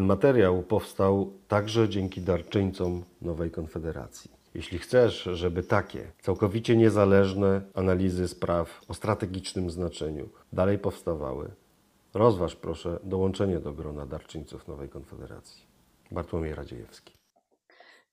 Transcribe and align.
Ten 0.00 0.06
materiał 0.06 0.62
powstał 0.62 1.32
także 1.48 1.88
dzięki 1.88 2.20
darczyńcom 2.20 3.04
Nowej 3.22 3.50
Konfederacji. 3.50 4.30
Jeśli 4.54 4.78
chcesz, 4.78 5.22
żeby 5.22 5.62
takie 5.62 6.12
całkowicie 6.20 6.76
niezależne 6.76 7.62
analizy 7.74 8.28
spraw 8.28 8.80
o 8.88 8.94
strategicznym 8.94 9.70
znaczeniu 9.70 10.28
dalej 10.52 10.78
powstawały, 10.78 11.50
rozważ 12.14 12.56
proszę 12.56 12.98
dołączenie 13.04 13.58
do 13.58 13.72
grona 13.72 14.06
darczyńców 14.06 14.68
Nowej 14.68 14.88
Konfederacji. 14.88 15.62
Bartłomiej 16.10 16.54
Radziejewski. 16.54 17.19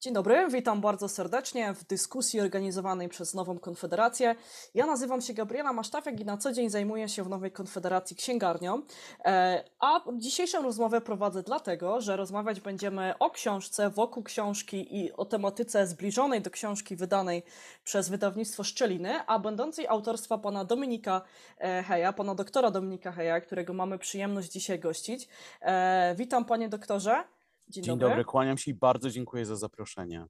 Dzień 0.02 0.14
dobry, 0.14 0.48
witam 0.52 0.82
bardzo 0.82 1.10
serdecznie 1.10 1.74
w 1.74 1.84
dyskusji 1.84 2.42
organizowanej 2.42 3.10
przez 3.10 3.34
Nową 3.34 3.60
Konfederację. 3.60 4.36
Ja 4.74 4.86
nazywam 4.86 5.22
się 5.22 5.34
Gabriela 5.34 5.74
Masztafiak 5.74 6.20
i 6.20 6.26
na 6.26 6.38
co 6.38 6.54
dzień 6.54 6.70
zajmuję 6.70 7.10
się 7.10 7.24
w 7.24 7.30
Nowej 7.30 7.52
Konfederacji 7.52 8.16
księgarnią. 8.16 8.82
E, 9.26 9.64
a 9.80 10.02
dzisiejszą 10.18 10.64
rozmowę 10.64 11.02
prowadzę 11.02 11.44
dlatego, 11.44 12.02
że 12.02 12.18
rozmawiać 12.18 12.62
będziemy 12.62 13.14
o 13.20 13.30
książce, 13.30 13.90
wokół 13.90 14.24
książki 14.24 14.98
i 14.98 15.14
o 15.14 15.26
tematyce 15.26 15.88
zbliżonej 15.88 16.42
do 16.42 16.50
książki 16.50 16.96
wydanej 16.96 17.44
przez 17.84 18.10
wydawnictwo 18.10 18.64
Szczeliny, 18.64 19.26
a 19.28 19.40
będącej 19.40 19.88
autorstwa 19.88 20.38
pana 20.38 20.66
Dominika 20.66 21.22
e, 21.58 21.84
Heja, 21.84 22.14
pana 22.14 22.36
doktora 22.36 22.72
Dominika 22.72 23.12
Heja, 23.12 23.42
którego 23.42 23.74
mamy 23.74 24.00
przyjemność 24.00 24.52
dzisiaj 24.52 24.80
gościć. 24.80 25.28
E, 25.62 26.16
witam 26.18 26.46
panie 26.46 26.70
doktorze. 26.70 27.37
Dzień, 27.70 27.84
Dzień 27.84 27.98
dobry. 27.98 28.10
dobry, 28.10 28.26
kłaniam 28.26 28.58
się 28.58 28.72
i 28.72 28.74
bardzo 28.74 29.10
dziękuję 29.10 29.46
za 29.46 29.56
zaproszenie. 29.56 30.26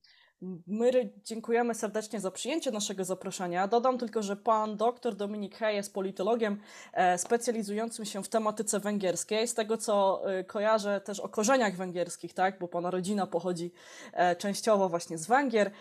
My 0.67 1.13
dziękujemy 1.23 1.75
serdecznie 1.75 2.19
za 2.19 2.31
przyjęcie 2.31 2.71
naszego 2.71 3.05
zaproszenia. 3.05 3.67
Dodam 3.67 3.97
tylko, 3.97 4.23
że 4.23 4.35
pan 4.35 4.77
dr 4.77 5.15
Dominik 5.15 5.55
Hej 5.55 5.75
jest 5.75 5.93
politologiem 5.93 6.59
e, 6.93 7.17
specjalizującym 7.17 8.05
się 8.05 8.23
w 8.23 8.29
tematyce 8.29 8.79
węgierskiej. 8.79 9.47
Z 9.47 9.53
tego 9.53 9.77
co 9.77 10.21
e, 10.31 10.43
kojarzę 10.43 11.01
też 11.01 11.19
o 11.19 11.29
korzeniach 11.29 11.75
węgierskich, 11.75 12.33
tak? 12.33 12.59
bo 12.59 12.67
pana 12.67 12.91
rodzina 12.91 13.27
pochodzi 13.27 13.71
e, 14.13 14.35
częściowo 14.35 14.89
właśnie 14.89 15.17
z 15.17 15.27
Węgier. 15.27 15.71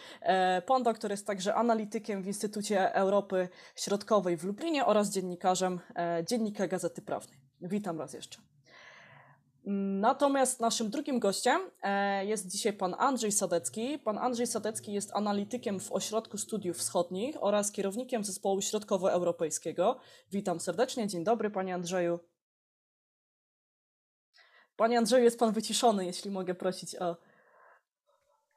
Pan 0.66 0.82
doktor 0.82 1.10
jest 1.10 1.26
także 1.26 1.54
analitykiem 1.54 2.22
w 2.22 2.26
Instytucie 2.26 2.94
Europy 2.94 3.48
Środkowej 3.76 4.36
w 4.36 4.44
Lublinie 4.44 4.86
oraz 4.86 5.10
dziennikarzem 5.10 5.80
Dziennika 6.28 6.66
Gazety 6.68 7.02
Prawnej. 7.02 7.38
Witam 7.60 7.98
raz 7.98 8.12
jeszcze. 8.12 8.55
Natomiast 10.00 10.60
naszym 10.60 10.90
drugim 10.90 11.18
gościem 11.18 11.60
e, 11.82 12.26
jest 12.26 12.46
dzisiaj 12.46 12.72
pan 12.72 12.94
Andrzej 12.98 13.32
Sadecki. 13.32 13.98
Pan 13.98 14.18
Andrzej 14.18 14.46
Sadecki 14.46 14.92
jest 14.92 15.16
analitykiem 15.16 15.80
w 15.80 15.92
Ośrodku 15.92 16.38
Studiów 16.38 16.76
Wschodnich 16.76 17.36
oraz 17.40 17.72
kierownikiem 17.72 18.24
zespołu 18.24 18.62
środkowoeuropejskiego. 18.62 20.00
Witam 20.32 20.60
serdecznie. 20.60 21.08
Dzień 21.08 21.24
dobry, 21.24 21.50
panie 21.50 21.74
Andrzeju. 21.74 22.18
Panie 24.76 24.98
Andrzeju, 24.98 25.24
jest 25.24 25.38
pan 25.38 25.52
wyciszony, 25.52 26.06
jeśli 26.06 26.30
mogę 26.30 26.54
prosić 26.54 26.96
o. 26.96 27.16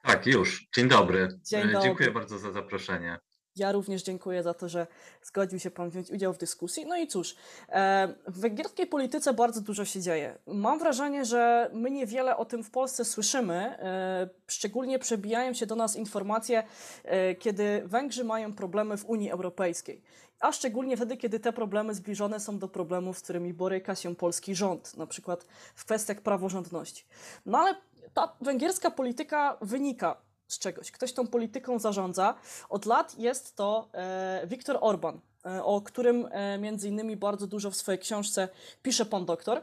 Tak, 0.03 0.25
już. 0.25 0.69
Dzień 0.75 0.87
dobry. 0.87 1.39
Dzień 1.43 1.61
dobry. 1.61 1.81
Dziękuję 1.81 2.11
bardzo 2.11 2.39
za 2.39 2.51
zaproszenie. 2.51 3.19
Ja 3.59 3.71
również 3.71 4.03
dziękuję 4.03 4.43
za 4.43 4.53
to, 4.53 4.69
że 4.69 4.87
zgodził 5.23 5.59
się 5.59 5.71
Pan 5.71 5.89
wziąć 5.89 6.11
udział 6.11 6.33
w 6.33 6.37
dyskusji. 6.37 6.85
No 6.85 6.97
i 6.97 7.07
cóż, 7.07 7.35
e, 7.69 8.13
w 8.27 8.39
węgierskiej 8.39 8.87
polityce 8.87 9.33
bardzo 9.33 9.61
dużo 9.61 9.85
się 9.85 10.01
dzieje. 10.01 10.37
Mam 10.47 10.79
wrażenie, 10.79 11.25
że 11.25 11.69
my 11.73 11.91
niewiele 11.91 12.37
o 12.37 12.45
tym 12.45 12.63
w 12.63 12.71
Polsce 12.71 13.05
słyszymy. 13.05 13.55
E, 13.55 14.29
szczególnie 14.47 14.99
przebijają 14.99 15.53
się 15.53 15.65
do 15.65 15.75
nas 15.75 15.95
informacje, 15.95 16.63
e, 17.03 17.35
kiedy 17.35 17.83
Węgrzy 17.85 18.23
mają 18.23 18.53
problemy 18.53 18.97
w 18.97 19.05
Unii 19.05 19.31
Europejskiej. 19.31 20.01
A 20.39 20.51
szczególnie 20.51 20.97
wtedy, 20.97 21.17
kiedy 21.17 21.39
te 21.39 21.53
problemy 21.53 21.93
zbliżone 21.93 22.39
są 22.39 22.59
do 22.59 22.67
problemów, 22.67 23.17
z 23.17 23.21
którymi 23.21 23.53
boryka 23.53 23.95
się 23.95 24.15
polski 24.15 24.55
rząd, 24.55 24.97
na 24.97 25.07
przykład 25.07 25.45
w 25.75 25.85
kwestiach 25.85 26.21
praworządności. 26.21 27.05
No 27.45 27.57
ale 27.57 27.75
ta 28.13 28.35
węgierska 28.41 28.91
polityka 28.91 29.57
wynika 29.61 30.17
z 30.49 30.59
czegoś. 30.59 30.91
Ktoś 30.91 31.13
tą 31.13 31.27
polityką 31.27 31.79
zarządza. 31.79 32.35
Od 32.69 32.85
lat 32.85 33.19
jest 33.19 33.55
to 33.55 33.89
e, 33.93 34.47
Viktor 34.47 34.77
Orban, 34.81 35.19
e, 35.45 35.63
o 35.63 35.81
którym 35.81 36.27
e, 36.31 36.57
między 36.57 36.87
innymi 36.87 37.17
bardzo 37.17 37.47
dużo 37.47 37.71
w 37.71 37.75
swojej 37.75 37.99
książce 37.99 38.49
pisze 38.83 39.05
pan 39.05 39.25
doktor. 39.25 39.61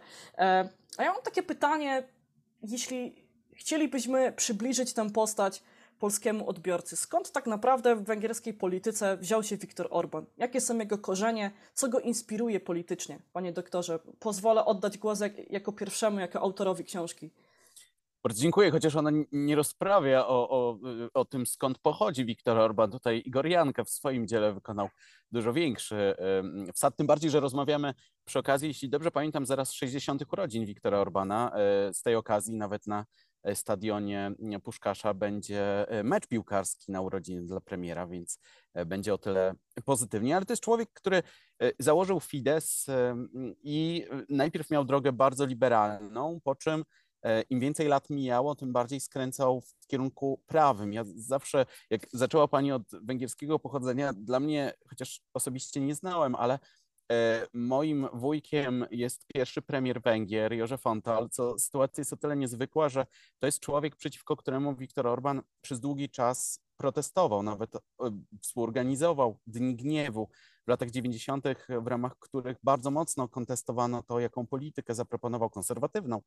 A 0.99 1.03
ja 1.03 1.13
mam 1.13 1.23
takie 1.23 1.43
pytanie, 1.43 2.09
jeśli 2.63 3.27
chcielibyśmy 3.53 4.33
przybliżyć 4.33 4.93
tę 4.93 5.11
postać 5.11 5.63
polskiemu 5.99 6.49
odbiorcy, 6.49 6.97
skąd 6.97 7.33
tak 7.33 7.47
naprawdę 7.47 7.97
w 7.97 8.05
węgierskiej 8.05 8.55
polityce 8.55 9.17
wziął 9.17 9.43
się 9.43 9.57
Viktor 9.57 9.89
Orban? 9.91 10.27
Jakie 10.39 10.61
są 10.61 10.79
jego 10.79 10.99
korzenie? 10.99 11.51
Co 11.75 11.89
go 11.89 12.01
inspiruje 12.01 12.61
politycznie? 12.61 13.19
Panie 13.33 13.53
doktorze, 13.53 13.99
pozwolę 14.21 14.65
oddać 14.65 14.99
głos 14.99 15.21
jak, 15.21 15.51
jako 15.51 15.73
pierwszemu, 15.73 16.21
jako 16.21 16.41
autorowi 16.41 16.85
książki. 16.85 17.31
Bardzo 18.27 18.43
dziękuję, 18.43 18.71
chociaż 18.71 18.97
ona 18.97 19.11
nie 19.33 19.57
rozprawia 19.57 20.27
o, 20.27 20.51
o, 20.51 20.79
o 21.15 21.25
tym, 21.25 21.47
skąd 21.47 21.79
pochodzi 21.79 22.25
Viktor 22.25 22.59
Orban. 22.59 22.91
Tutaj 22.91 23.23
Igor 23.27 23.47
Janka 23.47 23.85
w 23.85 23.91
swoim 23.91 24.29
dziele 24.29 24.53
wykonał 24.55 24.89
dużo 25.33 25.53
większy 25.53 26.15
wsad, 26.75 26.97
tym 26.97 27.07
bardziej, 27.07 27.31
że 27.31 27.41
rozmawiamy 27.41 27.95
przy 28.25 28.39
okazji, 28.39 28.69
jeśli 28.69 28.89
dobrze 28.89 29.11
pamiętam, 29.11 29.47
zaraz 29.47 29.73
60. 29.73 30.23
urodzin 30.33 30.67
Viktora 30.67 30.99
Orbana. 30.99 31.53
E, 31.55 31.95
z 31.95 32.03
tej 32.03 32.15
okazji 32.15 32.55
nawet 32.57 32.87
na 32.87 33.07
e, 33.43 33.55
stadionie 33.55 34.33
Puszkasza 34.65 35.15
będzie 35.15 35.89
e, 35.89 36.03
mecz 36.03 36.27
piłkarski 36.27 36.93
na 36.93 37.01
urodziny 37.01 37.47
dla 37.47 37.61
premiera, 37.61 38.07
więc 38.07 38.41
będzie 38.87 39.15
o 39.15 39.19
tyle 39.19 39.55
pozytywnie. 39.85 40.37
Ale 40.37 40.47
to 40.47 40.53
jest 40.53 40.63
człowiek, 40.63 40.89
który 40.93 41.23
założył 41.79 42.21
Fidesz 42.21 42.87
i 43.63 44.07
najpierw 44.29 44.71
miał 44.71 44.85
drogę 44.85 45.13
bardzo 45.13 45.47
liberalną, 45.47 46.41
po 46.45 46.55
czym 46.55 46.85
im 47.51 47.61
więcej 47.61 47.89
lat 47.89 48.11
mijało, 48.11 48.55
tym 48.55 48.73
bardziej 48.73 49.01
skręcał 49.01 49.61
w 49.61 49.87
kierunku 49.87 50.41
prawym. 50.47 50.93
Ja 50.93 51.05
zawsze, 51.15 51.67
jak 51.91 52.07
zaczęła 52.13 52.49
Pani 52.49 52.73
od 52.73 52.83
węgierskiego 53.03 53.59
pochodzenia, 53.59 54.13
dla 54.13 54.41
mnie, 54.41 54.73
chociaż 54.89 55.21
osobiście 55.35 55.81
nie 55.81 55.95
znałem, 55.95 56.35
ale 56.35 56.59
e, 57.13 57.47
moim 57.55 58.09
wujkiem 58.13 58.87
jest 58.91 59.27
pierwszy 59.27 59.63
premier 59.63 60.03
Węgier, 60.03 60.53
Józef 60.53 60.87
Antal, 60.87 61.29
co 61.31 61.59
sytuacja 61.59 62.01
jest 62.01 62.13
o 62.13 62.17
tyle 62.17 62.37
niezwykła, 62.37 62.89
że 62.89 63.07
to 63.39 63.47
jest 63.47 63.61
człowiek, 63.61 63.97
przeciwko 63.97 64.37
któremu 64.37 64.75
Viktor 64.75 65.07
Orban 65.07 65.43
przez 65.61 65.81
długi 65.81 66.09
czas 66.11 66.61
protestował, 66.77 67.43
nawet 67.43 67.75
e, 67.75 67.81
współorganizował 68.43 69.39
Dni 69.47 69.77
Gniewu 69.77 70.29
w 70.67 70.69
latach 70.69 70.91
90., 70.91 71.45
w 71.83 71.87
ramach 71.87 72.19
których 72.19 72.57
bardzo 72.63 72.91
mocno 72.91 73.29
kontestowano 73.29 74.03
to, 74.03 74.21
jaką 74.21 74.47
politykę 74.47 74.95
zaproponował 74.95 75.51
konserwatywną, 75.51 76.23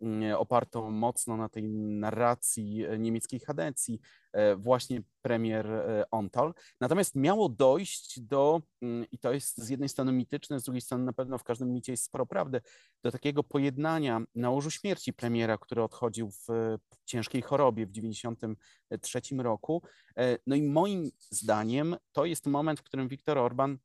mm, 0.00 0.36
opartą 0.36 0.90
mocno 0.90 1.36
na 1.36 1.48
tej 1.48 1.64
narracji 1.72 2.84
niemieckiej 2.98 3.40
chadencji, 3.40 4.00
e, 4.32 4.56
właśnie 4.56 5.02
premier 5.22 5.66
e, 5.66 6.04
Ontal. 6.10 6.54
Natomiast 6.80 7.14
miało 7.14 7.48
dojść 7.48 8.20
do, 8.20 8.62
mm, 8.82 9.06
i 9.12 9.18
to 9.18 9.32
jest 9.32 9.58
z 9.58 9.68
jednej 9.68 9.88
strony 9.88 10.12
mityczne, 10.12 10.60
z 10.60 10.64
drugiej 10.64 10.80
strony 10.80 11.04
na 11.04 11.12
pewno 11.12 11.38
w 11.38 11.44
każdym 11.44 11.72
micie 11.72 11.92
jest 11.92 12.04
sporo 12.04 12.26
prawdy, 12.26 12.60
do 13.02 13.10
takiego 13.10 13.44
pojednania 13.44 14.20
na 14.34 14.50
łożu 14.50 14.70
śmierci 14.70 15.12
premiera, 15.12 15.58
który 15.58 15.82
odchodził 15.82 16.30
w 16.30 16.78
ciężkiej 17.04 17.42
chorobie 17.42 17.86
w 17.86 17.92
1993 17.92 19.42
roku. 19.42 19.82
E, 20.16 20.38
no 20.46 20.56
i 20.56 20.62
moim 20.62 21.10
zdaniem 21.30 21.96
to 22.12 22.24
jest 22.24 22.46
moment, 22.46 22.80
w 22.80 22.82
którym 22.82 23.08
Viktor 23.08 23.38
Orban 23.38 23.78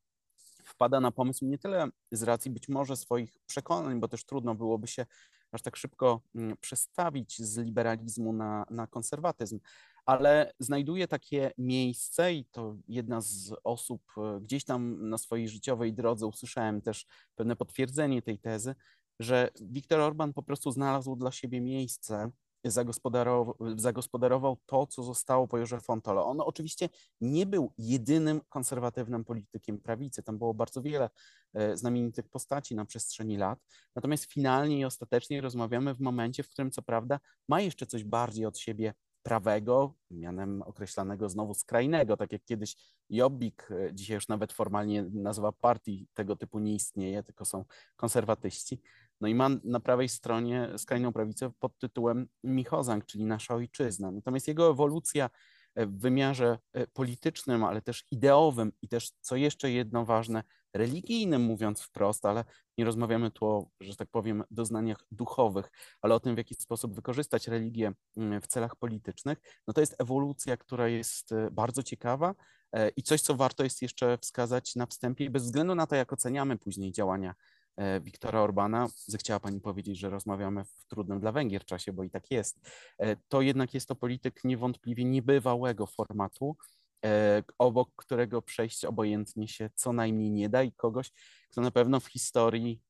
wpada 0.65 0.99
na 0.99 1.11
pomysł 1.11 1.45
nie 1.45 1.57
tyle 1.57 1.87
z 2.11 2.23
racji 2.23 2.51
być 2.51 2.69
może 2.69 2.95
swoich 2.95 3.39
przekonań, 3.47 3.99
bo 3.99 4.07
też 4.07 4.25
trudno 4.25 4.55
byłoby 4.55 4.87
się 4.87 5.05
aż 5.51 5.61
tak 5.61 5.75
szybko 5.75 6.21
mm, 6.35 6.57
przestawić 6.57 7.41
z 7.41 7.57
liberalizmu 7.57 8.33
na, 8.33 8.65
na 8.69 8.87
konserwatyzm, 8.87 9.59
ale 10.05 10.53
znajduje 10.59 11.07
takie 11.07 11.51
miejsce 11.57 12.33
i 12.33 12.45
to 12.45 12.75
jedna 12.87 13.21
z 13.21 13.53
osób 13.63 14.01
e, 14.17 14.39
gdzieś 14.41 14.63
tam 14.63 15.09
na 15.09 15.17
swojej 15.17 15.49
życiowej 15.49 15.93
drodze 15.93 16.27
usłyszałem 16.27 16.81
też 16.81 17.05
pewne 17.35 17.55
potwierdzenie 17.55 18.21
tej 18.21 18.39
tezy, 18.39 18.75
że 19.19 19.49
Viktor 19.61 19.99
Orban 19.99 20.33
po 20.33 20.43
prostu 20.43 20.71
znalazł 20.71 21.15
dla 21.15 21.31
siebie 21.31 21.61
miejsce 21.61 22.31
zagospodarował, 22.71 23.55
zagospodarował 23.75 24.57
to, 24.65 24.87
co 24.87 25.03
zostało 25.03 25.47
po 25.47 25.57
Józef 25.57 25.83
Fontole. 25.83 26.21
On 26.21 26.41
oczywiście 26.41 26.89
nie 27.21 27.45
był 27.45 27.73
jedynym 27.77 28.41
konserwatywnym 28.49 29.25
politykiem 29.25 29.79
prawicy. 29.79 30.23
Tam 30.23 30.37
było 30.37 30.53
bardzo 30.53 30.81
wiele 30.81 31.09
e, 31.53 31.77
znamienitych 31.77 32.29
postaci 32.29 32.75
na 32.75 32.85
przestrzeni 32.85 33.37
lat. 33.37 33.59
Natomiast 33.95 34.25
finalnie 34.25 34.79
i 34.79 34.85
ostatecznie 34.85 35.41
rozmawiamy 35.41 35.93
w 35.93 35.99
momencie, 35.99 36.43
w 36.43 36.49
którym 36.49 36.71
co 36.71 36.81
prawda 36.81 37.19
ma 37.47 37.61
jeszcze 37.61 37.85
coś 37.85 38.03
bardziej 38.03 38.45
od 38.45 38.57
siebie 38.57 38.93
prawego, 39.25 39.93
mianem 40.11 40.61
określanego 40.61 41.29
znowu 41.29 41.53
skrajnego, 41.53 42.17
tak 42.17 42.31
jak 42.31 42.43
kiedyś 42.45 42.75
Jobbik, 43.09 43.67
e, 43.71 43.93
dzisiaj 43.93 44.15
już 44.15 44.27
nawet 44.27 44.53
formalnie 44.53 45.03
nazwa 45.13 45.51
partii 45.51 46.07
tego 46.13 46.35
typu 46.35 46.59
nie 46.59 46.75
istnieje, 46.75 47.23
tylko 47.23 47.45
są 47.45 47.65
konserwatyści. 47.95 48.81
No 49.21 49.27
i 49.27 49.35
ma 49.35 49.49
na 49.63 49.79
prawej 49.79 50.09
stronie 50.09 50.69
skrajną 50.77 51.13
prawicę 51.13 51.51
pod 51.59 51.77
tytułem 51.77 52.27
Michozang, 52.43 53.05
czyli 53.05 53.25
nasza 53.25 53.55
ojczyzna. 53.55 54.11
Natomiast 54.11 54.47
jego 54.47 54.69
ewolucja 54.69 55.29
w 55.75 55.99
wymiarze 55.99 56.57
politycznym, 56.93 57.63
ale 57.63 57.81
też 57.81 58.05
ideowym 58.11 58.71
i 58.81 58.87
też, 58.87 59.11
co 59.21 59.35
jeszcze 59.35 59.71
jedno 59.71 60.05
ważne, 60.05 60.43
religijnym, 60.73 61.41
mówiąc 61.41 61.81
wprost, 61.81 62.25
ale 62.25 62.45
nie 62.77 62.85
rozmawiamy 62.85 63.31
tu 63.31 63.45
o, 63.45 63.69
że 63.79 63.95
tak 63.95 64.09
powiem, 64.09 64.43
doznaniach 64.51 65.05
duchowych, 65.11 65.71
ale 66.01 66.15
o 66.15 66.19
tym, 66.19 66.35
w 66.35 66.37
jaki 66.37 66.55
sposób 66.55 66.95
wykorzystać 66.95 67.47
religię 67.47 67.93
mm, 68.17 68.41
w 68.41 68.47
celach 68.47 68.75
politycznych, 68.75 69.37
no 69.67 69.73
to 69.73 69.81
jest 69.81 69.95
ewolucja, 69.99 70.57
która 70.57 70.87
jest 70.87 71.29
bardzo 71.51 71.83
ciekawa 71.83 72.35
i 72.97 73.03
coś, 73.03 73.21
co 73.21 73.35
warto 73.35 73.63
jest 73.63 73.81
jeszcze 73.81 74.17
wskazać 74.17 74.75
na 74.75 74.85
wstępie, 74.85 75.29
bez 75.29 75.43
względu 75.43 75.75
na 75.75 75.87
to, 75.87 75.95
jak 75.95 76.13
oceniamy 76.13 76.57
później 76.57 76.91
działania 76.91 77.35
E, 77.64 77.64
Wiktora 78.01 78.41
Orbana, 78.41 78.87
zechciała 79.05 79.39
Pani 79.39 79.61
powiedzieć, 79.61 79.99
że 79.99 80.09
rozmawiamy 80.09 80.65
w 80.65 80.85
trudnym 80.87 81.19
dla 81.19 81.31
Węgier 81.31 81.65
czasie, 81.65 81.93
bo 81.93 82.03
i 82.03 82.09
tak 82.09 82.31
jest, 82.31 82.59
e, 82.99 83.15
to 83.27 83.41
jednak 83.41 83.73
jest 83.73 83.87
to 83.87 83.95
polityk 83.95 84.43
niewątpliwie 84.43 85.05
niebywałego 85.05 85.85
formatu, 85.85 86.57
e, 87.05 87.43
obok 87.57 87.89
którego 87.95 88.41
przejść 88.41 88.85
obojętnie 88.85 89.47
się 89.47 89.69
co 89.75 89.93
najmniej 89.93 90.31
nie 90.31 90.49
da 90.49 90.63
i 90.63 90.71
kogoś, 90.71 91.11
kto 91.51 91.61
na 91.61 91.71
pewno 91.71 91.99
w 91.99 92.05
historii, 92.07 92.81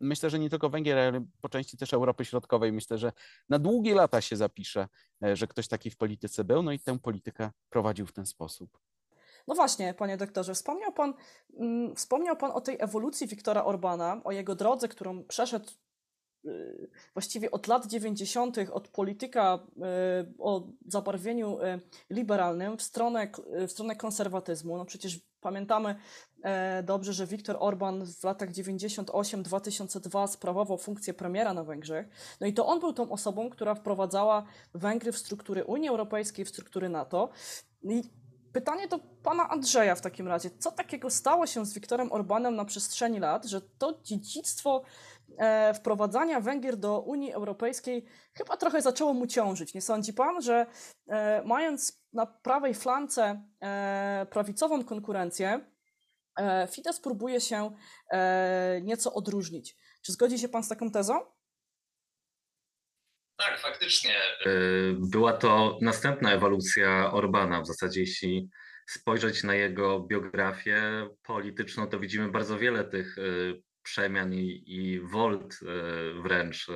myślę, 0.00 0.30
że 0.30 0.38
nie 0.38 0.50
tylko 0.50 0.70
Węgier, 0.70 0.98
ale 0.98 1.26
po 1.40 1.48
części 1.48 1.76
też 1.76 1.92
Europy 1.92 2.24
Środkowej, 2.24 2.72
myślę, 2.72 2.98
że 2.98 3.12
na 3.48 3.58
długie 3.58 3.94
lata 3.94 4.20
się 4.20 4.36
zapisze, 4.36 4.88
że 5.32 5.46
ktoś 5.46 5.68
taki 5.68 5.90
w 5.90 5.96
polityce 5.96 6.44
był, 6.44 6.62
no 6.62 6.72
i 6.72 6.78
tę 6.78 6.98
politykę 6.98 7.50
prowadził 7.70 8.06
w 8.06 8.12
ten 8.12 8.26
sposób. 8.26 8.78
No 9.48 9.54
właśnie, 9.54 9.94
panie 9.94 10.16
doktorze, 10.16 10.54
wspomniał 10.54 10.92
pan, 10.92 11.14
mm, 11.58 11.94
wspomniał 11.96 12.36
pan 12.36 12.50
o 12.50 12.60
tej 12.60 12.76
ewolucji 12.80 13.26
Wiktora 13.26 13.64
Orbana, 13.64 14.20
o 14.24 14.32
jego 14.32 14.54
drodze, 14.54 14.88
którą 14.88 15.24
przeszedł 15.24 15.70
y, 16.44 16.90
właściwie 17.14 17.50
od 17.50 17.66
lat 17.66 17.86
90. 17.86 18.56
od 18.72 18.88
polityka 18.88 19.58
y, 19.76 20.34
o 20.38 20.68
zabarwieniu 20.86 21.58
y, 21.58 21.80
liberalnym 22.10 22.78
w 22.78 22.82
stronę, 22.82 23.30
w 23.68 23.70
stronę 23.70 23.96
konserwatyzmu. 23.96 24.76
No 24.76 24.84
przecież 24.84 25.20
pamiętamy 25.40 25.96
e, 26.42 26.82
dobrze, 26.82 27.12
że 27.12 27.26
Viktor 27.26 27.56
Orban 27.60 28.06
w 28.06 28.24
latach 28.24 28.50
98-2002 28.50 30.28
sprawował 30.28 30.78
funkcję 30.78 31.14
premiera 31.14 31.54
na 31.54 31.64
Węgrzech. 31.64 32.08
No 32.40 32.46
i 32.46 32.52
to 32.52 32.66
on 32.66 32.80
był 32.80 32.92
tą 32.92 33.10
osobą, 33.10 33.50
która 33.50 33.74
wprowadzała 33.74 34.44
Węgry 34.74 35.12
w 35.12 35.18
struktury 35.18 35.64
Unii 35.64 35.88
Europejskiej, 35.88 36.44
w 36.44 36.48
struktury 36.48 36.88
NATO. 36.88 37.28
I 37.82 38.02
Pytanie 38.58 38.88
do 38.88 38.98
pana 38.98 39.48
Andrzeja 39.48 39.94
w 39.94 40.00
takim 40.00 40.28
razie. 40.28 40.50
Co 40.58 40.72
takiego 40.72 41.10
stało 41.10 41.46
się 41.46 41.66
z 41.66 41.74
Wiktorem 41.74 42.12
Orbanem 42.12 42.56
na 42.56 42.64
przestrzeni 42.64 43.20
lat, 43.20 43.44
że 43.44 43.60
to 43.60 44.00
dziedzictwo 44.02 44.82
e, 45.38 45.74
wprowadzania 45.74 46.40
Węgier 46.40 46.76
do 46.76 47.00
Unii 47.00 47.32
Europejskiej 47.32 48.04
chyba 48.34 48.56
trochę 48.56 48.82
zaczęło 48.82 49.14
mu 49.14 49.26
ciążyć? 49.26 49.74
Nie 49.74 49.82
sądzi 49.82 50.12
pan, 50.12 50.42
że 50.42 50.66
e, 51.08 51.42
mając 51.44 52.02
na 52.12 52.26
prawej 52.26 52.74
flance 52.74 53.42
e, 53.60 54.26
prawicową 54.30 54.84
konkurencję, 54.84 55.60
e, 56.38 56.68
Fidesz 56.70 57.00
próbuje 57.00 57.40
się 57.40 57.70
e, 58.10 58.80
nieco 58.82 59.14
odróżnić? 59.14 59.76
Czy 60.02 60.12
zgodzi 60.12 60.38
się 60.38 60.48
pan 60.48 60.62
z 60.62 60.68
taką 60.68 60.90
tezą? 60.90 61.20
Tak, 63.38 63.58
faktycznie. 63.58 64.14
E, 64.16 64.50
była 64.98 65.32
to 65.32 65.78
następna 65.82 66.32
ewolucja 66.32 67.12
Orbana. 67.12 67.60
W 67.60 67.66
zasadzie, 67.66 68.00
jeśli 68.00 68.48
spojrzeć 68.86 69.44
na 69.44 69.54
jego 69.54 70.00
biografię 70.00 71.08
polityczną, 71.22 71.86
to 71.86 72.00
widzimy 72.00 72.28
bardzo 72.28 72.58
wiele 72.58 72.84
tych 72.84 73.18
e, 73.18 73.22
przemian 73.82 74.34
i, 74.34 74.62
i 74.66 75.00
wolt 75.00 75.58
e, 75.62 76.22
wręcz 76.22 76.66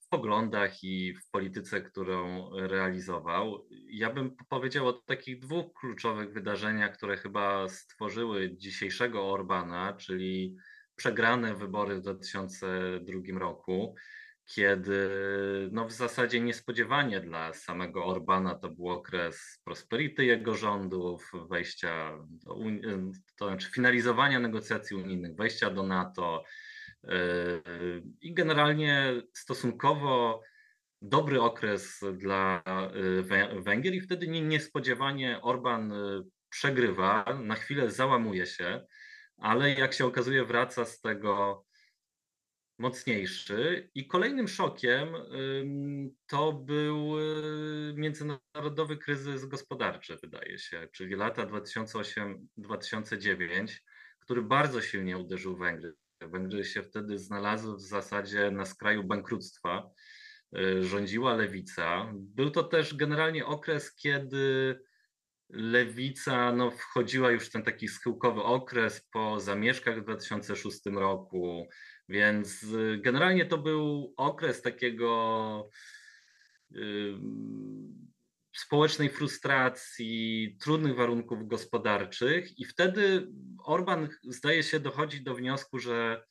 w 0.00 0.08
poglądach 0.08 0.84
i 0.84 1.14
w 1.14 1.30
polityce, 1.30 1.80
którą 1.80 2.50
realizował. 2.66 3.66
Ja 3.90 4.10
bym 4.10 4.36
powiedział 4.48 4.86
o 4.86 4.92
takich 4.92 5.38
dwóch 5.38 5.72
kluczowych 5.80 6.32
wydarzeniach, 6.32 6.96
które 6.96 7.16
chyba 7.16 7.68
stworzyły 7.68 8.56
dzisiejszego 8.56 9.32
Orbana, 9.32 9.92
czyli 9.92 10.56
przegrane 10.96 11.54
wybory 11.54 11.96
w 11.96 12.00
2002 12.00 13.38
roku, 13.38 13.94
kiedy 14.44 15.10
no 15.72 15.88
w 15.88 15.92
zasadzie 15.92 16.40
niespodziewanie 16.40 17.20
dla 17.20 17.52
samego 17.52 18.04
Orbana 18.04 18.54
to 18.54 18.68
był 18.68 18.88
okres 18.88 19.60
prosperity 19.64 20.24
jego 20.24 20.54
rządów, 20.54 21.32
wejścia, 21.50 22.18
do, 22.28 22.56
to 23.36 23.46
znaczy 23.46 23.70
finalizowania 23.70 24.40
negocjacji 24.40 24.96
unijnych, 24.96 25.36
wejścia 25.36 25.70
do 25.70 25.82
NATO 25.82 26.44
yy, 27.02 27.12
i 28.20 28.34
generalnie 28.34 29.22
stosunkowo 29.32 30.42
dobry 31.02 31.40
okres 31.40 32.00
dla 32.14 32.62
yy, 32.94 33.62
Węgier 33.62 33.94
i 33.94 34.00
wtedy 34.00 34.28
niespodziewanie 34.28 35.40
Orban 35.42 35.90
yy, 35.90 36.24
przegrywa, 36.48 37.24
na 37.44 37.54
chwilę 37.54 37.90
załamuje 37.90 38.46
się 38.46 38.86
ale 39.42 39.72
jak 39.72 39.94
się 39.94 40.06
okazuje, 40.06 40.44
wraca 40.44 40.84
z 40.84 41.00
tego 41.00 41.64
mocniejszy. 42.78 43.90
I 43.94 44.06
kolejnym 44.06 44.48
szokiem 44.48 45.08
to 46.26 46.52
był 46.52 47.18
y, 47.18 47.94
międzynarodowy 47.96 48.96
kryzys 48.96 49.44
gospodarczy, 49.44 50.16
wydaje 50.22 50.58
się, 50.58 50.88
czyli 50.92 51.14
lata 51.14 51.46
2008-2009, 51.46 53.66
który 54.18 54.42
bardzo 54.42 54.80
silnie 54.80 55.18
uderzył 55.18 55.56
Węgry. 55.56 55.92
Węgry 56.20 56.64
się 56.64 56.82
wtedy 56.82 57.18
znalazły 57.18 57.76
w 57.76 57.80
zasadzie 57.80 58.50
na 58.50 58.64
skraju 58.64 59.04
bankructwa. 59.04 59.90
Y, 60.58 60.84
rządziła 60.84 61.34
lewica. 61.34 62.12
Był 62.14 62.50
to 62.50 62.62
też 62.62 62.94
generalnie 62.94 63.46
okres, 63.46 63.94
kiedy 63.94 64.78
lewica 65.52 66.52
no, 66.52 66.70
wchodziła 66.70 67.30
już 67.30 67.46
w 67.46 67.50
ten 67.50 67.62
taki 67.62 67.88
schyłkowy 67.88 68.42
okres 68.42 69.08
po 69.12 69.40
zamieszkach 69.40 70.00
w 70.00 70.04
2006 70.04 70.80
roku, 70.86 71.68
więc 72.08 72.62
y, 72.62 72.98
generalnie 73.02 73.46
to 73.46 73.58
był 73.58 74.14
okres 74.16 74.62
takiego 74.62 75.70
y, 76.76 77.14
społecznej 78.56 79.10
frustracji, 79.10 80.56
trudnych 80.60 80.94
warunków 80.94 81.48
gospodarczych 81.48 82.58
i 82.58 82.64
wtedy 82.64 83.28
Orban 83.64 84.08
zdaje 84.22 84.62
się 84.62 84.80
dochodzi 84.80 85.22
do 85.22 85.34
wniosku, 85.34 85.78
że 85.78 86.24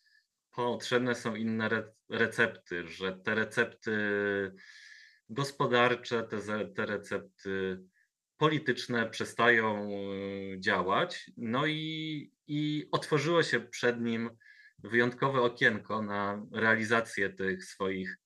potrzebne 0.51 1.15
są 1.15 1.35
inne 1.35 1.69
recepty, 2.09 2.87
że 2.87 3.17
te 3.17 3.35
recepty 3.35 3.91
gospodarcze, 5.29 6.23
te, 6.23 6.67
te 6.75 6.85
recepty 6.85 7.83
polityczne 8.41 9.09
przestają 9.09 9.89
e, 9.89 10.59
działać. 10.59 11.31
No 11.37 11.65
i, 11.65 12.31
i 12.47 12.87
otworzyło 12.91 13.43
się 13.43 13.59
przed 13.59 14.01
nim 14.01 14.29
wyjątkowe 14.79 15.41
okienko 15.41 16.01
na 16.01 16.45
realizację 16.51 17.29
tych 17.29 17.65
swoich 17.65 18.17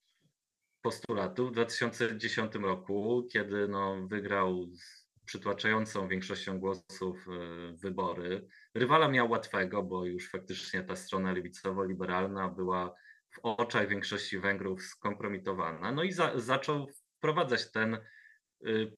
postulatów 0.82 1.50
w 1.50 1.54
2010 1.54 2.56
roku, 2.56 3.28
kiedy 3.32 3.68
no, 3.68 4.08
wygrał 4.08 4.68
z 4.74 5.06
przytłaczającą 5.26 6.08
większością 6.08 6.60
głosów 6.60 7.28
e, 7.28 7.78
wybory. 7.78 8.48
Rywala 8.74 9.08
miał 9.08 9.30
łatwego, 9.30 9.84
bo 9.84 10.06
już 10.06 10.30
faktycznie 10.30 10.84
ta 10.84 10.96
strona 10.96 11.34
lewicowo-liberalna 11.34 12.56
była 12.56 12.96
w 13.32 13.40
oczach 13.44 13.88
większości 13.88 14.40
Węgrów 14.40 14.84
skompromitowana. 14.84 15.92
No 15.92 16.04
i 16.04 16.12
za, 16.12 16.40
zaczął 16.40 16.88
wprowadzać 17.18 17.72
ten 17.72 17.98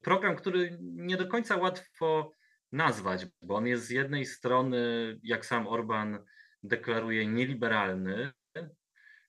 program, 0.02 0.36
który 0.36 0.78
nie 0.82 1.18
do 1.18 1.28
końca 1.28 1.58
łatwo 1.58 2.32
nazwać, 2.72 3.26
bo 3.42 3.56
on 3.56 3.68
jest 3.68 3.86
z 3.86 3.90
jednej 3.90 4.26
strony, 4.26 4.80
jak 5.24 5.46
sam 5.46 5.68
Orban 5.68 6.24
deklaruje, 6.64 7.28
nieliberalny, 7.28 8.32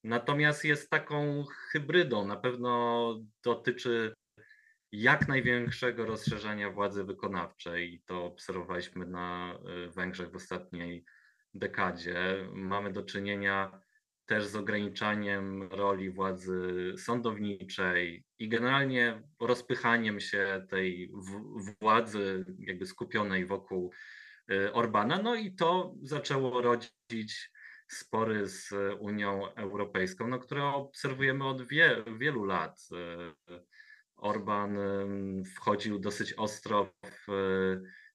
natomiast 0.05 0.65
jest 0.65 0.91
taką 0.91 1.45
hybrydą. 1.45 2.27
Na 2.27 2.37
pewno 2.37 3.15
dotyczy 3.45 4.15
jak 4.93 5.29
największego 5.29 6.07
rozszerzenia 6.07 6.71
władzy 6.71 7.05
wykonawczej 7.05 7.95
i 7.95 8.01
to 8.01 8.25
obserwowaliśmy 8.25 9.07
na 9.07 9.59
y, 9.87 9.91
Węgrzech 9.91 10.31
w 10.31 10.37
ostatniej 10.37 11.05
dekadzie. 11.55 12.49
Mamy 12.53 12.93
do 12.93 13.03
czynienia 13.03 13.81
też 14.29 14.47
z 14.47 14.57
ograniczaniem 14.57 15.63
roli 15.63 16.11
władzy 16.11 16.95
sądowniczej 16.97 18.25
i 18.39 18.49
generalnie 18.49 19.23
rozpychaniem 19.41 20.21
się 20.21 20.67
tej 20.71 21.13
władzy 21.81 22.45
jakby 22.59 22.87
skupionej 22.87 23.47
wokół 23.47 23.93
y, 24.51 24.73
Orbana. 24.73 25.23
No 25.23 25.35
i 25.35 25.53
to 25.53 25.95
zaczęło 26.03 26.63
rodzić 26.63 27.51
spory 27.89 28.49
z 28.49 28.75
Unią 28.99 29.55
Europejską, 29.55 30.29
no, 30.29 30.39
które 30.39 30.65
obserwujemy 30.65 31.45
od 31.47 31.69
wie, 31.69 32.05
wielu 32.19 32.45
lat. 32.45 32.89
Y, 33.51 33.61
Orban 34.17 34.79
wchodził 35.55 35.99
dosyć 35.99 36.33
ostro 36.33 36.91
w 37.27 37.29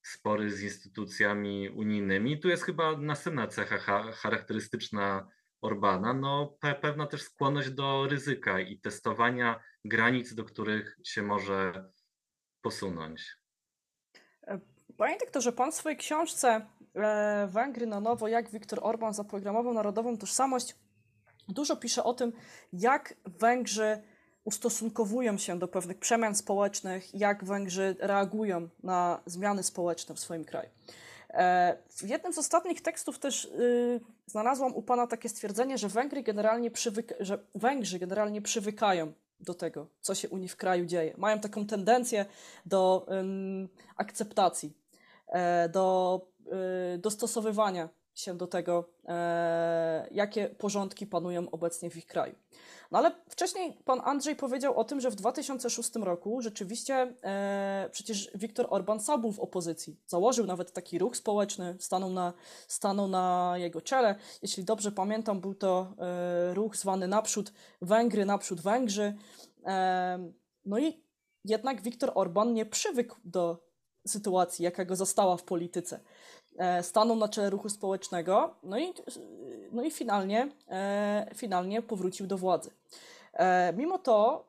spory 0.01 0.51
z 0.51 0.61
instytucjami 0.61 1.69
unijnymi. 1.69 2.39
Tu 2.39 2.49
jest 2.49 2.63
chyba 2.63 2.97
następna 2.97 3.47
cecha 3.47 4.11
charakterystyczna 4.11 5.27
Orbana, 5.63 6.13
no 6.13 6.57
pe 6.59 6.75
pewna 6.75 7.07
też 7.07 7.23
skłonność 7.23 7.69
do 7.69 8.07
ryzyka 8.07 8.59
i 8.59 8.79
testowania 8.79 9.59
granic, 9.85 10.33
do 10.33 10.43
których 10.43 10.97
się 11.03 11.21
może 11.21 11.89
posunąć. 12.61 13.37
Panie 14.97 15.17
doktorze, 15.17 15.51
pan 15.51 15.71
w 15.71 15.75
swojej 15.75 15.97
książce 15.97 16.65
e, 16.95 17.47
Węgry 17.51 17.87
na 17.87 17.99
nowo, 17.99 18.27
jak 18.27 18.51
Viktor 18.51 18.79
Orban 18.81 19.13
zaprogramował 19.13 19.73
narodową 19.73 20.17
tożsamość, 20.17 20.75
dużo 21.47 21.75
pisze 21.75 22.03
o 22.03 22.13
tym, 22.13 22.33
jak 22.73 23.13
Węgrzy 23.25 24.03
ustosunkowują 24.43 25.37
się 25.37 25.59
do 25.59 25.67
pewnych 25.67 25.99
przemian 25.99 26.35
społecznych, 26.35 27.15
jak 27.15 27.45
Węgrzy 27.45 27.95
reagują 27.99 28.69
na 28.83 29.21
zmiany 29.25 29.63
społeczne 29.63 30.15
w 30.15 30.19
swoim 30.19 30.45
kraju. 30.45 30.69
E, 31.33 31.77
w 31.89 32.09
jednym 32.09 32.33
z 32.33 32.37
ostatnich 32.37 32.81
tekstów 32.81 33.19
też 33.19 33.45
y, 33.45 33.99
znalazłam 34.25 34.75
u 34.75 34.81
pana 34.81 35.07
takie 35.07 35.29
stwierdzenie, 35.29 35.77
że 35.77 35.87
Węgry 35.89 36.23
generalnie 36.23 36.71
przywyka- 36.71 37.15
że 37.19 37.39
Węgrzy 37.55 37.99
generalnie 37.99 38.41
przywykają 38.41 39.13
do 39.39 39.53
tego, 39.53 39.87
co 40.01 40.15
się 40.15 40.29
u 40.29 40.37
nich 40.37 40.51
w 40.51 40.55
kraju 40.55 40.85
dzieje. 40.85 41.13
Mają 41.17 41.39
taką 41.39 41.67
tendencję 41.67 42.25
do 42.65 43.05
ym, 43.11 43.69
akceptacji, 43.95 44.77
e, 45.27 45.69
do 45.69 46.21
y, 46.95 46.97
dostosowywania 46.97 47.89
się 48.15 48.37
do 48.37 48.47
tego, 48.47 48.89
e, 49.07 50.07
jakie 50.11 50.49
porządki 50.49 51.07
panują 51.07 51.49
obecnie 51.51 51.89
w 51.89 51.97
ich 51.97 52.05
kraju. 52.05 52.35
No 52.93 52.99
ale 52.99 53.11
wcześniej 53.29 53.77
pan 53.85 54.01
Andrzej 54.03 54.35
powiedział 54.35 54.79
o 54.79 54.83
tym, 54.83 55.01
że 55.01 55.11
w 55.11 55.15
2006 55.15 55.95
roku 55.95 56.41
rzeczywiście 56.41 57.13
e, 57.23 57.89
przecież 57.91 58.31
Viktor 58.35 58.67
Orban 58.69 58.99
sam 58.99 59.21
był 59.21 59.31
w 59.31 59.39
opozycji. 59.39 59.99
Założył 60.07 60.45
nawet 60.45 60.73
taki 60.73 60.99
ruch 60.99 61.17
społeczny, 61.17 61.75
stanął 61.79 62.09
na, 62.09 62.33
stanął 62.67 63.07
na 63.07 63.53
jego 63.57 63.81
czele. 63.81 64.15
Jeśli 64.41 64.63
dobrze 64.63 64.91
pamiętam, 64.91 65.41
był 65.41 65.55
to 65.55 65.93
e, 65.99 66.53
ruch 66.53 66.75
zwany 66.75 67.07
Naprzód 67.07 67.53
Węgry, 67.81 68.25
Naprzód 68.25 68.61
Węgrzy. 68.61 69.13
E, 69.65 70.31
no 70.65 70.79
i 70.79 71.03
jednak 71.45 71.81
Viktor 71.81 72.11
Orban 72.15 72.53
nie 72.53 72.65
przywykł 72.65 73.15
do 73.25 73.63
sytuacji, 74.07 74.65
jaka 74.65 74.85
go 74.85 74.95
zastała 74.95 75.37
w 75.37 75.43
polityce. 75.43 75.99
E, 76.57 76.83
stanął 76.83 77.15
na 77.15 77.29
czele 77.29 77.49
ruchu 77.49 77.69
społecznego, 77.69 78.55
no 78.63 78.79
i, 78.79 78.93
no 79.71 79.83
i 79.83 79.91
finalnie, 79.91 80.51
e, 80.69 81.31
finalnie 81.35 81.81
powrócił 81.81 82.27
do 82.27 82.37
władzy. 82.37 82.71
E, 83.33 83.73
mimo 83.73 83.97
to 83.97 84.47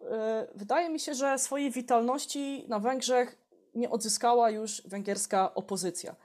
wydaje 0.54 0.90
mi 0.90 1.00
się, 1.00 1.14
że 1.14 1.38
swojej 1.38 1.70
witalności 1.70 2.64
na 2.68 2.78
Węgrzech 2.78 3.36
nie 3.74 3.90
odzyskała 3.90 4.50
już 4.50 4.82
węgierska 4.86 5.54
opozycja. 5.54 6.16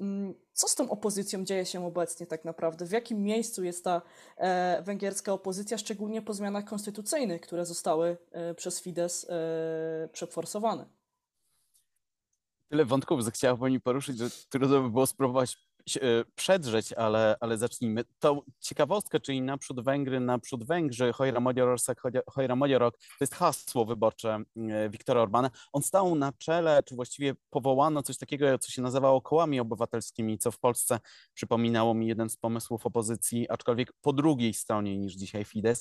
Mm, 0.00 0.34
Co 0.52 0.68
z 0.68 0.74
tą 0.74 0.90
opozycją 0.90 1.44
dzieje 1.44 1.66
się 1.66 1.86
obecnie 1.86 2.26
tak 2.26 2.44
naprawdę? 2.44 2.86
W 2.86 2.90
jakim 2.90 3.22
miejscu 3.22 3.64
jest 3.64 3.84
ta 3.84 4.02
węgierska 4.82 5.32
opozycja, 5.32 5.78
szczególnie 5.78 6.22
po 6.22 6.34
zmianach 6.34 6.64
konstytucyjnych, 6.64 7.40
które 7.40 7.66
zostały 7.66 8.16
przez 8.56 8.80
Fidesz 8.80 9.26
przeforsowane? 10.12 10.99
Tyle 12.70 12.84
wątków 12.84 13.24
zechciała 13.24 13.56
Pani 13.56 13.80
poruszyć, 13.80 14.18
że 14.18 14.30
trudno 14.48 14.82
by 14.82 14.90
było 14.90 15.06
spróbować 15.06 15.56
e, 15.96 16.00
przedrzeć, 16.34 16.92
ale, 16.92 17.36
ale 17.40 17.58
zacznijmy. 17.58 18.04
Tą 18.18 18.40
ciekawostkę, 18.60 19.20
czyli 19.20 19.42
naprzód 19.42 19.80
Węgry, 19.80 20.20
naprzód 20.20 20.64
Węgrzy, 20.64 21.12
Hojra 21.12 21.40
Magyarország, 21.40 22.02
Hojra 22.26 22.56
Magyarok, 22.56 22.98
to 22.98 23.16
jest 23.20 23.34
hasło 23.34 23.84
wyborcze 23.84 24.38
e, 24.56 24.90
Wiktora 24.90 25.22
Orbana. 25.22 25.50
On 25.72 25.82
stał 25.82 26.14
na 26.14 26.32
czele, 26.32 26.82
czy 26.82 26.94
właściwie 26.94 27.34
powołano 27.50 28.02
coś 28.02 28.18
takiego, 28.18 28.58
co 28.58 28.70
się 28.70 28.82
nazywało 28.82 29.20
kołami 29.20 29.60
obywatelskimi, 29.60 30.38
co 30.38 30.50
w 30.50 30.58
Polsce 30.58 31.00
przypominało 31.34 31.94
mi 31.94 32.06
jeden 32.06 32.30
z 32.30 32.36
pomysłów 32.36 32.86
opozycji, 32.86 33.50
aczkolwiek 33.50 33.92
po 33.92 34.12
drugiej 34.12 34.54
stronie 34.54 34.98
niż 34.98 35.14
dzisiaj 35.14 35.44
Fidesz 35.44 35.78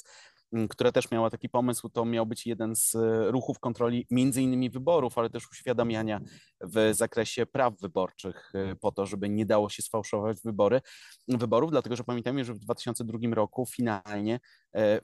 która 0.70 0.92
też 0.92 1.12
miała 1.12 1.30
taki 1.30 1.50
pomysł, 1.50 1.90
to 1.90 2.06
miał 2.06 2.26
być 2.26 2.48
jeden 2.48 2.76
z 2.76 2.96
e, 2.96 3.32
ruchów 3.32 3.60
kontroli 3.60 4.08
między 4.12 4.42
innymi 4.42 4.70
wyborów, 4.70 5.18
ale 5.18 5.30
też 5.30 5.52
uświadamiania 5.52 6.22
w 6.62 6.90
zakresie 6.92 7.46
praw 7.46 7.80
wyborczych 7.82 8.52
e, 8.56 8.76
po 8.76 8.92
to, 8.92 9.06
żeby 9.06 9.30
nie 9.30 9.46
dało 9.46 9.70
się 9.70 9.84
sfałszować 9.84 10.38
wybory, 10.42 10.82
wyborów, 11.28 11.72
dlatego 11.72 11.96
że 11.96 12.04
pamiętajmy, 12.04 12.46
że 12.46 12.54
w 12.54 12.60
2002 12.60 13.20
roku 13.32 13.66
finalnie 13.66 14.40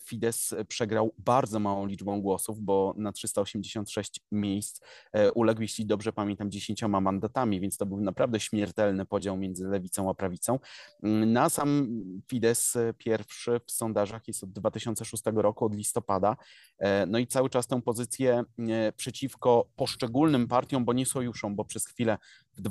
Fidesz 0.01 0.55
przegrał 0.67 1.13
bardzo 1.17 1.60
małą 1.60 1.86
liczbą 1.86 2.22
głosów, 2.22 2.60
bo 2.60 2.93
na 2.98 3.12
386 3.12 4.22
miejsc 4.31 4.81
e, 5.13 5.31
uległ, 5.31 5.62
jeśli 5.62 5.86
dobrze 5.86 6.13
pamiętam, 6.13 6.51
10 6.51 6.81
mandatami, 6.84 7.60
więc 7.60 7.77
to 7.77 7.86
był 7.86 8.01
naprawdę 8.01 8.39
śmiertelny 8.39 9.05
podział 9.05 9.38
między 9.38 9.67
lewicą 9.67 10.10
a 10.10 10.13
prawicą. 10.13 10.60
Mm, 11.03 11.34
Na 11.34 11.50
sam 11.50 11.88
Fidesz 12.27 12.75
e, 12.75 12.93
pierwszy 12.98 13.60
w 13.65 13.72
sondażach 13.72 14.27
jest 14.27 14.43
od 14.43 14.51
2006 14.51 15.24
roku, 15.36 15.65
od 15.65 15.75
listopada, 15.75 16.36
E, 16.79 17.05
no 17.05 17.19
i 17.19 17.27
cały 17.27 17.50
czas 17.50 17.67
tę 17.67 17.81
pozycję 17.81 18.43
e, 18.60 18.91
przeciwko 18.91 19.67
poszczególnym 19.75 20.48
partiom, 20.48 20.86
bo 20.86 20.93
nie 20.93 21.05
sojuszom, 21.05 21.55
bo 21.55 21.65
przez 21.65 21.86
chwilę 21.88 22.17
w 22.53 22.62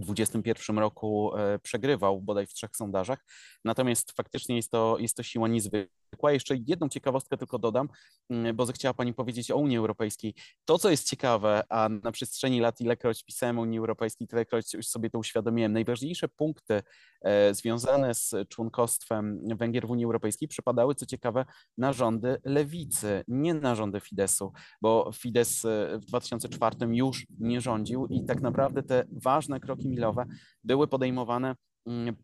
2021 0.00 0.78
roku 0.78 1.36
e, 1.36 1.58
przegrywał 1.58 2.20
bodaj 2.20 2.46
w 2.46 2.52
trzech 2.52 2.76
sondażach. 2.76 3.24
Natomiast 3.64 4.12
faktycznie 4.12 4.56
jest 4.56 4.70
to, 4.70 4.96
jest 4.98 5.16
to 5.16 5.22
siła 5.22 5.48
niezwykła. 5.48 6.01
Jeszcze 6.28 6.56
jedną 6.66 6.88
ciekawostkę 6.88 7.36
tylko 7.36 7.58
dodam, 7.58 7.88
mm, 8.30 8.56
bo 8.56 8.66
zechciała 8.66 8.94
Pani 8.94 9.14
powiedzieć 9.14 9.50
o 9.50 9.56
Unii 9.56 9.76
Europejskiej. 9.76 10.34
To, 10.64 10.78
co 10.78 10.90
jest 10.90 11.08
ciekawe, 11.10 11.62
a 11.68 11.88
na 11.88 12.12
przestrzeni 12.12 12.60
lat 12.60 12.80
ilekroć 12.80 13.24
pisałem 13.24 13.58
o 13.58 13.62
Unii 13.62 13.78
Europejskiej, 13.78 14.28
tylekroć 14.28 14.74
już 14.74 14.86
sobie 14.86 15.10
to 15.10 15.18
uświadomiłem, 15.18 15.72
najważniejsze 15.72 16.28
punkty 16.28 16.82
e, 17.22 17.54
związane 17.54 18.14
z 18.14 18.34
członkostwem 18.48 19.40
Węgier 19.56 19.86
w 19.86 19.90
Unii 19.90 20.04
Europejskiej 20.04 20.48
przypadały, 20.48 20.94
co 20.94 21.06
ciekawe, 21.06 21.44
na 21.78 21.92
rządy 21.92 22.36
lewicy, 22.44 23.24
nie 23.28 23.54
na 23.54 23.74
rządy 23.74 24.00
Fideszu, 24.00 24.52
bo 24.82 25.10
Fidesz 25.14 25.64
e, 25.64 25.98
w 25.98 26.04
2004 26.04 26.76
już 26.90 27.26
nie 27.38 27.60
rządził 27.60 28.06
i 28.06 28.24
tak 28.24 28.40
naprawdę 28.40 28.82
te 28.82 29.04
ważne 29.22 29.60
kroki 29.60 29.88
milowe 29.88 30.26
były 30.64 30.88
podejmowane 30.88 31.54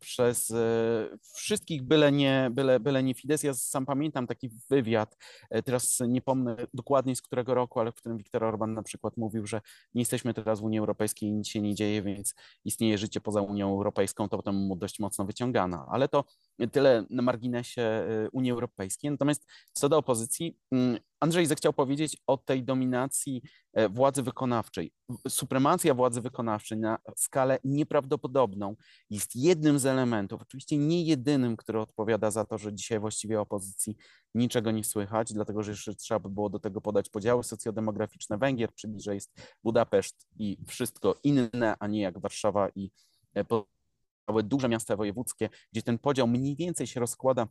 przez 0.01 0.51
e, 0.51 1.09
wszystkich, 1.35 1.83
byle 1.83 2.13
nie, 2.13 2.51
byle, 2.53 2.81
byle 2.81 3.03
nie 3.03 3.15
Fidesz. 3.15 3.43
Ja 3.43 3.55
sam 3.55 3.87
pamiętam 3.87 4.27
taki 4.27 4.51
wywiad, 4.71 5.17
e, 5.51 5.63
teraz 5.63 6.01
nie 6.09 6.23
pomnę 6.23 6.57
dokładnie 6.75 7.17
z 7.17 7.23
którego 7.23 7.55
roku, 7.55 7.81
ale 7.81 7.93
w 7.93 7.95
którym 7.95 8.19
Viktor 8.19 8.45
Orban 8.45 8.75
na 8.75 8.83
przykład 8.83 9.17
mówił, 9.17 9.47
że 9.47 9.61
nie 9.95 10.01
jesteśmy 10.01 10.35
teraz 10.35 10.61
w 10.61 10.65
Unii 10.65 10.79
Europejskiej 10.79 11.29
i 11.29 11.33
nic 11.33 11.49
się 11.49 11.61
nie 11.61 11.75
dzieje, 11.75 12.03
więc 12.03 12.35
istnieje 12.65 12.99
życie 12.99 13.21
poza 13.21 13.43
Unią 13.43 13.71
Europejską, 13.71 14.29
to 14.29 14.37
potem 14.37 14.55
mu 14.55 14.77
dość 14.77 14.99
mocno 14.99 15.25
wyciągano. 15.25 15.87
Ale 15.91 16.09
to 16.09 16.25
tyle 16.73 17.05
na 17.11 17.23
marginesie 17.23 17.83
e, 17.83 18.29
Unii 18.33 18.51
Europejskiej. 18.51 19.11
Natomiast 19.11 19.47
co 19.73 19.89
do 19.89 19.99
opozycji, 19.99 20.59
mm, 20.73 20.99
Andrzej 21.21 21.47
zechciał 21.47 21.73
powiedzieć 21.73 22.17
o 22.27 22.37
tej 22.37 22.65
dominacji 22.65 23.43
e, 23.73 23.89
władzy 23.89 24.23
wykonawczej. 24.23 24.93
Supremacja 25.29 25.95
władzy 25.95 26.21
wykonawczej 26.21 26.79
na 26.79 26.99
skalę 27.17 27.59
nieprawdopodobną 27.65 28.77
jest 29.11 29.37
jednym 29.37 29.79
z 29.79 29.87
elementów, 29.87 30.43
oczywiście 30.43 30.79
nie 30.79 31.03
jedynym, 31.05 31.57
który 31.57 31.81
odpowiada 31.81 32.31
za 32.31 32.45
to, 32.45 32.59
że 32.59 32.75
dzisiaj 32.75 33.01
właściwie 33.01 33.41
opozycji 33.41 33.97
niczego 34.35 34.71
nie 34.71 34.85
słychać, 34.85 35.33
dlatego 35.33 35.63
że 35.63 35.71
jeszcze 35.71 35.95
trzeba 35.95 36.21
by 36.21 36.29
było 36.29 36.51
do 36.51 36.59
tego 36.59 36.81
podać 36.81 37.09
podziały 37.11 37.45
socjodemograficzne 37.45 38.39
Węgier, 38.39 38.75
czyli 38.75 39.01
że 39.01 39.15
jest 39.15 39.41
Budapeszt 39.65 40.27
i 40.39 40.59
wszystko 40.67 41.15
inne, 41.25 41.77
a 41.81 41.87
nie 41.87 42.01
jak 42.01 42.19
Warszawa 42.19 42.69
i 42.75 42.91
e, 43.35 43.45
duże 44.45 44.69
miasta 44.69 44.97
wojewódzkie, 44.97 45.49
gdzie 45.73 45.83
ten 45.83 45.99
podział 45.99 46.29
mniej 46.29 46.57
więcej 46.57 46.87
się 46.87 47.01
rozkłada 47.01 47.49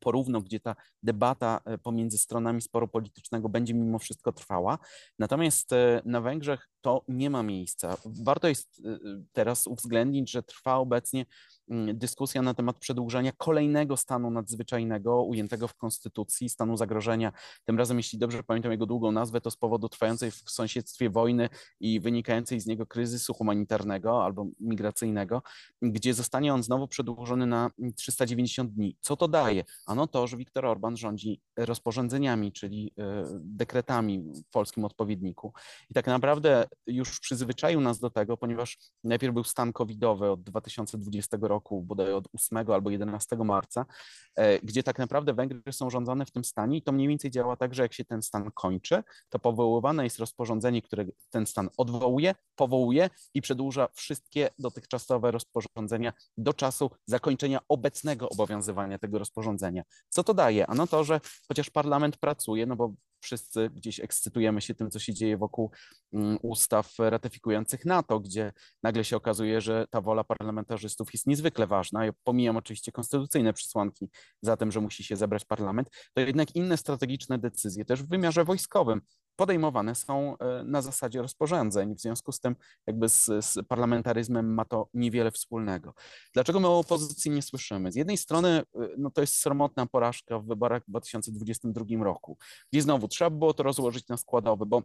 porówno, 0.00 0.40
gdzie 0.40 0.60
ta 0.60 0.76
debata 1.02 1.60
e, 1.64 1.78
pomiędzy 1.78 2.18
stronami 2.18 2.62
sporu 2.62 2.88
politycznego 2.88 3.48
będzie 3.48 3.74
mimo 3.74 3.98
wszystko 3.98 4.32
trwała. 4.32 4.78
Natomiast 5.18 5.72
e, 5.72 6.02
na 6.04 6.20
Węgrzech 6.20 6.68
to 6.88 7.04
nie 7.08 7.30
ma 7.30 7.42
miejsca. 7.42 7.96
Warto 8.04 8.48
jest 8.48 8.82
e, 8.84 8.98
teraz 9.32 9.66
uwzględnić, 9.66 10.30
że 10.30 10.42
trwa 10.42 10.76
obecnie 10.76 11.26
mm, 11.70 11.98
dyskusja 11.98 12.42
na 12.42 12.54
temat 12.54 12.78
przedłużenia 12.78 13.32
kolejnego 13.36 13.96
stanu 13.96 14.30
nadzwyczajnego 14.30 15.22
ujętego 15.22 15.68
w 15.68 15.74
konstytucji, 15.74 16.48
stanu 16.48 16.76
zagrożenia. 16.76 17.32
Tym 17.64 17.78
razem, 17.78 17.96
jeśli 17.96 18.18
dobrze 18.18 18.42
pamiętam 18.42 18.72
jego 18.72 18.86
długą 18.86 19.12
nazwę, 19.12 19.40
to 19.40 19.50
z 19.50 19.56
powodu 19.56 19.88
trwającej 19.88 20.30
w 20.30 20.50
sąsiedztwie 20.50 21.10
wojny 21.10 21.48
i 21.80 22.00
wynikającej 22.00 22.60
z 22.60 22.66
niego 22.66 22.86
kryzysu 22.86 23.34
humanitarnego 23.34 24.24
albo 24.24 24.46
migracyjnego, 24.60 25.42
gdzie 25.82 26.14
zostanie 26.14 26.54
on 26.54 26.62
znowu 26.62 26.88
przedłużony 26.88 27.46
na 27.46 27.70
390 27.96 28.72
dni. 28.72 28.96
Co 29.00 29.16
to 29.16 29.28
daje? 29.28 29.64
Ano 29.86 30.06
to, 30.06 30.26
że 30.26 30.36
Viktor 30.36 30.66
Orban 30.66 30.96
rządzi 30.96 31.40
rozporządzeniami, 31.56 32.52
czyli 32.52 32.92
e, 32.98 33.24
dekretami 33.40 34.20
w 34.20 34.50
polskim 34.50 34.84
odpowiedniku. 34.84 35.52
I 35.90 35.94
tak 35.94 36.06
naprawdę 36.06 36.68
już 36.86 37.20
przyzwyczaił 37.20 37.80
nas 37.80 37.98
do 37.98 38.10
tego, 38.10 38.36
ponieważ 38.36 38.78
najpierw 39.04 39.34
był 39.34 39.44
stan 39.44 39.72
covidowy 39.72 40.30
od 40.30 40.42
2020 40.42 41.38
roku, 41.40 41.82
bodaj 41.82 42.12
od 42.12 42.28
8 42.32 42.70
albo 42.70 42.90
11 42.90 43.36
marca, 43.36 43.86
e, 44.34 44.58
gdzie 44.58 44.82
tak 44.82 44.98
naprawdę 44.98 45.34
Węgry 45.34 45.72
są 45.72 45.90
rządzone 45.90 46.26
w 46.26 46.30
tym 46.30 46.44
stanie 46.44 46.78
i 46.78 46.82
to 46.82 46.92
mniej 46.92 47.08
więcej 47.08 47.30
działa 47.30 47.56
tak, 47.56 47.74
że 47.74 47.82
jak 47.82 47.92
się 47.92 48.04
ten 48.04 48.22
stan 48.22 48.50
kończy, 48.54 49.02
to 49.28 49.38
powoływane 49.38 50.04
jest 50.04 50.18
rozporządzenie, 50.18 50.82
które 50.82 51.04
ten 51.30 51.46
stan 51.46 51.68
odwołuje, 51.76 52.34
powołuje 52.56 53.10
i 53.34 53.42
przedłuża 53.42 53.88
wszystkie 53.94 54.50
dotychczasowe 54.58 55.30
rozporządzenia 55.30 56.12
do 56.36 56.54
czasu 56.54 56.90
zakończenia 57.06 57.60
obecnego 57.68 58.28
obowiązywania 58.28 58.98
tego 58.98 59.18
rozporządzenia. 59.18 59.82
Co 60.08 60.24
to 60.24 60.34
daje? 60.34 60.66
Ano 60.66 60.86
to, 60.86 61.04
że 61.04 61.20
chociaż 61.48 61.70
parlament 61.70 62.16
pracuje, 62.16 62.66
no 62.66 62.76
bo 62.76 62.92
wszyscy 63.20 63.70
gdzieś 63.70 64.00
ekscytujemy 64.00 64.60
się 64.60 64.74
tym, 64.74 64.90
co 64.90 64.98
się 64.98 65.14
dzieje 65.14 65.36
wokół 65.36 65.70
mm, 66.12 66.38
ustaw 66.42 66.94
ratyfikujących 66.98 67.84
NATO, 67.84 68.20
gdzie 68.20 68.52
nagle 68.82 69.04
się 69.04 69.16
okazuje, 69.16 69.60
że 69.60 69.86
ta 69.90 70.00
wola 70.00 70.24
parlamentarzystów 70.24 71.12
jest 71.12 71.26
niezwykle 71.26 71.66
ważna. 71.66 72.04
Ja 72.04 72.12
pomijam 72.24 72.56
oczywiście 72.56 72.92
konstytucyjne 72.92 73.52
przesłanki 73.52 74.08
za 74.42 74.56
tym, 74.56 74.72
że 74.72 74.80
musi 74.80 75.04
się 75.04 75.16
zebrać 75.16 75.44
parlament, 75.44 75.88
to 76.14 76.20
jednak 76.20 76.54
inne 76.54 76.76
strategiczne 76.76 77.38
decyzje, 77.38 77.84
też 77.84 78.02
w 78.02 78.08
wymiarze 78.08 78.44
wojskowym, 78.44 79.00
podejmowane 79.38 79.94
są 79.94 80.38
e, 80.38 80.64
na 80.64 80.82
zasadzie 80.82 81.22
rozporządzeń. 81.22 81.94
W 81.94 82.00
związku 82.00 82.32
z 82.32 82.40
tym, 82.40 82.56
jakby 82.86 83.08
z, 83.08 83.24
z, 83.24 83.58
parlamentaryzmem 83.68 84.54
ma 84.54 84.64
to 84.64 84.88
niewiele 84.94 85.30
wspólnego. 85.30 85.94
Dlaczego 86.34 86.60
my 86.60 86.68
o 86.68 86.78
opozycji 86.78 87.30
nie 87.30 87.42
słyszymy? 87.42 87.92
Z 87.92 87.96
jednej 87.96 88.16
strony, 88.16 88.48
e, 88.48 88.64
no 88.98 89.10
to 89.10 89.20
jest 89.20 89.34
sromotna 89.34 89.86
porażka 89.86 90.38
w 90.38 90.46
wyborach 90.46 90.82
w 90.82 90.90
2022 90.90 92.04
roku, 92.04 92.38
gdzie 92.72 92.82
znowu 92.82 93.08
trzeba 93.08 93.30
było 93.30 93.54
to 93.54 93.62
rozłożyć 93.62 94.08
na 94.08 94.16
składowe, 94.16 94.66
bo 94.66 94.82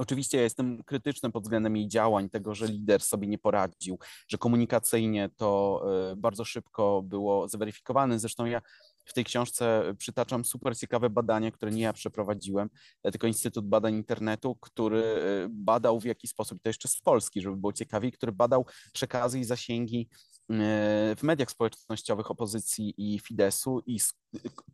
Oczywiście 0.00 0.38
ja 0.38 0.44
jestem 0.44 0.82
krytyczny 0.82 1.30
pod 1.30 1.42
względem 1.42 1.76
jej 1.76 1.88
działań, 1.88 2.30
tego, 2.30 2.54
że 2.54 2.66
lider 2.66 3.02
sobie 3.02 3.28
nie 3.28 3.38
poradził, 3.38 3.98
że 4.28 4.38
komunikacyjnie 4.38 5.30
to 5.36 5.82
e, 6.12 6.16
bardzo 6.16 6.44
szybko 6.44 7.02
było 7.02 7.48
zweryfikowane. 7.48 8.18
Zresztą 8.18 8.44
ja 8.44 8.60
w 9.04 9.12
tej 9.12 9.24
książce 9.24 9.94
przytaczam 9.98 10.44
super 10.44 10.76
ciekawe 10.76 11.10
badanie, 11.10 11.52
które 11.52 11.72
nie 11.72 11.82
ja 11.82 11.92
przeprowadziłem, 11.92 12.68
tylko 13.02 13.26
Instytut 13.26 13.68
Badań 13.68 13.94
Internetu, 13.94 14.56
który 14.56 15.02
e, 15.02 15.48
badał 15.50 16.00
w 16.00 16.04
jaki 16.04 16.28
sposób, 16.28 16.62
to 16.62 16.68
jeszcze 16.68 16.88
z 16.88 17.00
Polski, 17.00 17.40
żeby 17.40 17.56
było 17.56 17.72
ciekawiej, 17.72 18.12
który 18.12 18.32
badał 18.32 18.66
przekazy 18.92 19.38
i 19.40 19.44
zasięgi 19.44 20.08
E, 20.50 21.16
w 21.16 21.22
mediach 21.22 21.50
społecznościowych 21.50 22.30
opozycji 22.30 22.94
i 22.96 23.18
Fidesu 23.18 23.82
i 23.86 23.98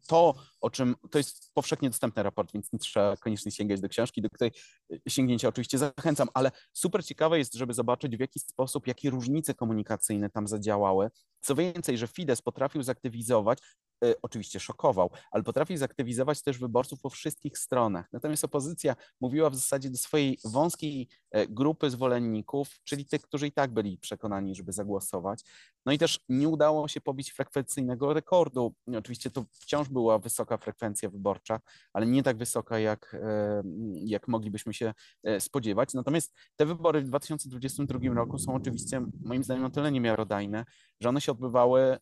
to, 0.09 0.35
o 0.61 0.71
czym, 0.71 0.97
to 1.11 1.19
jest 1.19 1.51
powszechnie 1.55 1.91
dostępny 1.91 2.23
raport, 2.23 2.53
więc 2.53 2.73
nie 2.73 2.79
trzeba 2.79 3.17
koniecznie 3.17 3.53
sięgać 3.53 3.81
do 3.81 3.89
książki, 3.89 4.23
do 4.23 4.31
której 4.31 4.53
e, 4.93 5.11
sięgnięcia 5.11 5.49
oczywiście 5.49 5.79
zachęcam, 5.79 6.29
ale 6.35 6.51
super 6.73 7.05
ciekawe 7.05 7.39
jest, 7.39 7.55
żeby 7.55 7.75
zobaczyć 7.75 8.17
w 8.17 8.21
jaki 8.21 8.41
sposób, 8.41 8.87
jakie 8.87 9.11
różnice 9.11 9.55
komunikacyjne 9.55 10.31
tam 10.31 10.47
zadziałały. 10.47 11.11
Co 11.41 11.55
więcej, 11.55 11.99
że 11.99 12.07
Fidesz 12.07 12.43
potrafił 12.43 12.83
zaktywizować 12.83 13.59
E, 13.59 13.86
oczywiście 14.23 14.61
szokował, 14.61 15.11
ale 15.31 15.43
potrafi 15.43 15.77
zaktywizować 15.77 16.43
też 16.43 16.59
wyborców 16.59 17.01
po 17.01 17.11
wszystkich 17.11 17.59
stronach. 17.59 18.13
Natomiast 18.13 18.45
opozycja 18.45 18.97
mówiła 19.21 19.51
w 19.51 19.55
zasadzie 19.55 19.91
do 19.91 19.99
swojej 19.99 20.39
wąskiej 20.45 21.09
e, 21.31 21.47
grupy 21.47 21.91
zwolenników, 21.91 22.81
czyli 22.85 23.07
tych, 23.07 23.23
którzy 23.23 23.47
i 23.47 23.53
tak 23.53 23.71
byli 23.71 23.99
przekonani, 23.99 24.55
żeby 24.55 24.73
zagłosować. 24.73 25.41
No 25.87 25.93
i 25.93 25.99
też 25.99 26.21
nie 26.29 26.49
udało 26.49 26.89
się 26.89 27.01
pobić 27.01 27.33
frekwencyjnego 27.33 28.15
rekordu. 28.15 28.75
Oczywiście 28.99 29.31
to 29.31 29.45
wciąż 29.53 29.89
była 29.89 30.19
wysoka 30.19 30.57
frekwencja 30.57 31.09
wyborcza, 31.09 31.61
ale 31.93 32.07
nie 32.07 32.23
tak 32.23 32.37
wysoka, 32.37 32.79
jak, 32.79 33.17
e, 33.23 33.63
jak 33.95 34.29
moglibyśmy 34.29 34.75
się 34.75 34.95
spodziewać. 35.39 35.95
Natomiast 35.95 36.35
te 36.57 36.67
wybory 36.67 37.01
w 37.01 37.05
2022 37.05 38.15
roku 38.15 38.39
są 38.39 38.55
oczywiście 38.55 39.07
moim 39.25 39.45
zdaniem 39.45 39.65
o 39.65 39.71
tyle 39.71 39.93
niemiarodajne, 39.93 40.65
że 41.01 41.09
one 41.09 41.21
się 41.21 41.33
odbywały 41.33 41.99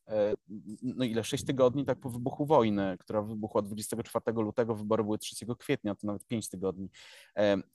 no 0.82 1.04
ile, 1.04 1.24
6 1.24 1.44
tygodni 1.44 1.84
tak 1.84 2.00
po 2.00 2.10
wybuchu 2.10 2.46
wojny, 2.46 2.96
która 3.00 3.22
wybuchła 3.22 3.62
24 3.62 4.42
lutego, 4.42 4.74
wybory 4.74 5.04
były 5.04 5.18
3 5.18 5.46
kwietnia, 5.58 5.94
to 5.94 6.06
nawet 6.06 6.26
5 6.26 6.48
tygodni. 6.48 6.90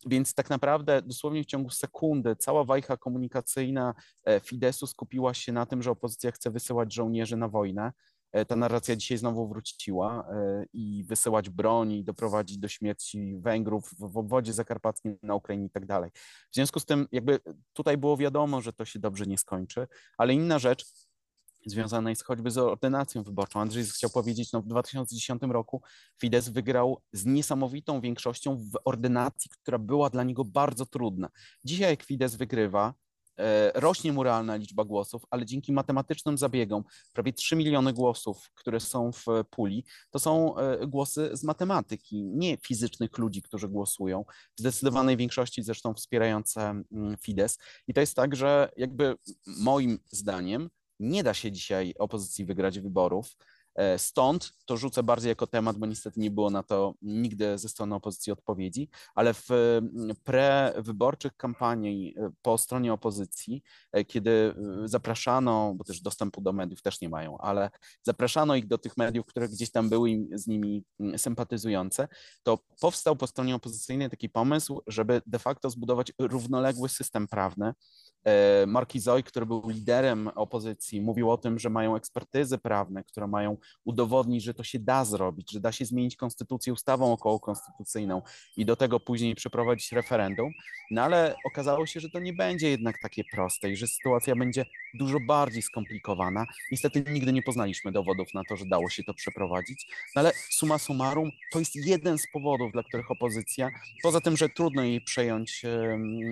Więc 0.05 0.33
tak 0.33 0.49
naprawdę 0.49 1.01
dosłownie 1.01 1.43
w 1.43 1.45
ciągu 1.45 1.69
sekundy 1.69 2.35
cała 2.35 2.63
wajcha 2.63 2.97
komunikacyjna 2.97 3.93
e, 4.25 4.39
Fidesu 4.39 4.87
skupiła 4.87 5.33
się 5.33 5.51
na 5.51 5.65
tym, 5.65 5.83
że 5.83 5.91
opozycja 5.99 6.31
chce 6.31 6.51
wysyłać 6.51 6.93
żołnierzy 6.93 7.37
na 7.37 7.47
wojnę. 7.47 7.91
E, 8.31 8.45
ta 8.45 8.55
narracja 8.55 8.95
dzisiaj 8.95 9.17
znowu 9.17 9.47
wróciła 9.47 10.27
e, 10.31 10.65
i 10.73 11.03
wysyłać 11.03 11.49
broń 11.49 11.91
i 11.91 12.03
doprowadzić 12.03 12.57
do 12.57 12.67
śmierci 12.67 13.37
Węgrów 13.39 13.89
w 13.99 14.17
obwodzie 14.17 14.53
zakarpackim 14.53 15.17
na 15.23 15.35
Ukrainie 15.35 15.65
i 15.65 15.69
tak 15.69 15.85
dalej. 15.85 16.11
W 16.51 16.55
związku 16.55 16.79
z 16.79 16.85
tym 16.85 17.07
jakby 17.11 17.39
tutaj 17.73 17.97
było 17.97 18.17
wiadomo, 18.17 18.61
że 18.61 18.73
to 18.73 18.85
się 18.85 18.99
dobrze 18.99 19.25
nie 19.25 19.37
skończy, 19.37 19.87
ale 20.17 20.33
inna 20.33 20.59
rzecz, 20.59 20.85
związana 21.65 22.09
jest 22.09 22.23
choćby 22.23 22.51
z 22.51 22.57
ordynacją 22.57 23.23
wyborczą. 23.23 23.59
Andrzej 23.59 23.83
chciał 23.83 24.09
powiedzieć, 24.09 24.51
no 24.51 24.61
w 24.61 24.67
2010 24.67 25.41
roku 25.41 25.81
Fidesz 26.21 26.49
wygrał 26.49 27.01
z 27.13 27.25
niesamowitą 27.25 28.01
większością 28.01 28.57
w 28.57 28.79
ordynacji, 28.85 29.51
która 29.61 29.77
była 29.77 30.09
dla 30.09 30.23
niego 30.23 30.45
bardzo 30.45 30.85
trudna. 30.85 31.29
Dzisiaj 31.63 31.89
jak 31.89 32.03
Fidesz 32.03 32.37
wygrywa, 32.37 32.93
rośnie 33.73 34.13
mu 34.13 34.23
realna 34.23 34.55
liczba 34.55 34.85
głosów, 34.85 35.21
ale 35.29 35.45
dzięki 35.45 35.73
matematycznym 35.73 36.37
zabiegom, 36.37 36.83
prawie 37.13 37.33
3 37.33 37.55
miliony 37.55 37.93
głosów, 37.93 38.51
które 38.55 38.79
są 38.79 39.11
w 39.11 39.25
puli, 39.49 39.85
to 40.11 40.19
są 40.19 40.57
e, 40.57 40.87
głosy 40.87 41.29
z 41.33 41.43
matematyki, 41.43 42.23
nie 42.23 42.57
fizycznych 42.57 43.17
ludzi, 43.17 43.41
którzy 43.41 43.67
głosują, 43.67 44.25
w 44.57 44.59
zdecydowanej 44.59 45.17
większości 45.17 45.63
zresztą 45.63 45.93
wspierające 45.93 46.61
mm, 46.61 47.17
Fidesz. 47.21 47.53
I 47.87 47.93
to 47.93 48.01
jest 48.01 48.15
tak, 48.15 48.35
że 48.35 48.71
jakby 48.77 49.15
moim 49.47 49.99
zdaniem 50.11 50.69
nie 50.99 51.23
da 51.23 51.33
się 51.33 51.51
dzisiaj 51.51 51.93
opozycji 51.99 52.45
wygrać 52.45 52.79
wyborów. 52.79 53.35
E, 53.75 53.99
stąd 53.99 54.53
to 54.65 54.77
rzucę 54.77 55.03
bardziej 55.03 55.29
jako 55.29 55.47
temat, 55.47 55.77
bo 55.77 55.85
niestety 55.85 56.19
nie 56.19 56.31
było 56.31 56.49
na 56.49 56.63
to 56.63 56.93
nigdy 57.01 57.57
ze 57.57 57.69
strony 57.69 57.95
opozycji 57.95 58.33
odpowiedzi, 58.33 58.89
ale 59.15 59.33
w 59.33 59.51
mm, 59.51 60.15
prewyborczych 60.23 61.37
kampanii 61.37 62.15
e, 62.17 62.31
po 62.41 62.57
stronie 62.57 62.93
opozycji, 62.93 63.63
e, 63.91 64.05
kiedy 64.05 64.55
zapraszano, 64.85 65.73
bo 65.75 65.83
też 65.83 66.01
dostępu 66.01 66.41
do 66.41 66.53
mediów 66.53 66.81
też 66.81 67.01
nie 67.01 67.09
mają, 67.09 67.37
ale 67.37 67.69
zapraszano 68.03 68.55
ich 68.55 68.67
do 68.67 68.77
tych 68.77 68.97
mediów, 68.97 69.25
które 69.25 69.49
gdzieś 69.49 69.71
tam 69.71 69.89
były 69.89 70.27
z 70.33 70.47
nimi 70.47 70.83
mm, 70.99 71.19
sympatyzujące, 71.19 72.07
to 72.43 72.59
powstał 72.81 73.15
po 73.15 73.27
stronie 73.27 73.55
opozycyjnej 73.55 74.09
taki 74.09 74.29
pomysł, 74.29 74.81
żeby 74.87 75.21
de 75.25 75.39
facto 75.39 75.69
zbudować 75.69 76.11
równoległy 76.19 76.89
system 76.89 77.27
prawny, 77.27 77.73
E, 78.23 78.65
Markizoj, 78.67 79.23
który 79.23 79.45
był 79.45 79.69
liderem 79.69 80.27
opozycji, 80.27 81.01
mówił 81.01 81.31
o 81.31 81.37
tym, 81.37 81.59
że 81.59 81.69
mają 81.69 81.95
ekspertyzy 81.95 82.57
prawne, 82.57 83.03
które 83.03 83.27
mają 83.27 83.57
udowodnić, 83.83 84.43
że 84.43 84.53
to 84.53 84.63
się 84.63 84.79
da 84.79 85.05
zrobić, 85.05 85.51
że 85.51 85.59
da 85.59 85.71
się 85.71 85.85
zmienić 85.85 86.15
konstytucję 86.15 86.73
ustawą 86.73 87.13
okołokonstytucyjną 87.13 88.21
i 88.57 88.65
do 88.65 88.75
tego 88.75 88.99
później 88.99 89.35
przeprowadzić 89.35 89.91
referendum. 89.91 90.51
No 90.91 91.01
ale 91.01 91.35
okazało 91.45 91.85
się, 91.85 91.99
że 91.99 92.09
to 92.09 92.19
nie 92.19 92.33
będzie 92.33 92.69
jednak 92.69 93.01
takie 93.01 93.23
proste 93.23 93.71
i 93.71 93.75
że 93.75 93.87
sytuacja 93.87 94.35
będzie 94.35 94.65
dużo 94.93 95.19
bardziej 95.19 95.61
skomplikowana. 95.61 96.45
Niestety 96.71 97.03
nigdy 97.11 97.33
nie 97.33 97.41
poznaliśmy 97.41 97.91
dowodów 97.91 98.33
na 98.33 98.43
to, 98.43 98.55
że 98.55 98.65
dało 98.65 98.89
się 98.89 99.03
to 99.03 99.13
przeprowadzić, 99.13 99.87
no 100.15 100.19
ale 100.19 100.31
summa 100.49 100.77
summarum 100.77 101.31
to 101.51 101.59
jest 101.59 101.75
jeden 101.75 102.17
z 102.17 102.31
powodów, 102.33 102.71
dla 102.71 102.83
których 102.83 103.11
opozycja, 103.11 103.71
poza 104.03 104.21
tym, 104.21 104.37
że 104.37 104.49
trudno 104.49 104.83
jej 104.83 105.01
przejąć 105.01 105.61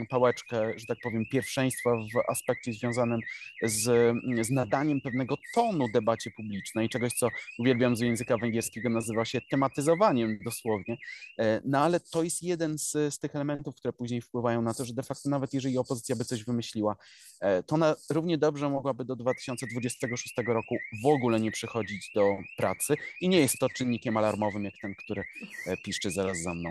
pałeczkę, 0.09 0.79
że 0.79 0.85
tak 0.85 0.97
powiem, 1.03 1.25
pierwszeństwa, 1.31 1.89
w 1.89 2.31
aspekcie 2.31 2.73
związanym 2.73 3.19
z, 3.63 4.15
z 4.41 4.49
nadaniem 4.49 5.01
pewnego 5.01 5.35
tonu 5.53 5.87
debacie 5.93 6.31
publicznej, 6.31 6.89
czegoś, 6.89 7.16
co 7.17 7.29
uwielbiam 7.59 7.95
z 7.95 7.99
języka 7.99 8.37
węgierskiego, 8.37 8.89
nazywa 8.89 9.25
się 9.25 9.41
tematyzowaniem 9.41 10.39
dosłownie. 10.45 10.97
E, 11.39 11.61
no 11.65 11.79
ale 11.79 11.99
to 11.99 12.23
jest 12.23 12.43
jeden 12.43 12.77
z, 12.77 12.91
z 12.91 13.19
tych 13.19 13.35
elementów, 13.35 13.75
które 13.75 13.93
później 13.93 14.21
wpływają 14.21 14.61
na 14.61 14.73
to, 14.73 14.85
że 14.85 14.93
de 14.93 15.03
facto 15.03 15.29
nawet 15.29 15.53
jeżeli 15.53 15.77
opozycja 15.77 16.15
by 16.15 16.25
coś 16.25 16.43
wymyśliła, 16.43 16.95
e, 17.39 17.63
to 17.63 17.75
ona 17.75 17.95
równie 18.09 18.37
dobrze 18.37 18.69
mogłaby 18.69 19.05
do 19.05 19.15
2026 19.15 20.35
roku 20.47 20.75
w 21.03 21.05
ogóle 21.05 21.39
nie 21.39 21.51
przychodzić 21.51 22.11
do 22.15 22.37
pracy 22.57 22.95
i 23.21 23.29
nie 23.29 23.39
jest 23.39 23.59
to 23.59 23.69
czynnikiem 23.69 24.17
alarmowym, 24.17 24.63
jak 24.63 24.73
ten, 24.81 24.95
który 24.95 25.23
e, 25.65 25.77
piszczy 25.77 26.11
zaraz 26.11 26.41
za 26.41 26.53
mną. 26.53 26.69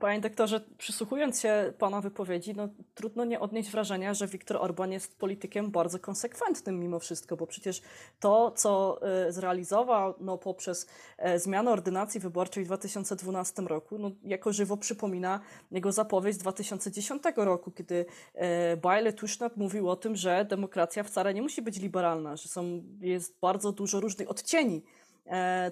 Panie 0.00 0.20
doktorze, 0.20 0.60
przysłuchując 0.78 1.40
się 1.40 1.72
Pana 1.78 2.00
wypowiedzi, 2.00 2.54
no, 2.54 2.68
trudno 2.94 3.24
nie 3.24 3.40
odnieść 3.40 3.70
wrażenia, 3.70 4.14
że 4.14 4.26
Viktor 4.26 4.56
Orban 4.56 4.92
jest 4.92 5.18
politykiem 5.18 5.70
bardzo 5.70 5.98
konsekwentnym 5.98 6.80
mimo 6.80 6.98
wszystko, 6.98 7.36
bo 7.36 7.46
przecież 7.46 7.82
to, 8.20 8.50
co 8.50 9.00
e, 9.02 9.32
zrealizował 9.32 10.14
no, 10.20 10.38
poprzez 10.38 10.86
e, 11.18 11.38
zmianę 11.38 11.70
ordynacji 11.70 12.20
wyborczej 12.20 12.64
w 12.64 12.66
2012 12.66 13.62
roku, 13.62 13.98
no, 13.98 14.10
jako 14.24 14.52
żywo 14.52 14.76
przypomina 14.76 15.40
jego 15.70 15.92
zapowiedź 15.92 16.34
z 16.34 16.38
2010 16.38 17.22
roku, 17.36 17.70
kiedy 17.70 18.06
e, 18.34 18.76
Bajle 18.76 19.12
Tusznat 19.12 19.56
mówił 19.56 19.90
o 19.90 19.96
tym, 19.96 20.16
że 20.16 20.44
demokracja 20.44 21.02
wcale 21.02 21.34
nie 21.34 21.42
musi 21.42 21.62
być 21.62 21.80
liberalna, 21.80 22.36
że 22.36 22.48
są, 22.48 22.82
jest 23.00 23.40
bardzo 23.40 23.72
dużo 23.72 24.00
różnych 24.00 24.30
odcieni 24.30 24.82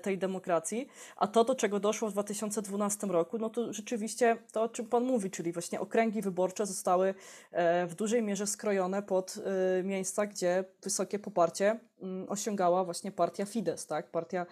tej 0.03 0.19
demokracji. 0.19 0.88
A 1.17 1.27
to, 1.27 1.45
do 1.45 1.55
czego 1.55 1.81
doszło 1.81 2.09
w 2.09 2.12
2012 2.12 3.07
roku, 3.07 3.38
no 3.38 3.51
to 3.51 3.73
rzeczywiście 3.73 4.37
to, 4.53 4.62
o 4.62 4.69
czym 4.69 4.87
Pan 4.87 5.05
mówi, 5.05 5.31
czyli 5.31 5.53
właśnie 5.53 5.81
okręgi 5.81 6.23
wyborcze 6.23 6.67
zostały 6.67 7.15
e, 7.51 7.87
w 7.87 7.95
dużej 7.95 8.23
mierze 8.23 8.47
skrojone 8.47 9.03
pod 9.03 9.35
e, 9.79 9.83
miejsca, 9.83 10.27
gdzie 10.27 10.65
wysokie 10.83 11.19
poparcie 11.19 11.81
mm, 12.03 12.27
osiągała 12.29 12.85
właśnie 12.85 13.12
partia 13.12 13.45
Fidesz, 13.45 13.85
tak? 13.85 14.11
partia 14.11 14.47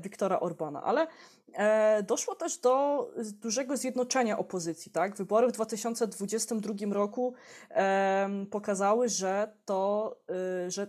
Viktora 0.00 0.40
Orbana. 0.40 0.82
Ale 0.82 1.06
doszło 2.02 2.34
też 2.34 2.58
do 2.58 3.06
dużego 3.32 3.76
zjednoczenia 3.76 4.38
opozycji. 4.38 4.92
Tak? 4.92 5.16
Wybory 5.16 5.48
w 5.48 5.52
2022 5.52 6.74
roku 6.94 7.34
pokazały, 8.50 9.08
że 9.08 9.52
to, 9.64 10.16
że 10.68 10.86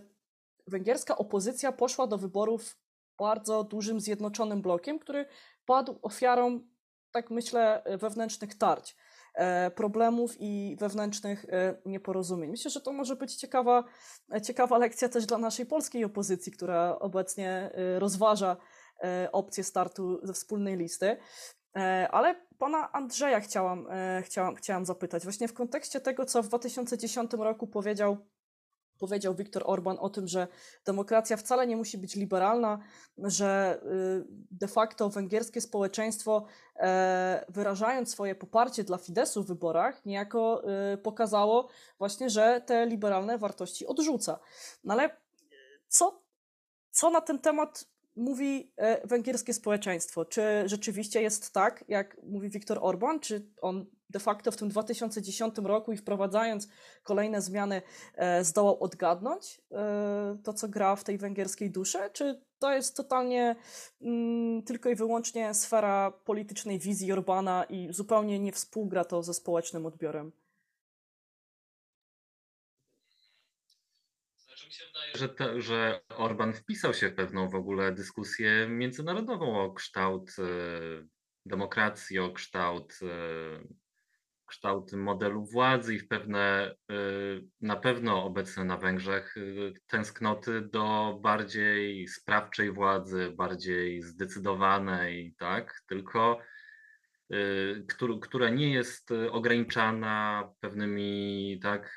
węgierska 0.66 1.18
opozycja 1.18 1.72
poszła 1.72 2.06
do 2.06 2.18
wyborów 2.18 2.76
bardzo 3.20 3.64
dużym, 3.64 4.00
zjednoczonym 4.00 4.62
blokiem, 4.62 4.98
który 4.98 5.26
padł 5.66 5.98
ofiarą 6.02 6.60
tak 7.12 7.30
myślę, 7.30 7.82
wewnętrznych 7.98 8.58
tarć, 8.58 8.96
e, 9.34 9.70
problemów 9.70 10.34
i 10.38 10.76
wewnętrznych 10.80 11.44
e, 11.44 11.74
nieporozumień. 11.86 12.50
Myślę, 12.50 12.70
że 12.70 12.80
to 12.80 12.92
może 12.92 13.16
być 13.16 13.34
ciekawa, 13.34 13.84
ciekawa 14.42 14.78
lekcja 14.78 15.08
też 15.08 15.26
dla 15.26 15.38
naszej 15.38 15.66
polskiej 15.66 16.04
opozycji, 16.04 16.52
która 16.52 16.98
obecnie 16.98 17.50
e, 17.50 17.98
rozważa 17.98 18.56
opcję 19.32 19.64
startu 19.64 20.20
ze 20.22 20.32
wspólnej 20.32 20.76
listy. 20.76 21.16
Ale 22.10 22.34
pana 22.58 22.92
Andrzeja 22.92 23.40
chciałam, 23.40 23.86
chciałam, 24.22 24.54
chciałam 24.54 24.86
zapytać, 24.86 25.22
właśnie 25.22 25.48
w 25.48 25.54
kontekście 25.54 26.00
tego, 26.00 26.24
co 26.24 26.42
w 26.42 26.48
2010 26.48 27.32
roku 27.32 27.66
powiedział 27.66 28.16
powiedział 29.00 29.34
Viktor 29.34 29.62
Orban 29.66 29.96
o 30.00 30.10
tym, 30.10 30.28
że 30.28 30.48
demokracja 30.84 31.36
wcale 31.36 31.66
nie 31.66 31.76
musi 31.76 31.98
być 31.98 32.14
liberalna, 32.16 32.78
że 33.18 33.80
y, 33.84 34.24
de 34.50 34.68
facto 34.68 35.08
węgierskie 35.08 35.60
społeczeństwo, 35.60 36.46
e, 36.76 37.44
wyrażając 37.48 38.10
swoje 38.10 38.34
poparcie 38.34 38.84
dla 38.84 38.98
Fidesu 38.98 39.42
w 39.42 39.46
wyborach, 39.46 40.06
niejako 40.06 40.62
y, 40.94 40.98
pokazało 40.98 41.68
właśnie, 41.98 42.30
że 42.30 42.62
te 42.66 42.86
liberalne 42.86 43.38
wartości 43.38 43.86
odrzuca. 43.86 44.38
No 44.84 44.94
ale 44.94 45.10
co, 45.88 46.22
co 46.90 47.10
na 47.10 47.20
ten 47.20 47.38
temat 47.38 47.84
mówi 48.16 48.72
e, 48.76 49.06
węgierskie 49.06 49.54
społeczeństwo? 49.54 50.24
Czy 50.24 50.42
rzeczywiście 50.66 51.22
jest 51.22 51.52
tak, 51.52 51.84
jak 51.88 52.16
mówi 52.22 52.50
Viktor 52.50 52.78
Orban? 52.82 53.20
Czy 53.20 53.46
on 53.60 53.86
de 54.10 54.18
facto 54.18 54.52
w 54.52 54.56
tym 54.56 54.68
2010 54.68 55.54
roku 55.64 55.92
i 55.92 55.96
wprowadzając 55.96 56.68
kolejne 57.02 57.42
zmiany 57.42 57.82
e, 58.14 58.44
zdołał 58.44 58.82
odgadnąć 58.82 59.60
e, 59.72 60.38
to, 60.44 60.52
co 60.52 60.68
gra 60.68 60.96
w 60.96 61.04
tej 61.04 61.18
węgierskiej 61.18 61.70
duszy? 61.70 61.98
Czy 62.12 62.40
to 62.58 62.72
jest 62.72 62.96
totalnie 62.96 63.56
mm, 64.02 64.62
tylko 64.62 64.90
i 64.90 64.94
wyłącznie 64.94 65.54
sfera 65.54 66.10
politycznej 66.10 66.78
wizji 66.78 67.12
Orbana 67.12 67.64
i 67.64 67.88
zupełnie 67.92 68.38
nie 68.38 68.52
współgra 68.52 69.04
to 69.04 69.22
ze 69.22 69.34
społecznym 69.34 69.86
odbiorem? 69.86 70.32
że, 75.14 75.28
to, 75.28 75.60
że 75.60 76.00
Orban 76.08 76.52
wpisał 76.52 76.94
się 76.94 77.08
w 77.08 77.14
pewną 77.14 77.48
w 77.48 77.54
ogóle 77.54 77.92
dyskusję 77.92 78.68
międzynarodową 78.68 79.64
o 79.64 79.72
kształt 79.72 80.36
e, 80.38 80.42
demokracji, 81.46 82.18
o 82.18 82.32
kształt, 82.32 82.98
kształt 84.50 84.92
modelu 84.92 85.44
władzy 85.44 85.94
i 85.94 85.98
w 85.98 86.08
pewne, 86.08 86.74
e, 86.90 86.94
na 87.60 87.76
pewno 87.76 88.24
obecne 88.24 88.64
na 88.64 88.76
Węgrzech 88.76 89.34
tęsknoty 89.86 90.60
do 90.60 91.18
bardziej 91.22 92.08
sprawczej 92.08 92.72
władzy, 92.72 93.32
bardziej 93.36 94.02
zdecydowanej, 94.02 95.34
tak, 95.38 95.82
tylko 95.88 96.40
która 98.20 98.48
nie 98.48 98.72
jest 98.72 99.10
ograniczana 99.30 100.48
pewnymi 100.60 101.60
tak 101.62 101.96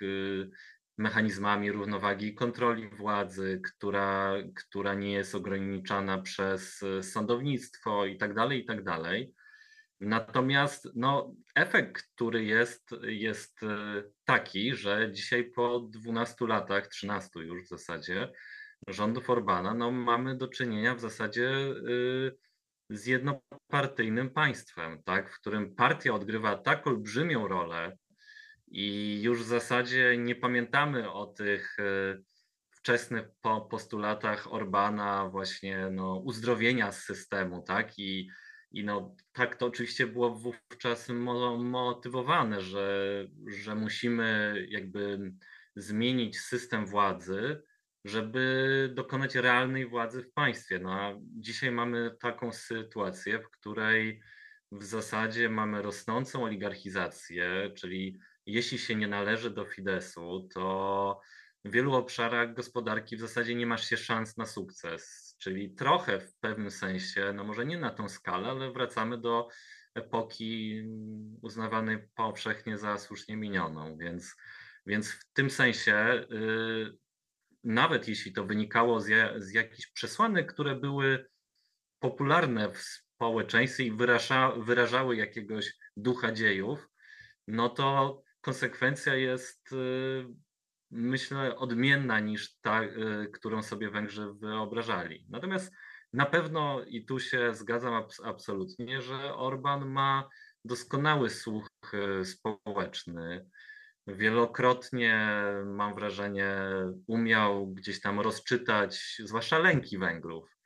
mechanizmami 0.97 1.71
równowagi 1.71 2.27
i 2.27 2.35
kontroli 2.35 2.89
władzy, 2.89 3.61
która, 3.63 4.33
która 4.55 4.93
nie 4.93 5.11
jest 5.11 5.35
ograniczana 5.35 6.21
przez 6.21 6.85
sądownictwo 7.01 8.05
i 8.05 8.17
tak 8.17 8.33
dalej, 8.33 8.61
i 8.61 8.65
tak 8.65 8.83
dalej. 8.83 9.33
Natomiast 10.05 10.89
no, 10.95 11.35
efekt, 11.55 12.03
który 12.15 12.45
jest, 12.45 12.89
jest 13.01 13.63
e, 13.63 14.03
taki, 14.25 14.75
że 14.75 15.11
dzisiaj 15.11 15.43
po 15.43 15.79
12 15.79 16.47
latach, 16.47 16.87
13 16.87 17.39
już 17.39 17.63
w 17.63 17.69
zasadzie, 17.69 18.31
rządów 18.87 19.29
Orbana, 19.29 19.73
no, 19.73 19.91
mamy 19.91 20.37
do 20.37 20.47
czynienia 20.47 20.95
w 20.95 20.99
zasadzie 20.99 21.49
e, 21.49 21.73
z 22.89 23.05
jednopartyjnym 23.05 24.29
państwem, 24.29 25.03
tak, 25.03 25.31
w 25.31 25.39
którym 25.39 25.75
partia 25.75 26.13
odgrywa 26.13 26.57
tak 26.57 26.87
olbrzymią 26.87 27.47
rolę 27.47 27.97
i 28.67 29.21
już 29.21 29.43
w 29.43 29.47
zasadzie 29.47 30.17
nie 30.17 30.35
pamiętamy 30.35 31.11
o 31.11 31.25
tych 31.25 31.77
e, 31.79 31.83
wczesnych 32.71 33.27
postulatach 33.69 34.53
Orbana 34.53 35.29
właśnie 35.29 35.89
no, 35.91 36.15
uzdrowienia 36.15 36.91
z 36.91 37.03
systemu, 37.03 37.61
tak? 37.61 37.99
I, 37.99 38.29
i 38.73 38.83
no, 38.83 39.15
tak 39.33 39.55
to 39.55 39.65
oczywiście 39.65 40.07
było 40.07 40.29
wówczas 40.35 41.09
motywowane, 41.59 42.61
że, 42.61 43.27
że 43.47 43.75
musimy 43.75 44.55
jakby 44.69 45.31
zmienić 45.75 46.39
system 46.39 46.85
władzy, 46.85 47.61
żeby 48.05 48.89
dokonać 48.93 49.35
realnej 49.35 49.85
władzy 49.85 50.23
w 50.23 50.33
państwie. 50.33 50.79
No, 50.79 50.93
a 50.93 51.13
dzisiaj 51.21 51.71
mamy 51.71 52.15
taką 52.19 52.51
sytuację, 52.51 53.39
w 53.39 53.49
której 53.49 54.21
w 54.71 54.83
zasadzie 54.83 55.49
mamy 55.49 55.81
rosnącą 55.81 56.43
oligarchizację, 56.43 57.71
czyli 57.77 58.19
jeśli 58.45 58.77
się 58.79 58.95
nie 58.95 59.07
należy 59.07 59.49
do 59.49 59.65
Fidesu, 59.65 60.47
to 60.53 61.21
w 61.65 61.71
wielu 61.71 61.93
obszarach 61.93 62.53
gospodarki 62.53 63.17
w 63.17 63.19
zasadzie 63.19 63.55
nie 63.55 63.67
masz 63.67 63.89
się 63.89 63.97
szans 63.97 64.37
na 64.37 64.45
sukces. 64.45 65.22
Czyli 65.43 65.75
trochę 65.75 66.19
w 66.19 66.35
pewnym 66.35 66.71
sensie, 66.71 67.33
no 67.35 67.43
może 67.43 67.65
nie 67.65 67.77
na 67.77 67.89
tą 67.89 68.09
skalę, 68.09 68.49
ale 68.49 68.71
wracamy 68.71 69.17
do 69.17 69.47
epoki 69.95 70.83
uznawanej 71.41 72.07
powszechnie 72.15 72.77
za 72.77 72.97
słusznie 72.97 73.37
minioną. 73.37 73.97
Więc, 73.97 74.35
więc 74.85 75.11
w 75.11 75.33
tym 75.33 75.49
sensie, 75.49 76.25
yy, 76.29 76.97
nawet 77.63 78.07
jeśli 78.07 78.33
to 78.33 78.45
wynikało 78.45 79.01
z, 79.01 79.07
z 79.43 79.53
jakichś 79.53 79.87
przesłanek, 79.91 80.53
które 80.53 80.75
były 80.75 81.29
popularne 81.99 82.69
w 82.71 82.77
społeczeństwie 82.77 83.83
i 83.83 83.91
wyraża, 83.91 84.51
wyrażały 84.51 85.15
jakiegoś 85.15 85.73
ducha 85.97 86.31
dziejów, 86.31 86.89
no 87.47 87.69
to 87.69 88.21
konsekwencja 88.41 89.15
jest, 89.15 89.71
y, 89.71 90.25
myślę, 90.93 91.55
odmienna 91.55 92.19
niż 92.19 92.55
ta, 92.61 92.83
y, 92.83 93.29
którą 93.33 93.63
sobie 93.63 93.89
Węgrzy 93.89 94.33
wyobrażali. 94.33 95.25
Natomiast 95.29 95.73
na 96.13 96.25
pewno, 96.25 96.83
i 96.83 97.05
tu 97.05 97.19
się 97.19 97.53
zgadzam 97.53 98.03
absolutnie, 98.23 99.01
że 99.01 99.35
Orban 99.35 99.89
ma 99.89 100.29
doskonały 100.65 101.29
słuch 101.29 101.67
y, 101.93 102.25
społeczny. 102.25 103.45
Wielokrotnie, 104.07 105.29
mam 105.65 105.95
wrażenie, 105.95 106.55
umiał 107.07 107.67
gdzieś 107.67 108.01
tam 108.01 108.19
rozczytać, 108.19 109.21
zwłaszcza 109.23 109.59
lęki 109.59 109.97
Węgrów. 109.97 110.57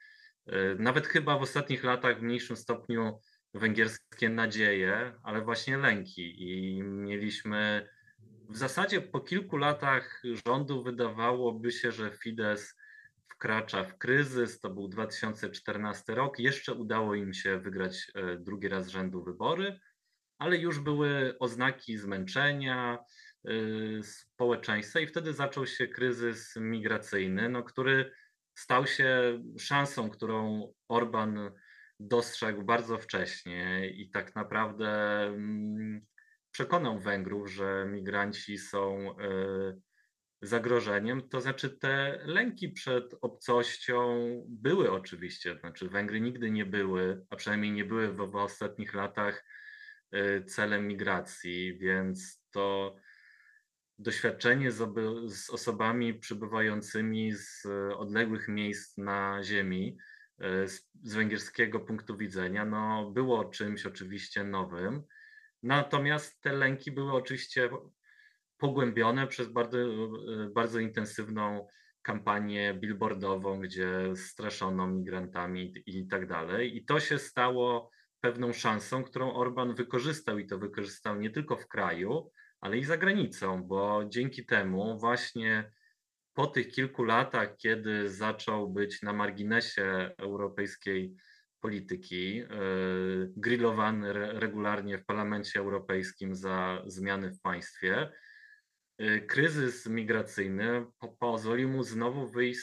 Nawet 0.79 1.07
chyba 1.07 1.37
w 1.37 1.41
ostatnich 1.41 1.83
latach 1.83 2.19
w 2.19 2.21
mniejszym 2.21 2.57
stopniu 2.57 3.19
węgierskie 3.53 4.29
nadzieje, 4.29 5.13
ale 5.23 5.41
właśnie 5.41 5.77
lęki. 5.77 6.35
I 6.37 6.83
mieliśmy 6.83 7.89
w 8.49 8.57
zasadzie 8.57 9.01
po 9.01 9.19
kilku 9.19 9.57
latach 9.57 10.21
rządu 10.47 10.83
wydawałoby 10.83 11.71
się, 11.71 11.91
że 11.91 12.11
Fidesz 12.11 12.61
wkracza 13.27 13.83
w 13.83 13.97
kryzys. 13.97 14.59
To 14.59 14.69
był 14.69 14.87
2014 14.87 16.15
rok. 16.15 16.39
Jeszcze 16.39 16.73
udało 16.73 17.15
im 17.15 17.33
się 17.33 17.59
wygrać 17.59 18.11
e, 18.15 18.37
drugi 18.37 18.67
raz 18.67 18.85
z 18.85 18.89
rzędu 18.89 19.23
wybory, 19.23 19.79
ale 20.39 20.57
już 20.57 20.79
były 20.79 21.35
oznaki 21.39 21.97
zmęczenia 21.97 22.97
e, 22.97 23.51
społeczeństwa 24.03 24.99
i 24.99 25.07
wtedy 25.07 25.33
zaczął 25.33 25.67
się 25.67 25.87
kryzys 25.87 26.55
migracyjny, 26.55 27.49
no, 27.49 27.63
który 27.63 28.11
stał 28.55 28.87
się 28.87 29.41
szansą, 29.59 30.09
którą 30.09 30.67
Orban 30.87 31.51
dostrzegł 31.99 32.63
bardzo 32.63 32.97
wcześnie 32.97 33.89
i 33.89 34.09
tak 34.09 34.35
naprawdę 34.35 35.21
mm, 35.21 36.05
przekonał 36.57 36.99
Węgrów, 36.99 37.51
że 37.51 37.85
migranci 37.89 38.57
są 38.57 39.15
e, 39.19 39.23
zagrożeniem, 40.41 41.29
to 41.29 41.41
znaczy 41.41 41.69
te 41.69 42.19
lęki 42.25 42.69
przed 42.69 43.15
obcością 43.21 44.19
były 44.49 44.91
oczywiście, 44.91 45.59
znaczy 45.59 45.89
Węgry 45.89 46.21
nigdy 46.21 46.51
nie 46.51 46.65
były, 46.65 47.25
a 47.29 47.35
przynajmniej 47.35 47.71
nie 47.71 47.85
były 47.85 48.07
w, 48.07 48.17
w 48.17 48.35
ostatnich 48.35 48.93
latach 48.93 49.45
e, 50.11 50.43
celem 50.43 50.87
migracji, 50.87 51.77
więc 51.77 52.43
to 52.51 52.95
doświadczenie 53.99 54.71
z, 54.71 54.93
z 55.27 55.49
osobami 55.49 56.13
przybywającymi 56.13 57.33
z 57.33 57.65
odległych 57.97 58.47
miejsc 58.47 58.97
na 58.97 59.43
Ziemi 59.43 59.97
E, 60.39 60.67
z, 60.67 60.89
z 61.03 61.13
węgierskiego 61.13 61.79
punktu 61.79 62.17
widzenia, 62.17 62.65
no 62.65 63.11
było 63.11 63.45
czymś 63.45 63.85
oczywiście 63.85 64.43
nowym. 64.43 65.03
Natomiast 65.67 66.41
te 66.41 66.53
lęki 66.53 66.91
były 66.91 67.13
oczywiście 67.13 67.69
pogłębione 68.57 69.27
przez 69.27 69.47
bardzo, 69.47 69.77
e, 69.77 69.85
bardzo 70.55 70.79
intensywną 70.79 71.67
kampanię 72.01 72.73
billboardową, 72.73 73.59
gdzie 73.59 74.15
straszono 74.15 74.87
migrantami 74.87 75.73
i 75.85 76.07
tak 76.07 76.27
dalej. 76.27 76.77
I 76.77 76.85
to 76.85 76.99
się 76.99 77.19
stało 77.19 77.91
pewną 78.21 78.53
szansą, 78.53 79.03
którą 79.03 79.33
Orban 79.33 79.75
wykorzystał 79.75 80.39
i 80.39 80.47
to 80.47 80.57
wykorzystał 80.57 81.15
nie 81.15 81.29
tylko 81.29 81.55
w 81.55 81.67
kraju, 81.67 82.31
ale 82.61 82.77
i 82.77 82.83
za 82.83 82.97
granicą, 82.97 83.63
bo 83.63 84.05
dzięki 84.09 84.45
temu 84.45 84.99
właśnie 84.99 85.71
po 86.33 86.47
tych 86.47 86.67
kilku 86.67 87.03
latach, 87.03 87.57
kiedy 87.57 88.09
zaczął 88.09 88.69
być 88.69 89.01
na 89.01 89.13
marginesie 89.13 90.11
europejskiej 90.17 91.15
polityki, 91.59 92.43
grillowany 93.35 94.13
regularnie 94.13 94.97
w 94.97 95.05
Parlamencie 95.05 95.59
Europejskim 95.59 96.35
za 96.35 96.83
zmiany 96.85 97.31
w 97.31 97.41
państwie. 97.41 98.11
Kryzys 99.27 99.85
migracyjny 99.85 100.85
pozwolił 101.19 101.69
mu 101.69 101.83
znowu 101.83 102.27
wyjść 102.27 102.59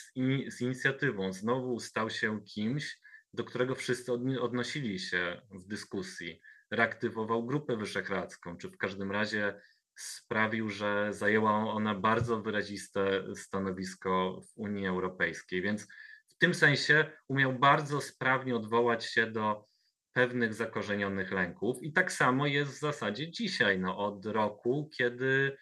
z 0.48 0.60
inicjatywą, 0.60 1.32
znowu 1.32 1.80
stał 1.80 2.10
się 2.10 2.44
kimś, 2.44 2.98
do 3.32 3.44
którego 3.44 3.74
wszyscy 3.74 4.12
odnosili 4.40 4.98
się 4.98 5.42
w 5.50 5.66
dyskusji. 5.66 6.40
Reaktywował 6.70 7.46
Grupę 7.46 7.76
Wyszehradzką, 7.76 8.56
czy 8.56 8.68
w 8.68 8.76
każdym 8.76 9.12
razie 9.12 9.60
sprawił, 9.96 10.70
że 10.70 11.08
zajęła 11.10 11.52
ona 11.52 11.94
bardzo 11.94 12.42
wyraziste 12.42 13.22
stanowisko 13.34 14.40
w 14.40 14.58
Unii 14.58 14.86
Europejskiej. 14.86 15.62
Więc 15.62 15.88
w 16.36 16.38
tym 16.38 16.54
sensie 16.54 17.10
umiał 17.28 17.52
bardzo 17.52 18.00
sprawnie 18.00 18.56
odwołać 18.56 19.04
się 19.04 19.26
do 19.26 19.66
pewnych 20.12 20.54
zakorzenionych 20.54 21.32
lęków. 21.32 21.82
I 21.82 21.92
tak 21.92 22.12
samo 22.12 22.46
jest 22.46 22.72
w 22.72 22.80
zasadzie 22.80 23.30
dzisiaj, 23.30 23.78
no, 23.78 23.98
od 23.98 24.26
roku, 24.26 24.90
kiedy 24.98 25.56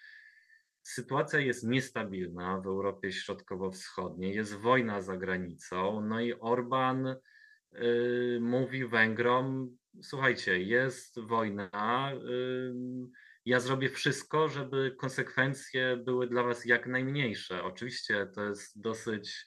sytuacja 0.82 1.40
jest 1.40 1.64
niestabilna 1.64 2.60
w 2.60 2.66
Europie 2.66 3.12
Środkowo-Wschodniej, 3.12 4.34
jest 4.34 4.54
wojna 4.54 5.02
za 5.02 5.16
granicą, 5.16 6.00
no 6.00 6.20
i 6.20 6.34
Orban 6.34 7.06
y, 7.06 8.38
mówi 8.40 8.86
Węgrom: 8.86 9.76
Słuchajcie, 10.02 10.62
jest 10.62 11.20
wojna. 11.20 12.12
Y, 12.12 12.72
ja 13.44 13.60
zrobię 13.60 13.88
wszystko, 13.88 14.48
żeby 14.48 14.96
konsekwencje 14.98 15.96
były 15.96 16.26
dla 16.26 16.42
Was 16.42 16.64
jak 16.64 16.86
najmniejsze. 16.86 17.64
Oczywiście 17.64 18.26
to 18.34 18.44
jest 18.44 18.80
dosyć 18.80 19.44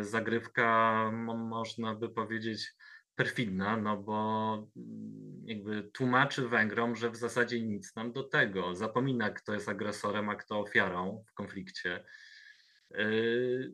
zagrywka, 0.00 1.10
można 1.36 1.94
by 1.94 2.08
powiedzieć, 2.08 2.72
perfidna, 3.16 3.76
no 3.76 3.96
bo 3.96 4.52
mm, 4.76 5.42
jakby 5.44 5.82
tłumaczy 5.82 6.48
Węgrom, 6.48 6.96
że 6.96 7.10
w 7.10 7.16
zasadzie 7.16 7.62
nic 7.62 7.96
nam 7.96 8.12
do 8.12 8.24
tego. 8.24 8.74
Zapomina, 8.74 9.30
kto 9.30 9.54
jest 9.54 9.68
agresorem, 9.68 10.28
a 10.28 10.34
kto 10.34 10.58
ofiarą 10.58 11.24
w 11.28 11.34
konflikcie. 11.34 12.04
Yy, 12.90 13.72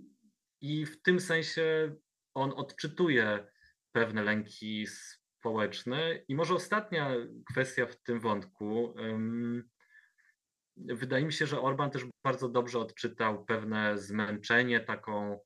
I 0.60 0.86
w 0.86 1.02
tym 1.02 1.20
sensie 1.20 1.96
on 2.34 2.52
odczytuje 2.52 3.46
pewne 3.92 4.22
lęki 4.22 4.86
społeczne. 4.86 6.24
I 6.28 6.34
może 6.34 6.54
ostatnia 6.54 7.10
kwestia 7.50 7.86
w 7.86 7.96
tym 7.96 8.20
wątku. 8.20 8.94
Wydaje 10.76 11.24
mi 11.24 11.32
się, 11.32 11.46
że 11.46 11.60
Orban 11.60 11.90
też 11.90 12.06
bardzo 12.24 12.48
dobrze 12.48 12.78
odczytał 12.78 13.44
pewne 13.44 13.98
zmęczenie 13.98 14.80
taką 14.80 15.40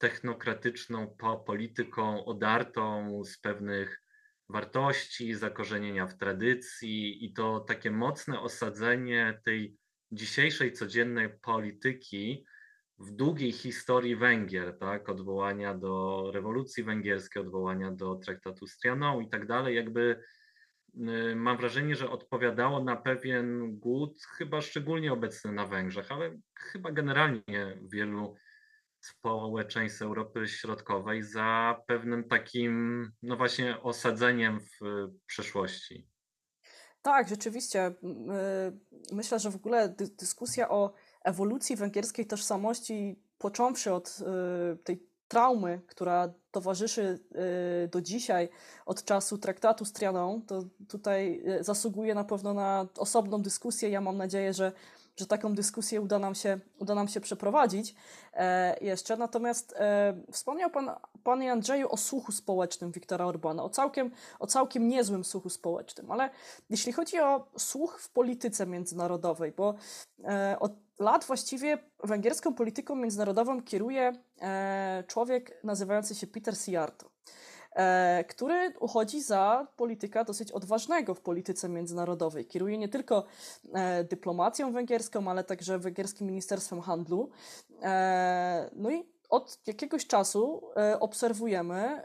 technokratyczną 0.00 1.16
polityką 1.46 2.24
odartą 2.24 3.20
z 3.24 3.38
pewnych 3.38 4.02
wartości, 4.48 5.34
zakorzenienia 5.34 6.06
w 6.06 6.16
tradycji 6.16 7.24
i 7.24 7.32
to 7.32 7.60
takie 7.60 7.90
mocne 7.90 8.40
osadzenie 8.40 9.40
tej 9.44 9.76
dzisiejszej 10.12 10.72
codziennej 10.72 11.28
polityki 11.42 12.44
w 12.98 13.10
długiej 13.10 13.52
historii 13.52 14.16
Węgier, 14.16 14.78
tak, 14.78 15.08
odwołania 15.08 15.74
do 15.74 16.24
rewolucji 16.34 16.84
węgierskiej, 16.84 17.42
odwołania 17.42 17.90
do 17.90 18.14
traktatu 18.14 18.66
z 18.66 18.78
Trianon 18.78 19.22
i 19.22 19.28
tak 19.28 19.46
dalej, 19.46 19.76
jakby 19.76 20.22
y, 20.94 21.36
mam 21.36 21.56
wrażenie, 21.56 21.96
że 21.96 22.10
odpowiadało 22.10 22.84
na 22.84 22.96
pewien 22.96 23.78
głód, 23.78 24.22
chyba 24.38 24.60
szczególnie 24.60 25.12
obecny 25.12 25.52
na 25.52 25.66
Węgrzech, 25.66 26.12
ale 26.12 26.38
chyba 26.58 26.92
generalnie 26.92 27.78
w 27.80 27.90
wielu 27.90 28.36
społeczeństw 29.00 30.02
Europy 30.02 30.48
Środkowej 30.48 31.22
za 31.22 31.76
pewnym 31.86 32.28
takim, 32.28 33.04
no 33.22 33.36
właśnie, 33.36 33.82
osadzeniem 33.82 34.60
w 34.60 35.08
przeszłości. 35.26 36.06
Tak, 37.02 37.28
rzeczywiście. 37.28 37.94
Myślę, 39.12 39.38
że 39.38 39.50
w 39.50 39.56
ogóle 39.56 39.94
dyskusja 40.18 40.68
o 40.68 40.92
ewolucji 41.24 41.76
węgierskiej 41.76 42.26
tożsamości, 42.26 43.22
począwszy 43.38 43.92
od 43.92 44.18
y, 44.72 44.76
tej 44.76 45.10
traumy, 45.28 45.80
która 45.86 46.34
towarzyszy 46.50 47.18
y, 47.84 47.88
do 47.88 48.00
dzisiaj 48.00 48.48
od 48.86 49.04
czasu 49.04 49.38
traktatu 49.38 49.84
z 49.84 49.92
Trianon, 49.92 50.42
to 50.42 50.64
tutaj 50.88 51.42
y, 51.60 51.64
zasługuje 51.64 52.14
na 52.14 52.24
pewno 52.24 52.54
na 52.54 52.86
osobną 52.98 53.42
dyskusję. 53.42 53.88
Ja 53.88 54.00
mam 54.00 54.16
nadzieję, 54.16 54.54
że 54.54 54.72
że 55.20 55.26
taką 55.26 55.54
dyskusję 55.54 56.00
uda 56.00 56.18
nam 56.18 56.34
się, 56.34 56.58
uda 56.78 56.94
nam 56.94 57.08
się 57.08 57.20
przeprowadzić 57.20 57.94
e, 58.34 58.76
jeszcze. 58.80 59.16
Natomiast 59.16 59.74
e, 59.76 60.14
wspomniał 60.32 60.70
pan, 60.70 60.90
Panie 61.24 61.52
Andrzeju 61.52 61.88
o 61.90 61.96
słuchu 61.96 62.32
społecznym 62.32 62.92
Wiktora 62.92 63.26
Orbana, 63.26 63.62
o 63.62 63.68
całkiem, 63.68 64.10
o 64.38 64.46
całkiem 64.46 64.88
niezłym 64.88 65.24
słuchu 65.24 65.50
społecznym, 65.50 66.10
ale 66.12 66.30
jeśli 66.70 66.92
chodzi 66.92 67.20
o 67.20 67.46
słuch 67.58 68.00
w 68.00 68.10
polityce 68.10 68.66
międzynarodowej, 68.66 69.52
bo 69.52 69.74
e, 70.24 70.56
od 70.60 70.72
lat 70.98 71.24
właściwie 71.24 71.78
węgierską 72.04 72.54
polityką 72.54 72.96
międzynarodową 72.96 73.62
kieruje 73.62 74.12
e, 74.40 75.04
człowiek 75.06 75.60
nazywający 75.64 76.14
się 76.14 76.26
Peter 76.26 76.56
Sijarto. 76.58 77.10
E, 77.76 78.24
który 78.28 78.72
uchodzi 78.80 79.22
za 79.22 79.66
polityka 79.76 80.24
dosyć 80.24 80.52
odważnego 80.52 81.14
w 81.14 81.20
polityce 81.20 81.68
międzynarodowej. 81.68 82.46
Kieruje 82.46 82.78
nie 82.78 82.88
tylko 82.88 83.24
e, 83.74 84.04
dyplomacją 84.04 84.72
węgierską, 84.72 85.28
ale 85.28 85.44
także 85.44 85.78
węgierskim 85.78 86.26
Ministerstwem 86.26 86.80
Handlu. 86.80 87.30
E, 87.82 88.70
no 88.76 88.90
i 88.90 89.04
od 89.28 89.58
jakiegoś 89.66 90.06
czasu 90.06 90.62
obserwujemy 91.00 92.02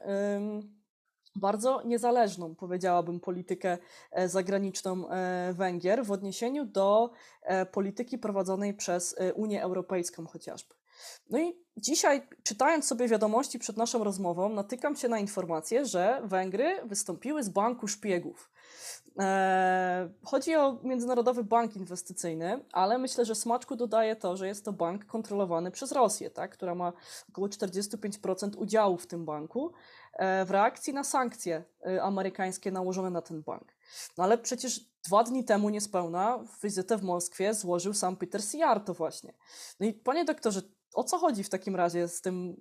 bardzo 1.36 1.82
niezależną, 1.86 2.56
powiedziałabym, 2.56 3.20
politykę 3.20 3.78
zagraniczną 4.26 5.06
Węgier 5.54 6.06
w 6.06 6.12
odniesieniu 6.12 6.66
do 6.66 7.12
polityki 7.72 8.18
prowadzonej 8.18 8.74
przez 8.74 9.16
Unię 9.36 9.64
Europejską 9.64 10.26
chociażby. 10.26 10.76
No 11.30 11.40
i 11.40 11.66
dzisiaj, 11.78 12.28
czytając 12.44 12.88
sobie 12.88 13.08
wiadomości 13.08 13.60
przed 13.60 13.78
naszą 13.78 14.04
rozmową, 14.04 14.50
natykam 14.50 14.96
się 14.96 15.08
na 15.08 15.20
informację, 15.20 15.86
że 15.86 16.22
Węgry 16.24 16.82
wystąpiły 16.86 17.44
z 17.44 17.50
banku 17.50 17.88
szpiegów. 17.88 18.52
Eee, 19.18 20.10
chodzi 20.24 20.56
o 20.56 20.80
Międzynarodowy 20.84 21.44
Bank 21.44 21.76
Inwestycyjny, 21.76 22.66
ale 22.72 22.98
myślę, 22.98 23.26
że 23.26 23.36
smaczku 23.36 23.76
dodaje 23.76 24.16
to, 24.16 24.38
że 24.38 24.48
jest 24.48 24.66
to 24.66 24.74
bank 24.74 25.06
kontrolowany 25.06 25.72
przez 25.72 25.92
Rosję, 25.92 26.30
tak, 26.30 26.52
która 26.52 26.76
ma 26.76 26.94
około 27.30 27.48
45% 27.48 28.58
udziału 28.58 28.98
w 28.98 29.08
tym 29.08 29.26
banku 29.26 29.72
e, 30.14 30.46
w 30.46 30.52
reakcji 30.52 30.94
na 30.94 31.04
sankcje 31.04 31.64
e, 31.88 32.04
amerykańskie 32.04 32.72
nałożone 32.72 33.10
na 33.10 33.22
ten 33.22 33.42
bank. 33.42 33.76
No 34.18 34.24
ale 34.24 34.38
przecież 34.38 34.82
dwa 35.06 35.24
dni 35.24 35.44
temu 35.44 35.70
niespełna 35.70 36.44
wizytę 36.64 36.98
w 36.98 37.04
Moskwie 37.04 37.54
złożył 37.54 37.94
sam 37.94 38.16
Peter 38.16 38.44
Sijarto 38.44 38.94
właśnie. 38.94 39.34
No 39.80 39.86
i 39.86 39.94
panie 39.94 40.26
doktorze, 40.26 40.62
o 40.96 41.04
co 41.04 41.18
chodzi 41.18 41.44
w 41.44 41.50
takim 41.50 41.76
razie 41.76 42.08
z 42.08 42.22
tym, 42.22 42.56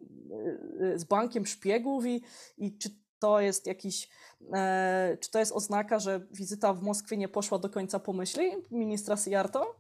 y, 0.81 0.85
y, 0.85 0.99
z 0.99 1.05
bankiem 1.05 1.47
szpiegów 1.47 2.07
i, 2.07 2.23
i 2.59 2.79
czy 2.79 2.91
to 3.19 3.41
jest 3.41 3.67
jakiś, 3.67 4.09
e, 4.55 5.17
czy 5.21 5.31
to 5.31 5.39
jest 5.39 5.53
oznaka, 5.53 5.99
że 5.99 6.27
wizyta 6.31 6.75
w 6.75 6.83
Moskwie 6.83 7.17
nie 7.17 7.29
poszła 7.29 7.59
do 7.59 7.71
końca 7.71 7.99
po 7.99 8.13
myśli 8.13 8.51
ministra 8.71 9.17
Sijarto? 9.17 9.75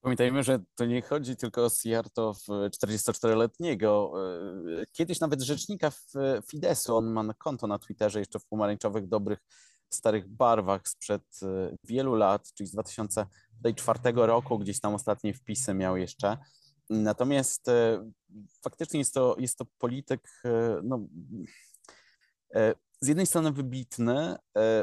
Pamiętajmy, 0.00 0.42
że 0.42 0.58
to 0.74 0.84
nie 0.84 1.02
chodzi 1.02 1.36
tylko 1.36 1.64
o 1.64 1.70
Sijarto 1.70 2.34
44-letniego. 2.48 4.12
E, 4.82 4.86
kiedyś 4.92 5.20
nawet 5.20 5.42
rzecznika 5.42 5.92
Fidesu, 6.46 6.96
on 6.96 7.06
ma 7.12 7.34
konto 7.34 7.66
na 7.66 7.78
Twitterze 7.78 8.18
jeszcze 8.18 8.38
w 8.38 8.46
pomarańczowych, 8.46 9.08
dobrych, 9.08 9.38
starych 9.90 10.28
barwach 10.28 10.88
sprzed 10.88 11.22
e, 11.42 11.76
wielu 11.84 12.14
lat, 12.14 12.52
czyli 12.54 12.66
z 12.66 12.72
2004 12.72 13.98
roku, 14.14 14.58
gdzieś 14.58 14.80
tam 14.80 14.94
ostatnie 14.94 15.34
wpisy 15.34 15.74
miał 15.74 15.96
jeszcze. 15.96 16.38
Natomiast 16.90 17.68
e, 17.68 18.10
faktycznie 18.62 18.98
jest 18.98 19.14
to, 19.14 19.36
jest 19.38 19.58
to 19.58 19.64
polityk 19.78 20.42
e, 20.44 20.80
no, 20.82 21.06
e, 22.54 22.74
z 23.02 23.08
jednej 23.08 23.26
strony 23.26 23.52
wybitny, 23.52 24.36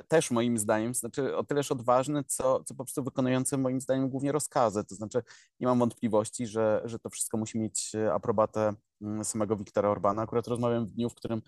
też 0.07 0.31
moim 0.31 0.57
zdaniem, 0.57 0.93
znaczy 0.93 1.35
o 1.35 1.43
tyleż 1.43 1.71
odważny, 1.71 2.23
co, 2.23 2.63
co 2.63 2.75
po 2.75 2.83
prostu 2.83 3.03
wykonujący 3.03 3.57
moim 3.57 3.81
zdaniem 3.81 4.09
głównie 4.09 4.31
rozkazy. 4.31 4.83
To 4.83 4.95
znaczy 4.95 5.23
nie 5.59 5.67
mam 5.67 5.79
wątpliwości, 5.79 6.47
że, 6.47 6.81
że 6.85 6.99
to 6.99 7.09
wszystko 7.09 7.37
musi 7.37 7.59
mieć 7.59 7.91
aprobatę 8.13 8.73
mm, 9.01 9.23
samego 9.23 9.55
Wiktora 9.55 9.89
Orbana. 9.89 10.21
Akurat 10.21 10.47
rozmawiam 10.47 10.85
w 10.85 10.91
dniu, 10.91 11.09
w 11.09 11.15
którym 11.15 11.41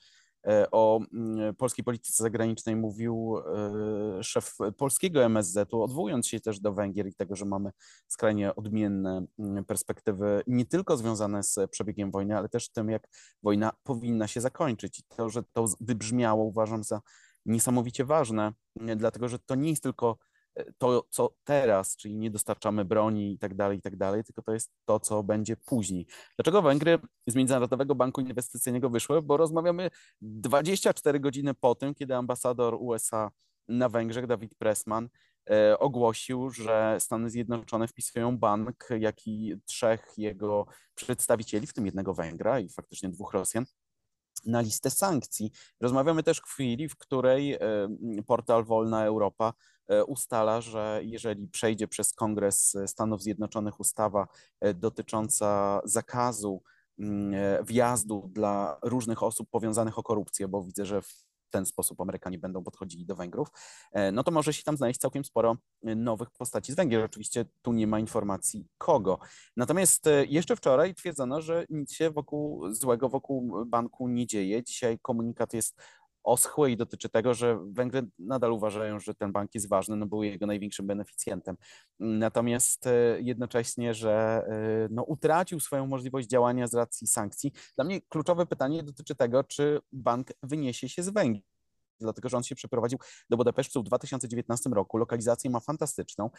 o 0.71 0.99
mm, 1.13 1.55
polskiej 1.55 1.85
polityce 1.85 2.23
zagranicznej 2.23 2.75
mówił 2.75 3.37
e, 3.37 4.23
szef 4.23 4.57
polskiego 4.77 5.23
MSZ-u, 5.23 5.81
odwołując 5.81 6.27
się 6.27 6.39
też 6.39 6.59
do 6.59 6.73
Węgier 6.73 7.07
i 7.07 7.13
tego, 7.13 7.35
że 7.35 7.45
mamy 7.45 7.71
skrajnie 8.07 8.55
odmienne 8.55 9.25
mm, 9.39 9.65
perspektywy, 9.65 10.43
nie 10.47 10.65
tylko 10.65 10.97
związane 10.97 11.43
z 11.43 11.59
przebiegiem 11.71 12.11
wojny, 12.11 12.37
ale 12.37 12.49
też 12.49 12.69
tym, 12.69 12.89
jak 12.89 13.07
wojna 13.43 13.71
powinna 13.83 14.27
się 14.27 14.41
zakończyć. 14.41 14.99
I 14.99 15.03
to, 15.03 15.29
że 15.29 15.43
to 15.43 15.65
wybrzmiało, 15.79 16.43
uważam 16.43 16.83
za 16.83 17.01
niesamowicie 17.45 18.05
ważne, 18.05 18.53
dlatego 18.75 19.29
że 19.29 19.39
to 19.39 19.55
nie 19.55 19.69
jest 19.69 19.83
tylko 19.83 20.17
to, 20.77 21.07
co 21.09 21.33
teraz, 21.43 21.95
czyli 21.95 22.17
nie 22.17 22.31
dostarczamy 22.31 22.85
broni 22.85 23.33
i 23.33 23.37
tak 23.37 23.55
dalej, 23.55 23.77
i 23.77 23.81
tak 23.81 23.95
dalej, 23.95 24.23
tylko 24.23 24.41
to 24.41 24.53
jest 24.53 24.71
to, 24.85 24.99
co 24.99 25.23
będzie 25.23 25.57
później. 25.57 26.07
Dlaczego 26.35 26.61
Węgry 26.61 26.99
z 27.27 27.35
Międzynarodowego 27.35 27.95
Banku 27.95 28.21
Inwestycyjnego 28.21 28.89
wyszły? 28.89 29.21
Bo 29.21 29.37
rozmawiamy 29.37 29.89
24 30.21 31.19
godziny 31.19 31.53
po 31.53 31.75
tym, 31.75 31.93
kiedy 31.93 32.15
ambasador 32.15 32.77
USA 32.79 33.31
na 33.67 33.89
Węgrzech, 33.89 34.27
Dawid 34.27 34.55
Pressman, 34.55 35.09
e, 35.49 35.79
ogłosił, 35.79 36.49
że 36.49 36.97
Stany 36.99 37.29
Zjednoczone 37.29 37.87
wpisują 37.87 38.37
bank, 38.37 38.89
jak 38.99 39.27
i 39.27 39.55
trzech 39.65 40.13
jego 40.17 40.65
przedstawicieli, 40.95 41.67
w 41.67 41.73
tym 41.73 41.85
jednego 41.85 42.13
Węgra 42.13 42.59
i 42.59 42.69
faktycznie 42.69 43.09
dwóch 43.09 43.33
Rosjan, 43.33 43.65
na 44.45 44.61
listę 44.61 44.89
sankcji. 44.89 45.51
Rozmawiamy 45.79 46.23
też 46.23 46.37
w 46.37 46.45
chwili, 46.45 46.89
w 46.89 46.97
której 46.97 47.53
e, 47.53 47.59
portal 48.27 48.63
Wolna 48.63 49.05
Europa 49.05 49.53
ustala, 50.07 50.61
że 50.61 51.01
jeżeli 51.03 51.47
przejdzie 51.47 51.87
przez 51.87 52.13
Kongres 52.13 52.77
Stanów 52.85 53.21
Zjednoczonych 53.21 53.79
ustawa 53.79 54.27
e, 54.61 54.73
dotycząca 54.73 55.81
zakazu 55.83 56.63
mm, 56.99 57.65
wjazdu 57.65 58.29
dla 58.33 58.79
różnych 58.83 59.23
osób 59.23 59.49
powiązanych 59.49 59.99
o 59.99 60.03
korupcję, 60.03 60.47
bo 60.47 60.63
widzę, 60.63 60.85
że 60.85 61.01
w 61.01 61.29
ten 61.51 61.65
sposób 61.65 62.01
Amerykanie 62.01 62.39
będą 62.39 62.63
podchodzili 62.63 63.05
do 63.05 63.15
Węgrów, 63.15 63.47
no 64.13 64.23
to 64.23 64.31
może 64.31 64.53
się 64.53 64.63
tam 64.63 64.77
znaleźć 64.77 64.99
całkiem 64.99 65.25
sporo 65.25 65.57
nowych 65.83 66.29
postaci 66.31 66.71
z 66.73 66.75
Węgier. 66.75 67.03
Oczywiście 67.03 67.45
tu 67.61 67.73
nie 67.73 67.87
ma 67.87 67.99
informacji 67.99 68.67
kogo. 68.77 69.19
Natomiast 69.57 70.05
jeszcze 70.27 70.55
wczoraj 70.55 70.95
twierdzono, 70.95 71.41
że 71.41 71.65
nic 71.69 71.93
się 71.93 72.09
wokół 72.09 72.73
złego 72.73 73.09
wokół 73.09 73.65
banku 73.65 74.07
nie 74.07 74.27
dzieje. 74.27 74.63
Dzisiaj 74.63 74.99
komunikat 75.01 75.53
jest 75.53 75.81
oschły 76.29 76.71
i 76.71 76.77
dotyczy 76.77 77.09
tego, 77.09 77.33
że 77.33 77.59
Węgry 77.71 78.07
nadal 78.19 78.51
uważają, 78.51 78.99
że 78.99 79.13
ten 79.13 79.31
bank 79.31 79.55
jest 79.55 79.69
ważny, 79.69 79.95
no 79.95 80.05
był 80.05 80.23
jego 80.23 80.45
największym 80.45 80.87
beneficjentem. 80.87 81.57
Natomiast 81.99 82.89
jednocześnie, 83.19 83.93
że 83.93 84.43
no, 84.91 85.03
utracił 85.03 85.59
swoją 85.59 85.87
możliwość 85.87 86.27
działania 86.27 86.67
z 86.67 86.73
racji 86.73 87.07
sankcji. 87.07 87.51
Dla 87.75 87.85
mnie 87.85 88.01
kluczowe 88.01 88.45
pytanie 88.45 88.83
dotyczy 88.83 89.15
tego, 89.15 89.43
czy 89.43 89.79
bank 89.91 90.27
wyniesie 90.43 90.89
się 90.89 91.03
z 91.03 91.09
Węgier 91.09 91.43
dlatego 92.01 92.29
że 92.29 92.37
on 92.37 92.43
się 92.43 92.55
przeprowadził 92.55 92.99
do 93.29 93.37
Budapesztu 93.37 93.81
w 93.81 93.83
2019 93.83 94.69
roku. 94.69 94.97
Lokalizację 94.97 95.49
ma 95.49 95.59
fantastyczną, 95.59 96.29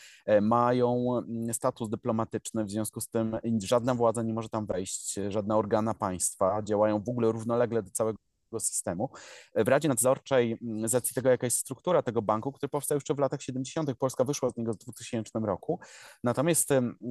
mają 0.43 1.21
status 1.53 1.91
dyplomatyczny, 1.91 2.65
w 2.65 2.71
związku 2.71 3.01
z 3.01 3.09
tym 3.09 3.37
żadna 3.63 3.95
władza 3.95 4.23
nie 4.23 4.35
może 4.35 4.49
tam 4.49 4.67
wejść, 4.67 5.15
żadna 5.29 5.57
organa 5.57 5.95
państwa, 5.95 6.63
działają 6.63 7.03
w 7.03 7.09
ogóle 7.09 7.33
równolegle 7.33 7.83
do 7.83 7.91
całego 7.91 8.19
systemu. 8.59 9.11
W 9.55 9.69
Radzie 9.69 9.89
Nadzorczej, 9.89 10.59
z 10.85 10.95
racji 10.95 11.15
tego, 11.15 11.31
jaka 11.31 11.47
jest 11.47 11.59
struktura 11.59 12.03
tego 12.03 12.23
banku, 12.23 12.53
który 12.53 12.69
powstał 12.69 12.97
jeszcze 12.97 13.15
w 13.15 13.19
latach 13.19 13.43
70., 13.43 13.95
Polska 13.99 14.25
wyszła 14.25 14.51
z 14.51 14.57
niego 14.57 14.73
w 14.73 14.77
2000 14.77 15.39
roku. 15.39 15.81
Natomiast 16.25 16.69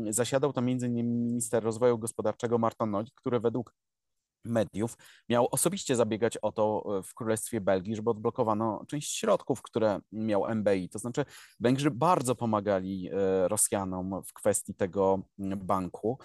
zasiadał 0.09 0.53
tam 0.53 0.67
m.in. 0.69 1.25
minister 1.25 1.63
rozwoju 1.63 1.97
gospodarczego 1.97 2.57
Martin 2.57 2.91
Nolik, 2.91 3.13
który 3.13 3.39
według 3.39 3.73
mediów 4.45 4.97
miał 5.29 5.47
osobiście 5.51 5.95
zabiegać 5.95 6.37
o 6.37 6.51
to 6.51 6.83
w 7.03 7.13
Królestwie 7.13 7.61
Belgii, 7.61 7.95
żeby 7.95 8.09
odblokowano 8.09 8.85
część 8.87 9.17
środków, 9.17 9.61
które 9.61 9.99
miał 10.11 10.55
MBI. 10.55 10.89
To 10.89 10.99
znaczy 10.99 11.25
Węgrzy 11.59 11.91
bardzo 11.91 12.35
pomagali 12.35 13.09
Rosjanom 13.47 14.21
w 14.27 14.33
kwestii 14.33 14.75
tego 14.75 15.19
banku 15.37 16.19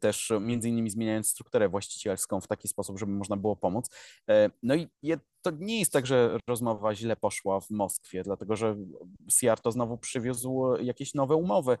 też 0.00 0.32
między 0.40 0.68
innymi 0.68 0.90
zmieniając 0.90 1.28
strukturę 1.28 1.68
właścicielską 1.68 2.40
w 2.40 2.46
taki 2.46 2.68
sposób, 2.68 2.98
żeby 2.98 3.12
można 3.12 3.36
było 3.36 3.56
pomóc. 3.56 3.90
No 4.62 4.74
i 4.74 4.88
to 5.42 5.50
nie 5.50 5.78
jest 5.78 5.92
tak, 5.92 6.06
że 6.06 6.38
rozmowa 6.48 6.94
źle 6.94 7.16
poszła 7.16 7.60
w 7.60 7.70
Moskwie, 7.70 8.22
dlatego 8.22 8.56
że 8.56 8.76
Siarto 9.30 9.72
znowu 9.72 9.98
przywiózł 9.98 10.76
jakieś 10.80 11.14
nowe 11.14 11.34
umowy. 11.34 11.78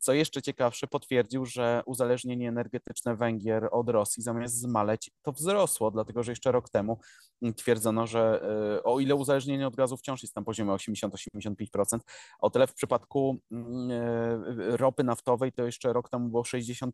Co 0.00 0.12
jeszcze 0.12 0.42
ciekawsze, 0.42 0.86
potwierdził, 0.86 1.46
że 1.46 1.82
uzależnienie 1.86 2.48
energetyczne 2.48 3.16
Węgier 3.16 3.68
od 3.72 3.88
Rosji 3.88 4.22
zamiast 4.22 4.58
zmaleć, 4.58 5.10
to 5.22 5.32
wzrosło, 5.32 5.90
dlatego 5.90 6.22
że 6.22 6.32
jeszcze 6.32 6.52
rok 6.52 6.68
temu 6.68 6.98
twierdzono, 7.56 8.06
że 8.06 8.42
o 8.84 9.00
ile 9.00 9.14
uzależnienie 9.14 9.66
od 9.66 9.76
gazu 9.76 9.96
wciąż 9.96 10.22
jest 10.22 10.36
na 10.36 10.42
poziomie 10.42 10.72
80-85%, 10.72 11.98
o 12.38 12.50
tyle 12.50 12.66
w 12.66 12.74
przypadku 12.74 13.40
ropy 14.56 15.04
naftowej 15.04 15.52
to 15.52 15.64
jeszcze 15.64 15.92
rok 15.92 16.08
temu 16.08 16.28
było 16.28 16.42
64%, 16.42 16.90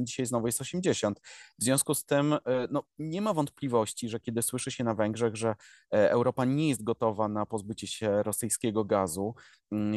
dzisiaj 0.00 0.26
znowu 0.26 0.46
jest 0.46 0.60
80%. 0.60 1.14
W 1.58 1.64
związku 1.64 1.94
z 1.94 2.04
tym 2.04 2.34
no, 2.70 2.84
nie 2.98 3.22
ma 3.22 3.34
wątpliwości, 3.34 4.08
że 4.08 4.20
kiedy 4.20 4.42
słyszy 4.42 4.70
się 4.70 4.84
na 4.84 4.94
Węgrzech, 4.94 5.36
że 5.36 5.54
Europa 5.90 6.44
nie 6.44 6.68
jest 6.68 6.84
gotowa 6.84 7.28
na 7.28 7.46
pozbycie 7.46 7.86
się 7.86 8.22
rosyjskiego 8.22 8.84
gazu, 8.84 9.34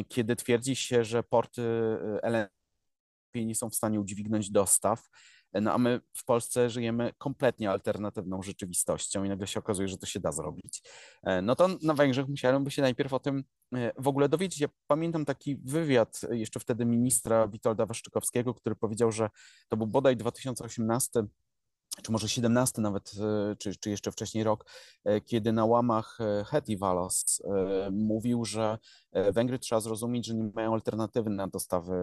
kiedy 0.08 0.36
twierdzi 0.36 0.76
się, 0.76 1.04
że 1.04 1.22
porty 1.22 1.62
LNG 2.22 2.50
nie 3.34 3.54
są 3.54 3.70
w 3.70 3.74
stanie 3.74 4.00
udźwignąć 4.00 4.50
dostaw, 4.50 5.08
no 5.54 5.72
a 5.72 5.78
my 5.78 6.00
w 6.14 6.24
Polsce 6.24 6.70
żyjemy 6.70 7.12
kompletnie 7.18 7.70
alternatywną 7.70 8.42
rzeczywistością 8.42 9.24
i 9.24 9.28
nagle 9.28 9.46
się 9.46 9.60
okazuje, 9.60 9.88
że 9.88 9.98
to 9.98 10.06
się 10.06 10.20
da 10.20 10.32
zrobić. 10.32 10.82
No 11.42 11.56
to 11.56 11.68
na 11.82 11.94
Węgrzech 11.94 12.28
musiałem 12.28 12.70
się 12.70 12.82
najpierw 12.82 13.12
o 13.12 13.18
tym 13.18 13.44
w 13.98 14.08
ogóle 14.08 14.28
dowiedzieć. 14.28 14.60
Ja 14.60 14.68
pamiętam 14.86 15.24
taki 15.24 15.56
wywiad 15.56 16.20
jeszcze 16.30 16.60
wtedy 16.60 16.84
ministra 16.84 17.48
Witolda 17.48 17.86
Waszczykowskiego, 17.86 18.54
który 18.54 18.76
powiedział, 18.76 19.12
że 19.12 19.30
to 19.68 19.76
był 19.76 19.86
bodaj 19.86 20.16
2018 20.16 21.24
czy 22.02 22.12
może 22.12 22.28
17 22.28 22.82
nawet, 22.82 23.12
czy, 23.58 23.76
czy 23.76 23.90
jeszcze 23.90 24.12
wcześniej 24.12 24.44
rok, 24.44 24.64
kiedy 25.24 25.52
na 25.52 25.64
łamach 25.64 26.18
Heti 26.46 26.76
Valos 26.76 27.42
mówił, 27.92 28.44
że 28.44 28.78
Węgry 29.32 29.58
trzeba 29.58 29.80
zrozumieć, 29.80 30.26
że 30.26 30.34
nie 30.34 30.50
mają 30.54 30.72
alternatywy 30.72 31.30
na 31.30 31.46
dostawy 31.46 31.94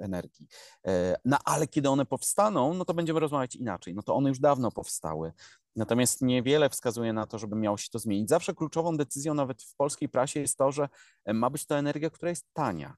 energii. 0.00 0.46
No 1.24 1.38
ale 1.44 1.66
kiedy 1.66 1.88
one 1.88 2.06
powstaną, 2.06 2.74
no 2.74 2.84
to 2.84 2.94
będziemy 2.94 3.20
rozmawiać 3.20 3.56
inaczej. 3.56 3.94
No 3.94 4.02
to 4.02 4.14
one 4.14 4.28
już 4.28 4.38
dawno 4.38 4.70
powstały. 4.70 5.32
Natomiast 5.76 6.22
niewiele 6.22 6.70
wskazuje 6.70 7.12
na 7.12 7.26
to, 7.26 7.38
żeby 7.38 7.56
miało 7.56 7.76
się 7.76 7.88
to 7.90 7.98
zmienić. 7.98 8.28
Zawsze 8.28 8.54
kluczową 8.54 8.96
decyzją, 8.96 9.34
nawet 9.34 9.62
w 9.62 9.76
polskiej 9.76 10.08
prasie, 10.08 10.40
jest 10.40 10.58
to, 10.58 10.72
że 10.72 10.88
ma 11.34 11.50
być 11.50 11.66
to 11.66 11.78
energia, 11.78 12.10
która 12.10 12.30
jest 12.30 12.48
tania. 12.52 12.94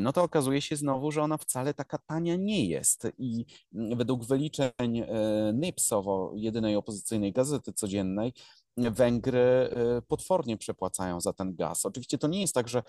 No 0.00 0.12
to 0.12 0.22
okazuje 0.22 0.60
się 0.60 0.76
znowu, 0.76 1.10
że 1.12 1.22
ona 1.22 1.36
wcale 1.36 1.74
taka 1.74 1.98
tania 1.98 2.36
nie 2.36 2.66
jest. 2.66 3.06
I 3.18 3.46
według 3.72 4.24
wyliczeń 4.24 5.04
NIPSowo, 5.54 6.32
jedynej 6.34 6.76
opozycyjnej 6.76 7.32
gazety 7.32 7.72
codziennej, 7.72 8.32
Węgry 8.78 9.70
potwornie 10.08 10.56
przepłacają 10.56 11.20
za 11.20 11.32
ten 11.32 11.54
gaz. 11.54 11.86
Oczywiście 11.86 12.18
to 12.18 12.28
nie 12.28 12.40
jest 12.40 12.54
tak, 12.54 12.68
że 12.68 12.82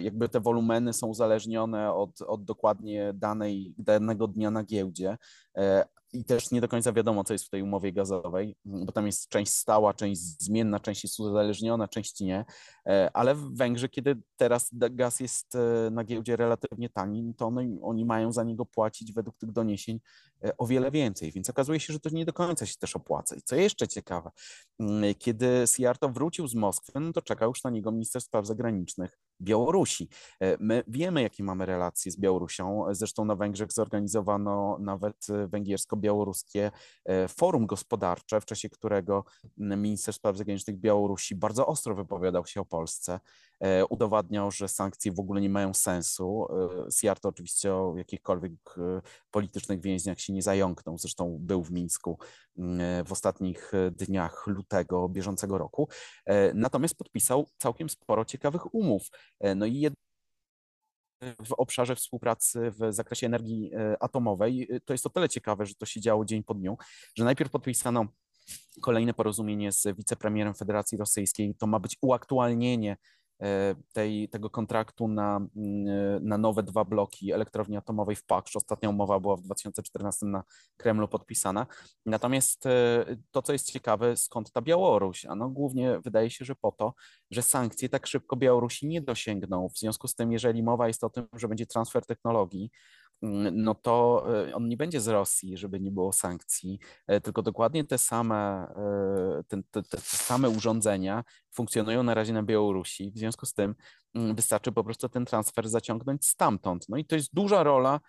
jakby 0.00 0.28
te 0.28 0.40
wolumeny 0.40 0.92
są 0.92 1.06
uzależnione 1.06 1.92
od, 1.92 2.22
od 2.22 2.44
dokładnie 2.44 3.12
danej, 3.14 3.74
danego 3.78 4.28
dnia 4.28 4.50
na 4.50 4.64
giełdzie, 4.64 5.16
i 6.12 6.24
też 6.24 6.50
nie 6.50 6.60
do 6.60 6.68
końca 6.68 6.92
wiadomo, 6.92 7.24
co 7.24 7.32
jest 7.32 7.44
w 7.44 7.50
tej 7.50 7.62
umowie 7.62 7.92
gazowej, 7.92 8.56
bo 8.64 8.92
tam 8.92 9.06
jest 9.06 9.28
część 9.28 9.52
stała, 9.52 9.94
część 9.94 10.20
zmienna, 10.20 10.80
część 10.80 11.04
jest 11.04 11.20
uzależniona, 11.20 11.88
część 11.88 12.20
nie, 12.20 12.44
ale 13.14 13.34
w 13.34 13.56
Węgrzech, 13.56 13.90
kiedy 13.90 14.16
teraz 14.36 14.70
gaz 14.72 15.20
jest 15.20 15.56
na 15.90 16.04
giełdzie 16.04 16.36
relatywnie 16.36 16.90
tani, 16.90 17.34
to 17.36 17.46
one, 17.46 17.78
oni 17.82 18.04
mają 18.04 18.32
za 18.32 18.44
niego 18.44 18.66
płacić 18.66 19.12
według 19.12 19.36
tych 19.38 19.52
doniesień 19.52 20.00
o 20.58 20.66
wiele 20.66 20.90
więcej, 20.90 21.32
więc 21.32 21.50
okazuje 21.50 21.80
się, 21.80 21.92
że 21.92 22.00
to 22.00 22.10
nie 22.10 22.24
do 22.24 22.32
końca 22.32 22.66
się 22.66 22.76
też 22.76 22.96
opłaca. 22.96 23.36
I 23.36 23.42
co 23.42 23.56
jeszcze 23.56 23.88
ciekawe, 23.88 24.30
kiedy 25.18 25.64
Siarto 25.66 26.08
wrócił 26.08 26.48
z 26.48 26.54
Moskwy, 26.54 27.00
no 27.00 27.12
to 27.12 27.22
czekał 27.22 27.48
już 27.48 27.64
na 27.64 27.70
niego 27.70 27.92
minister 27.92 28.22
spraw 28.22 28.46
zagranicznych 28.46 29.18
Białorusi. 29.40 30.08
My 30.60 30.84
wiemy, 30.88 31.22
jakie 31.22 31.44
mamy 31.44 31.66
relacje 31.66 32.12
z 32.12 32.20
Białorusią, 32.20 32.84
zresztą 32.90 33.24
na 33.24 33.36
Węgrzech 33.36 33.72
zorganizowano 33.72 34.78
nawet 34.80 35.26
węgiersko-białoruskie 35.48 36.70
forum 37.28 37.66
gospodarcze, 37.66 38.40
w 38.40 38.44
czasie 38.44 38.70
którego 38.70 39.24
minister 39.56 40.14
spraw 40.14 40.36
zagranicznych 40.36 40.76
Białorusi 40.76 41.34
bardzo 41.34 41.66
ostro 41.66 41.94
wypowiadał 41.94 42.46
się 42.46 42.60
o 42.60 42.64
Polsce, 42.64 43.20
udowadniał, 43.90 44.50
że 44.50 44.68
sankcje 44.68 45.12
w 45.12 45.20
ogóle 45.20 45.40
nie 45.40 45.50
mają 45.50 45.74
sensu. 45.74 46.46
Siarto 46.90 47.28
oczywiście 47.28 47.74
o 47.74 47.94
jakichkolwiek 47.96 48.52
politycznych 49.30 49.80
więźniach 49.80 50.20
się 50.20 50.32
nie 50.32 50.42
zająknął, 50.42 50.98
zresztą 50.98 51.36
był 51.40 51.62
w 51.62 51.70
Mińsku 51.70 52.18
w 53.06 53.12
ostatnich 53.12 53.72
dniach 53.92 54.46
lutego 54.46 55.08
bieżącego 55.08 55.58
roku, 55.58 55.88
natomiast 56.54 56.94
podpisał 56.96 57.46
całkiem 57.58 57.88
sporo 57.88 58.24
ciekawych 58.24 58.74
umów. 58.74 59.02
No 59.56 59.66
i 59.66 59.90
w 61.22 61.52
obszarze 61.52 61.96
współpracy 61.96 62.70
w 62.70 62.92
zakresie 62.92 63.26
energii 63.26 63.70
atomowej. 64.00 64.68
To 64.84 64.94
jest 64.94 65.06
o 65.06 65.10
tyle 65.10 65.28
ciekawe, 65.28 65.66
że 65.66 65.74
to 65.74 65.86
się 65.86 66.00
działo 66.00 66.24
dzień 66.24 66.44
po 66.44 66.54
dniu, 66.54 66.76
że 67.14 67.24
najpierw 67.24 67.50
podpisano 67.50 68.06
kolejne 68.82 69.14
porozumienie 69.14 69.72
z 69.72 69.96
wicepremierem 69.96 70.54
Federacji 70.54 70.98
Rosyjskiej. 70.98 71.54
To 71.54 71.66
ma 71.66 71.80
być 71.80 71.96
uaktualnienie 72.00 72.92
e, 72.92 72.96
tej, 73.92 74.28
tego 74.28 74.50
kontraktu 74.50 75.08
na, 75.08 75.36
mm, 75.56 76.28
na 76.28 76.38
nowe 76.38 76.62
dwa 76.62 76.84
bloki 76.84 77.32
elektrowni 77.32 77.76
atomowej 77.76 78.16
w 78.16 78.24
Paksz. 78.24 78.56
Ostatnia 78.56 78.90
umowa 78.90 79.20
była 79.20 79.36
w 79.36 79.42
2014 79.42 80.26
na 80.26 80.44
Kremlu 80.76 81.08
podpisana. 81.08 81.66
Natomiast 82.06 82.66
e, 82.66 83.04
to, 83.30 83.42
co 83.42 83.52
jest 83.52 83.72
ciekawe, 83.72 84.16
skąd 84.16 84.52
ta 84.52 84.62
Białoruś? 84.62 85.26
Ano 85.26 85.48
głównie 85.48 86.00
wydaje 86.00 86.30
się, 86.30 86.44
że 86.44 86.54
po 86.54 86.72
to, 86.72 86.94
że 87.30 87.42
sankcje 87.42 87.88
tak 87.88 88.06
szybko 88.06 88.36
Białorusi 88.36 88.86
nie 88.86 89.00
dosięgną. 89.00 89.68
W 89.68 89.78
związku 89.78 90.08
z 90.08 90.14
tym, 90.14 90.32
jeżeli 90.32 90.62
mowa 90.62 90.86
jest 90.86 91.04
o 91.04 91.10
tym, 91.10 91.28
że 91.32 91.48
będzie 91.48 91.66
transfer 91.66 92.06
technologii, 92.06 92.70
no 93.22 93.74
to 93.74 94.26
e, 94.48 94.54
on 94.54 94.68
nie 94.68 94.76
będzie 94.76 95.00
z 95.00 95.08
Rosji, 95.08 95.56
żeby 95.56 95.80
nie 95.80 95.90
było 95.90 96.12
sankcji, 96.12 96.78
e, 97.06 97.20
tylko 97.20 97.42
dokładnie 97.42 97.84
te 97.84 97.98
same, 97.98 98.68
e, 98.76 99.44
te, 99.48 99.62
te, 99.70 99.82
te 99.82 100.00
same 100.00 100.48
urządzenia 100.48 101.24
funkcjonują 101.52 102.02
na 102.02 102.14
razie 102.14 102.32
na 102.32 102.42
Białorusi. 102.42 103.12
W 103.14 103.18
związku 103.18 103.46
z 103.46 103.54
tym 103.54 103.74
mm, 104.14 104.34
wystarczy 104.34 104.72
po 104.72 104.84
prostu 104.84 105.08
ten 105.08 105.24
transfer 105.24 105.68
zaciągnąć 105.68 106.26
stamtąd. 106.26 106.88
No 106.88 106.96
i 106.96 107.04
to 107.04 107.16
jest 107.16 107.34
duża 107.34 107.62
rola 107.62 108.00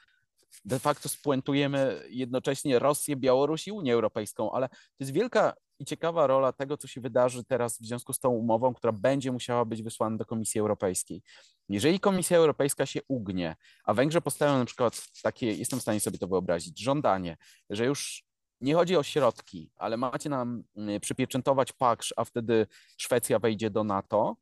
de 0.66 0.80
facto 0.80 1.10
spuentujemy 1.10 2.04
jednocześnie 2.10 2.80
Rosję, 2.80 3.16
Białoruś 3.16 3.68
i 3.68 3.72
Unię 3.72 3.94
Europejską, 3.94 4.52
ale 4.52 4.70
to 4.70 4.76
jest 5.00 5.12
wielka 5.12 5.54
i 5.80 5.86
ciekawa 5.86 6.28
rola 6.28 6.54
tego, 6.54 6.78
co 6.78 6.88
się 6.88 7.02
wydarzy 7.02 7.44
teraz 7.44 7.78
w 7.78 7.86
związku 7.86 8.14
z 8.14 8.20
tą 8.20 8.30
umową, 8.30 8.74
która 8.74 8.94
będzie 8.94 9.32
musiała 9.32 9.66
być 9.66 9.84
wysłana 9.84 10.18
do 10.18 10.26
Komisji 10.26 10.62
Europejskiej. 10.62 11.22
Jeżeli 11.70 12.00
Komisja 12.00 12.38
Europejska 12.38 12.86
się 12.86 13.00
ugnie, 13.08 13.56
a 13.84 13.94
Węgrzy 13.94 14.22
postawią 14.22 14.58
na 14.58 14.66
przykład 14.66 15.02
takie, 15.24 15.52
jestem 15.52 15.80
w 15.80 15.82
stanie 15.82 16.00
sobie 16.00 16.18
to 16.18 16.28
wyobrazić, 16.28 16.80
żądanie, 16.80 17.38
że 17.70 17.86
już 17.86 18.24
nie 18.62 18.76
chodzi 18.76 18.98
o 18.98 19.04
środki, 19.04 19.72
ale 19.76 19.98
macie 19.98 20.30
nam 20.30 20.64
mm, 20.78 21.00
przypieczętować 21.00 21.74
paksz, 21.74 22.14
a 22.18 22.24
wtedy 22.24 22.68
Szwecja 22.98 23.40
wejdzie 23.40 23.70
do 23.70 23.84
NATO, 23.84 24.36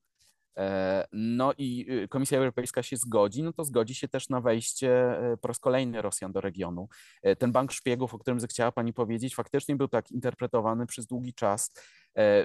no 1.14 1.53
i 1.58 1.86
y, 2.03 2.08
Komisja 2.08 2.38
Europejska 2.38 2.84
się 2.84 2.97
zgodzi, 2.97 3.43
no 3.43 3.53
to 3.53 3.64
zgodzi 3.64 3.95
się 3.95 4.08
też 4.08 4.30
na 4.30 4.41
wejście 4.41 4.89
e, 4.91 5.38
po 5.38 5.47
raz 5.47 5.60
kolejny 5.60 6.01
Rosjan 6.01 6.32
do 6.32 6.41
regionu. 6.41 6.88
E, 7.22 7.36
ten 7.36 7.51
bank 7.51 7.72
szpiegów, 7.72 8.14
o 8.14 8.20
którym 8.20 8.39
zechciała 8.39 8.72
Pani 8.72 8.93
powiedzieć, 8.93 9.36
faktycznie 9.36 9.76
był 9.76 9.88
tak 9.88 10.12
interpretowany 10.12 10.86
przez 10.86 11.08
długi 11.08 11.34
czas, 11.34 11.72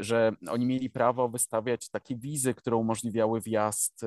że 0.01 0.33
oni 0.49 0.67
mieli 0.67 0.91
prawo 0.91 1.29
wystawiać 1.29 1.89
takie 1.89 2.17
wizy, 2.17 2.55
które 2.55 2.77
umożliwiały 2.77 3.41
wjazd 3.41 4.05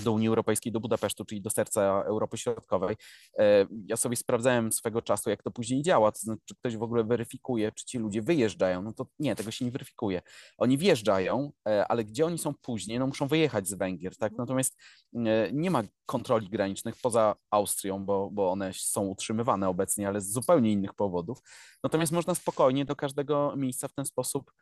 do 0.00 0.12
Unii 0.12 0.28
Europejskiej, 0.28 0.72
do 0.72 0.80
Budapesztu, 0.80 1.24
czyli 1.24 1.40
do 1.40 1.50
serca 1.50 2.02
Europy 2.02 2.38
Środkowej. 2.38 2.96
E, 3.38 3.66
ja 3.86 3.96
sobie 3.96 4.16
sprawdzałem 4.16 4.72
swego 4.72 5.02
czasu, 5.02 5.30
jak 5.30 5.42
to 5.42 5.50
później 5.50 5.82
działa, 5.82 6.12
to 6.12 6.18
znaczy, 6.18 6.42
czy 6.44 6.54
ktoś 6.54 6.76
w 6.76 6.82
ogóle 6.82 7.04
weryfikuje, 7.04 7.72
czy 7.72 7.84
ci 7.84 7.98
ludzie 7.98 8.22
wyjeżdżają. 8.22 8.82
No 8.82 8.92
to 8.92 9.06
nie, 9.18 9.36
tego 9.36 9.50
się 9.50 9.64
nie 9.64 9.70
weryfikuje. 9.70 10.22
Oni 10.58 10.78
wjeżdżają, 10.78 11.52
e, 11.68 11.88
ale 11.88 12.04
gdzie 12.04 12.26
oni 12.26 12.38
są 12.38 12.54
później? 12.54 12.98
No 12.98 13.06
muszą 13.06 13.28
wyjechać 13.28 13.68
z 13.68 13.74
Węgier, 13.74 14.16
tak? 14.16 14.32
Natomiast 14.38 14.76
e, 15.14 15.52
nie 15.52 15.70
ma 15.70 15.82
kontroli 16.06 16.48
granicznych 16.48 16.94
poza 17.02 17.36
Austrią, 17.50 18.04
bo, 18.04 18.30
bo 18.30 18.50
one 18.50 18.72
są 18.74 19.06
utrzymywane 19.06 19.68
obecnie, 19.68 20.08
ale 20.08 20.20
z 20.20 20.32
zupełnie 20.32 20.72
innych 20.72 20.94
powodów. 20.94 21.38
Natomiast 21.82 22.12
można 22.12 22.34
spokojnie 22.34 22.84
do 22.84 22.96
każdego 22.96 23.54
miejsca 23.56 23.88
w 23.88 23.92
ten 23.92 24.04
sposób 24.04 24.52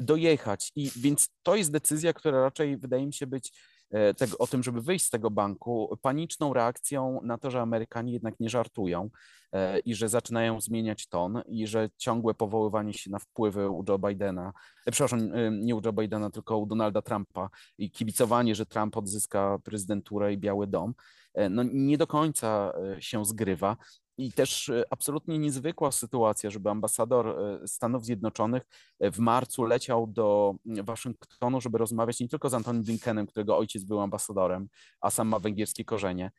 dojechać. 0.00 0.72
I 0.76 0.90
więc 0.96 1.28
to 1.42 1.56
jest 1.56 1.72
decyzja, 1.72 2.12
która 2.12 2.42
raczej 2.42 2.76
wydaje 2.76 3.06
mi 3.06 3.12
się 3.14 3.26
być 3.26 3.52
E, 3.90 4.14
tego, 4.14 4.38
o 4.38 4.46
tym, 4.46 4.62
żeby 4.62 4.80
wyjść 4.80 5.06
z 5.06 5.10
tego 5.10 5.30
banku, 5.30 5.98
paniczną 6.02 6.54
reakcją 6.54 7.20
na 7.22 7.38
to, 7.38 7.50
że 7.50 7.60
Amerykanie 7.60 8.12
jednak 8.12 8.40
nie 8.40 8.50
żartują 8.50 9.10
e, 9.52 9.78
i 9.78 9.94
że 9.94 10.08
zaczynają 10.08 10.60
zmieniać 10.60 11.06
ton 11.06 11.42
i 11.46 11.66
że 11.66 11.90
ciągłe 11.96 12.34
powoływanie 12.34 12.92
się 12.92 13.10
na 13.10 13.18
wpływy 13.18 13.68
u 13.68 13.84
Joe 13.88 13.98
Bidena, 13.98 14.52
e, 14.86 14.90
przepraszam, 14.92 15.30
nie 15.60 15.76
u 15.76 15.80
Joe 15.84 15.92
Bidena, 15.92 16.30
tylko 16.30 16.58
u 16.58 16.66
Donalda 16.66 17.02
Trumpa 17.02 17.48
i 17.78 17.90
kibicowanie, 17.90 18.54
że 18.54 18.66
Trump 18.66 18.96
odzyska 18.96 19.58
prezydenturę 19.64 20.32
i 20.32 20.38
Biały 20.38 20.66
Dom, 20.66 20.94
no 21.50 21.62
nie 21.72 21.98
do 21.98 22.06
końca 22.06 22.72
się 22.98 23.24
zgrywa. 23.24 23.76
I 24.18 24.32
też 24.32 24.68
e, 24.68 24.84
absolutnie 24.90 25.38
niezwykła 25.38 25.92
sytuacja, 25.92 26.50
żeby 26.50 26.70
ambasador 26.70 27.28
e, 27.28 27.68
Stanów 27.68 28.04
Zjednoczonych 28.04 28.62
e, 29.00 29.10
w 29.10 29.18
marcu 29.18 29.64
leciał 29.64 30.06
do 30.06 30.54
Waszyngtonu, 30.64 31.60
żeby 31.60 31.78
rozmawiać 31.78 32.20
nie 32.20 32.28
tylko 32.28 32.50
z 32.50 32.54
Antony 32.54 32.82
Blinkenem, 32.82 33.26
którego 33.26 33.58
ojciec 33.58 33.84
był 33.84 34.00
ambasadorem, 34.00 34.68
a 35.00 35.10
sam 35.10 35.28
ma 35.28 35.38
węgierskie 35.38 35.84
korzenie, 35.84 36.30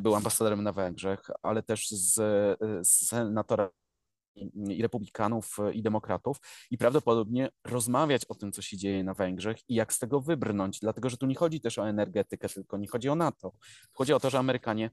był 0.00 0.14
ambasadorem 0.14 0.62
na 0.62 0.72
Węgrzech, 0.72 1.20
ale 1.42 1.62
też 1.62 1.88
z, 1.88 2.14
z 2.88 3.08
senatorem 3.08 3.68
i 4.68 4.82
republikanów 4.82 5.56
i 5.72 5.82
demokratów 5.82 6.36
i 6.70 6.78
prawdopodobnie 6.78 7.50
rozmawiać 7.64 8.24
o 8.24 8.34
tym, 8.34 8.52
co 8.52 8.62
się 8.62 8.76
dzieje 8.76 9.04
na 9.04 9.14
Węgrzech 9.14 9.56
i 9.68 9.74
jak 9.74 9.92
z 9.92 9.98
tego 9.98 10.20
wybrnąć, 10.20 10.80
dlatego 10.80 11.10
że 11.10 11.16
tu 11.16 11.26
nie 11.26 11.34
chodzi 11.34 11.60
też 11.60 11.78
o 11.78 11.88
energetykę, 11.88 12.48
tylko 12.48 12.78
nie 12.78 12.88
chodzi 12.88 13.08
o 13.08 13.14
NATO. 13.14 13.52
Chodzi 13.92 14.12
o 14.12 14.20
to, 14.20 14.30
że 14.30 14.38
Amerykanie 14.38 14.90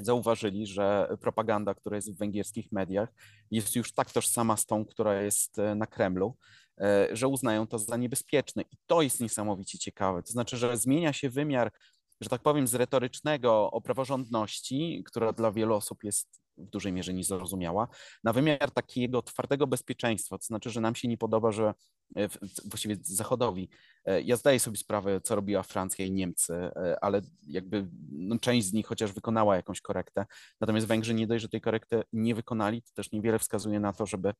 zauważyli, 0.00 0.66
że 0.66 1.16
propaganda, 1.20 1.74
która 1.74 1.96
jest 1.96 2.12
w 2.12 2.18
węgierskich 2.18 2.72
mediach, 2.72 3.08
jest 3.50 3.76
już 3.76 3.92
tak 3.92 4.12
tożsama 4.12 4.56
z 4.56 4.66
tą, 4.66 4.84
która 4.84 5.22
jest 5.22 5.58
e, 5.58 5.74
na 5.74 5.86
Kremlu, 5.86 6.36
e, 6.78 7.08
że 7.12 7.28
uznają 7.28 7.66
to 7.66 7.78
za 7.78 7.96
niebezpieczne. 7.96 8.62
I 8.62 8.76
to 8.86 9.02
jest 9.02 9.20
niesamowicie 9.20 9.78
ciekawe. 9.78 10.22
To 10.22 10.32
znaczy, 10.32 10.56
że 10.56 10.76
zmienia 10.76 11.12
się 11.12 11.30
wymiar, 11.30 11.72
że 12.20 12.28
tak 12.28 12.42
powiem, 12.42 12.68
z 12.68 12.74
retorycznego 12.74 13.70
o 13.70 13.80
praworządności, 13.80 15.02
która 15.06 15.32
dla 15.32 15.52
wielu 15.52 15.74
osób 15.74 16.04
jest 16.04 16.45
w 16.58 16.70
dużej 16.70 16.92
mierze 16.92 17.14
niezrozumiała, 17.14 17.88
na 18.24 18.32
wymiar 18.32 18.70
takiego 18.70 19.22
twardego 19.22 19.66
bezpieczeństwa. 19.66 20.38
To 20.38 20.44
znaczy, 20.44 20.70
że 20.70 20.80
nam 20.80 20.94
się 20.94 21.08
nie 21.08 21.18
podoba, 21.18 21.52
że 21.52 21.74
e, 22.16 22.28
właściwie 22.64 22.96
Zachodowi. 23.02 23.68
E, 24.04 24.22
ja 24.22 24.36
zdaję 24.36 24.60
sobie 24.60 24.76
sprawę, 24.76 25.20
co 25.20 25.34
robiła 25.34 25.62
Francja 25.62 26.04
i 26.04 26.12
Niemcy, 26.12 26.54
e, 26.54 26.96
ale 27.00 27.20
jakby 27.46 27.88
no, 28.10 28.38
część 28.38 28.66
z 28.66 28.72
nich 28.72 28.86
chociaż 28.86 29.12
wykonała 29.12 29.56
jakąś 29.56 29.80
korektę. 29.80 30.26
Natomiast 30.60 30.86
Węgrzy 30.86 31.14
nie 31.14 31.26
dość, 31.26 31.42
że 31.42 31.48
tej 31.48 31.60
korekty 31.60 32.02
nie 32.12 32.34
wykonali, 32.34 32.82
to 32.82 32.90
też 32.94 33.12
niewiele 33.12 33.38
wskazuje 33.38 33.80
na 33.80 33.92
to, 33.92 34.06
żeby 34.06 34.32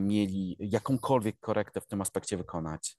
mieli 0.00 0.56
jakąkolwiek 0.58 1.40
korektę 1.40 1.80
w 1.80 1.86
tym 1.86 2.00
aspekcie 2.00 2.36
wykonać. 2.36 2.96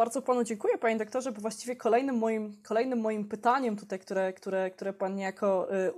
Bardzo 0.00 0.22
panu 0.22 0.44
dziękuję, 0.44 0.78
panie 0.78 0.96
doktorze, 0.96 1.32
bo 1.32 1.40
właściwie 1.40 1.76
kolejnym 1.76 2.18
moim, 2.18 2.62
kolejnym 2.62 3.00
moim 3.00 3.28
pytaniem 3.28 3.76
tutaj, 3.76 3.98
które, 3.98 4.32
które, 4.32 4.70
które 4.70 4.92
pan 4.92 5.14
niejako 5.14 5.74
y, 5.74 5.76
y, 5.76 5.92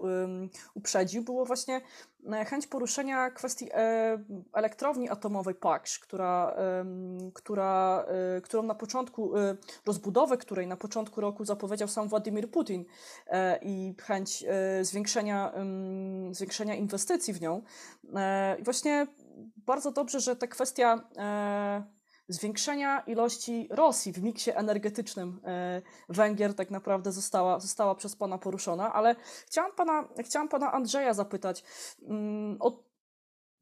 uprzedził, 0.74 1.22
było 1.22 1.44
właśnie 1.44 1.80
e, 2.32 2.44
chęć 2.44 2.66
poruszenia 2.66 3.30
kwestii 3.30 3.68
e, 3.72 4.18
elektrowni 4.52 5.08
atomowej 5.08 5.54
Paksz, 5.54 5.98
która, 5.98 6.56
która, 7.34 8.04
e, 8.36 8.40
którą 8.40 8.62
na 8.62 8.74
początku, 8.74 9.38
e, 9.38 9.56
rozbudowy 9.86 10.38
której 10.38 10.66
na 10.66 10.76
początku 10.76 11.20
roku 11.20 11.44
zapowiedział 11.44 11.88
sam 11.88 12.08
Władimir 12.08 12.50
Putin 12.50 12.84
e, 13.26 13.58
i 13.62 13.94
chęć 14.00 14.44
zwiększenia, 14.82 15.52
zwiększenia 16.30 16.74
inwestycji 16.74 17.34
w 17.34 17.40
nią. 17.40 17.62
I 18.58 18.62
właśnie 18.62 19.06
bardzo 19.56 19.92
dobrze, 19.92 20.20
że 20.20 20.36
ta 20.36 20.46
kwestia 20.46 21.08
zwiększenia 22.32 23.00
ilości 23.00 23.68
Rosji 23.70 24.12
w 24.12 24.22
miksie 24.22 24.50
energetycznym 24.50 25.40
e, 25.44 25.82
Węgier 26.08 26.54
tak 26.54 26.70
naprawdę 26.70 27.12
została, 27.12 27.60
została 27.60 27.94
przez 27.94 28.16
Pana 28.16 28.38
poruszona, 28.38 28.92
ale 28.92 29.16
chciałam 29.46 29.72
Pana, 29.72 30.08
chciałam 30.24 30.48
pana 30.48 30.72
Andrzeja 30.72 31.14
zapytać 31.14 31.64
mm, 32.08 32.56
o 32.60 32.92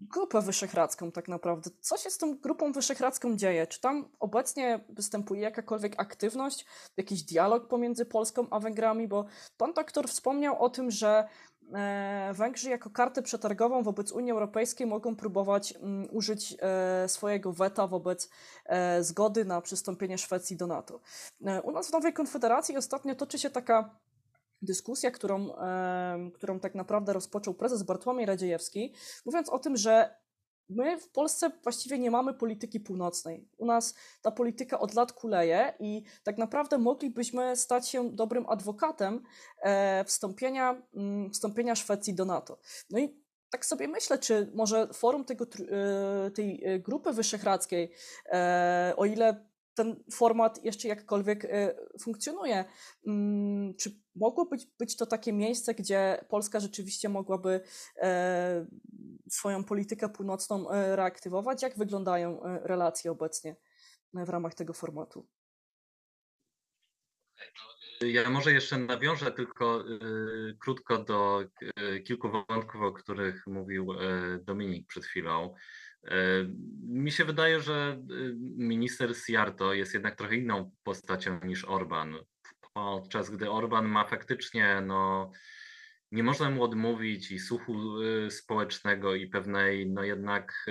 Grupę 0.00 0.40
Wyszehradzką 0.40 1.12
tak 1.12 1.28
naprawdę. 1.28 1.70
Co 1.80 1.96
się 1.96 2.10
z 2.10 2.18
tą 2.18 2.38
Grupą 2.38 2.72
Wyszehradzką 2.72 3.36
dzieje? 3.36 3.66
Czy 3.66 3.80
tam 3.80 4.08
obecnie 4.20 4.84
występuje 4.88 5.40
jakakolwiek 5.40 6.00
aktywność, 6.00 6.66
jakiś 6.96 7.22
dialog 7.22 7.68
pomiędzy 7.68 8.06
Polską 8.06 8.46
a 8.50 8.60
Węgrami? 8.60 9.08
Bo 9.08 9.24
pan 9.56 9.72
doktor 9.72 10.08
wspomniał 10.08 10.62
o 10.62 10.70
tym, 10.70 10.90
że 10.90 11.28
Węgrzy 12.32 12.70
jako 12.70 12.90
kartę 12.90 13.22
przetargową 13.22 13.82
wobec 13.82 14.12
Unii 14.12 14.32
Europejskiej 14.32 14.86
mogą 14.86 15.16
próbować 15.16 15.72
mm, 15.76 16.08
użyć 16.10 16.56
e, 16.62 17.08
swojego 17.08 17.52
weta 17.52 17.86
wobec 17.86 18.30
e, 18.66 19.04
zgody 19.04 19.44
na 19.44 19.60
przystąpienie 19.60 20.18
Szwecji 20.18 20.56
do 20.56 20.66
NATO. 20.66 21.00
U 21.62 21.72
nas 21.72 21.88
w 21.88 21.92
Nowej 21.92 22.12
Konfederacji 22.12 22.76
ostatnio 22.76 23.14
toczy 23.14 23.38
się 23.38 23.50
taka 23.50 23.96
dyskusja, 24.62 25.10
którą, 25.10 25.50
którą 26.34 26.60
tak 26.60 26.74
naprawdę 26.74 27.12
rozpoczął 27.12 27.54
prezes 27.54 27.82
Bartłomiej 27.82 28.26
Radziejewski, 28.26 28.94
mówiąc 29.24 29.48
o 29.48 29.58
tym, 29.58 29.76
że 29.76 30.14
My 30.70 31.00
w 31.00 31.08
Polsce 31.08 31.50
właściwie 31.62 31.98
nie 31.98 32.10
mamy 32.10 32.34
polityki 32.34 32.80
północnej. 32.80 33.48
U 33.58 33.66
nas 33.66 33.94
ta 34.22 34.30
polityka 34.30 34.78
od 34.78 34.94
lat 34.94 35.12
kuleje 35.12 35.74
i 35.80 36.02
tak 36.22 36.38
naprawdę 36.38 36.78
moglibyśmy 36.78 37.56
stać 37.56 37.88
się 37.88 38.10
dobrym 38.10 38.46
adwokatem 38.48 39.22
e, 39.62 40.04
wstąpienia, 40.04 40.82
mm, 40.94 41.30
wstąpienia 41.30 41.74
Szwecji 41.74 42.14
do 42.14 42.24
NATO. 42.24 42.58
No 42.90 42.98
i 42.98 43.20
tak 43.50 43.66
sobie 43.66 43.88
myślę, 43.88 44.18
czy 44.18 44.50
może 44.54 44.88
forum 44.92 45.24
tego, 45.24 45.44
e, 45.44 46.30
tej 46.30 46.64
e, 46.64 46.78
grupy 46.78 47.12
wyszehradzkiej, 47.12 47.92
o 48.96 49.04
ile 49.04 49.49
ten 49.74 50.04
format 50.12 50.64
jeszcze 50.64 50.88
jakkolwiek 50.88 51.46
funkcjonuje, 52.00 52.64
mm, 53.06 53.74
czy 53.74 53.90
mogło 54.14 54.46
być, 54.46 54.66
być 54.78 54.96
to 54.96 55.06
takie 55.06 55.32
miejsce, 55.32 55.74
gdzie 55.74 56.24
Polska 56.28 56.60
rzeczywiście 56.60 57.08
mogłaby 57.08 57.60
swoją 59.30 59.64
politykę 59.64 60.08
północną 60.08 60.70
e, 60.70 60.96
reaktywować? 60.96 61.62
Jak 61.62 61.78
wyglądają 61.78 62.42
e, 62.42 62.60
relacje 62.62 63.10
obecnie 63.10 63.56
e, 64.16 64.24
w 64.24 64.28
ramach 64.28 64.54
tego 64.54 64.72
formatu? 64.72 65.26
Ja 68.00 68.30
może 68.30 68.52
jeszcze 68.52 68.78
nawiążę 68.78 69.32
tylko 69.32 69.84
y, 69.88 70.56
krótko 70.60 70.98
do 70.98 71.44
y, 71.94 72.00
kilku 72.00 72.30
wątków, 72.30 72.82
o 72.82 72.92
których 72.92 73.46
mówił 73.46 73.92
y, 73.92 73.98
Dominik 74.44 74.86
przed 74.86 75.04
chwilą. 75.04 75.54
Y, 76.04 76.10
Mi 76.88 77.12
się 77.12 77.24
wydaje, 77.24 77.60
że 77.60 78.02
y, 78.10 78.34
minister 78.56 79.16
Siarto 79.16 79.74
jest 79.74 79.94
jednak 79.94 80.16
trochę 80.16 80.36
inną 80.36 80.70
postacią 80.82 81.40
niż 81.44 81.64
Orban. 81.64 82.14
Podczas 82.74 83.30
gdy 83.30 83.50
Orban 83.50 83.88
ma 83.88 84.04
faktycznie, 84.04 84.82
no, 84.86 85.30
nie 86.12 86.22
można 86.22 86.50
mu 86.50 86.62
odmówić 86.62 87.30
i 87.30 87.38
słuchu 87.38 88.02
y, 88.02 88.30
społecznego 88.30 89.14
i 89.14 89.26
pewnej, 89.26 89.90
no 89.90 90.02
jednak, 90.02 90.66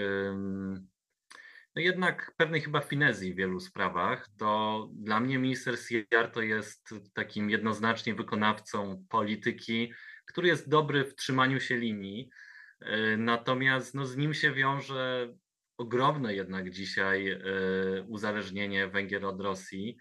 no 1.76 1.82
jednak 1.82 2.34
pewnej 2.38 2.62
chyba 2.62 2.82
finezji 2.82 3.34
w 3.34 3.38
wielu 3.38 3.60
sprawach, 3.60 4.30
to 4.38 4.90
dla 4.94 5.20
mnie 5.20 5.40
minister 5.40 5.76
Siarto 5.80 6.42
jest 6.42 6.90
takim 7.14 7.50
jednoznacznie 7.50 8.16
wykonawcą 8.16 9.06
polityki, 9.10 9.94
który 10.26 10.48
jest 10.48 10.70
dobry 10.70 11.06
w 11.06 11.16
trzymaniu 11.16 11.60
się 11.60 11.78
linii. 11.78 12.30
Y, 12.82 13.18
Natomiast 13.18 13.96
no, 13.96 14.06
z 14.06 14.18
nim 14.18 14.34
się 14.34 14.52
wiąże 14.52 15.34
ogromne 15.78 16.36
jednak 16.36 16.70
dzisiaj 16.70 17.32
y, 17.32 17.40
uzależnienie 18.08 18.88
Węgier 18.88 19.26
od 19.26 19.42
Rosji 19.42 19.98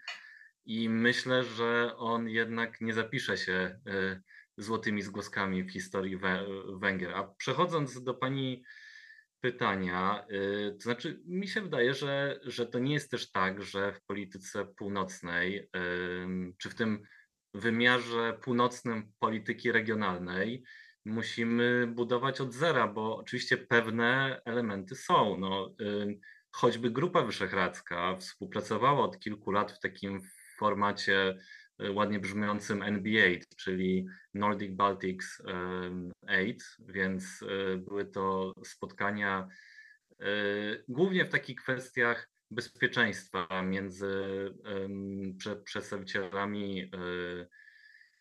i 0.65 0.89
myślę, 0.89 1.43
że 1.43 1.95
on 1.97 2.29
jednak 2.29 2.81
nie 2.81 2.93
zapisze 2.93 3.37
się 3.37 3.79
y, 3.87 4.21
złotymi 4.57 5.01
zgłoskami 5.01 5.63
w 5.63 5.71
historii 5.71 6.17
Wę- 6.17 6.79
Węgier. 6.79 7.15
A 7.15 7.23
przechodząc 7.37 8.03
do 8.03 8.13
pani 8.13 8.63
pytania, 9.41 10.25
to 10.73 10.79
znaczy 10.79 11.21
mi 11.25 11.47
się 11.47 11.61
wydaje, 11.61 11.93
że, 11.93 12.39
że 12.43 12.65
to 12.65 12.79
nie 12.79 12.93
jest 12.93 13.11
też 13.11 13.31
tak, 13.31 13.61
że 13.63 13.93
w 13.93 14.01
polityce 14.01 14.65
północnej, 14.65 15.69
czy 16.57 16.69
w 16.69 16.75
tym 16.75 17.03
wymiarze 17.53 18.39
północnym 18.41 19.11
polityki 19.19 19.71
regionalnej 19.71 20.63
musimy 21.09 21.87
budować 21.87 22.41
od 22.41 22.53
zera, 22.53 22.87
bo 22.87 23.17
oczywiście 23.17 23.57
pewne 23.57 24.41
elementy 24.45 24.95
są. 24.95 25.37
No, 25.37 25.75
choćby 26.51 26.91
Grupa 26.91 27.21
Wyszehradzka 27.21 28.15
współpracowała 28.17 29.03
od 29.03 29.19
kilku 29.19 29.51
lat 29.51 29.71
w 29.71 29.79
takim 29.79 30.21
formacie 30.57 31.37
y, 31.83 31.91
ładnie 31.91 32.19
brzmiącym 32.19 32.83
NBA, 32.83 33.29
czyli 33.57 34.05
Nordic 34.33 34.71
Baltics 34.75 35.41
em, 35.47 36.11
8, 36.23 36.55
więc 36.79 37.41
y, 37.41 37.77
były 37.77 38.05
to 38.05 38.53
spotkania 38.65 39.47
y, 40.11 40.83
głównie 40.87 41.25
w 41.25 41.29
takich 41.29 41.55
kwestiach 41.55 42.29
bezpieczeństwa 42.51 43.61
między 43.63 44.13
przedstawicielami 45.63 46.91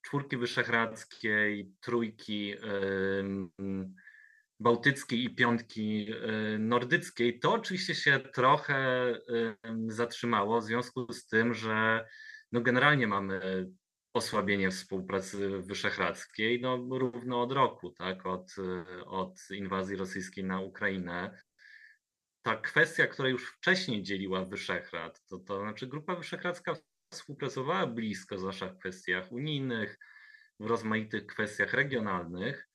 czwórki 0.08 0.36
wyszehradzkiej, 0.36 1.72
trójki 1.80 2.54
bałtyckiej 4.60 5.24
i 5.24 5.34
piątki 5.34 6.12
y, 6.12 6.58
nordyckiej. 6.58 7.38
To 7.38 7.52
oczywiście 7.52 7.94
się 7.94 8.20
trochę 8.20 9.12
zatrzymało 9.86 10.60
w 10.60 10.64
związku 10.64 11.12
z 11.12 11.26
tym, 11.26 11.54
że 11.54 12.06
no 12.52 12.60
generalnie 12.60 13.06
mamy 13.06 13.66
osłabienie 14.12 14.70
współpracy 14.70 15.48
wyszehradzkiej 15.48 16.60
no, 16.60 16.76
równo 16.90 17.42
od 17.42 17.52
roku, 17.52 17.90
tak, 17.90 18.26
od, 18.26 18.54
od 19.06 19.38
inwazji 19.50 19.96
rosyjskiej 19.96 20.44
na 20.44 20.60
Ukrainę. 20.60 21.42
Ta 22.42 22.56
kwestia, 22.56 23.06
która 23.06 23.28
już 23.28 23.50
wcześniej 23.50 24.02
dzieliła 24.02 24.44
Wyszehrad, 24.44 25.26
to, 25.26 25.38
to 25.38 25.60
znaczy 25.60 25.86
Grupa 25.86 26.16
Wyszehradzka 26.16 26.74
współpracowała 27.10 27.86
blisko, 27.86 28.38
zwłaszcza 28.38 28.68
w 28.68 28.78
kwestiach 28.78 29.32
unijnych, 29.32 29.98
w 30.60 30.66
rozmaitych 30.66 31.26
kwestiach 31.26 31.74
regionalnych. 31.74 32.68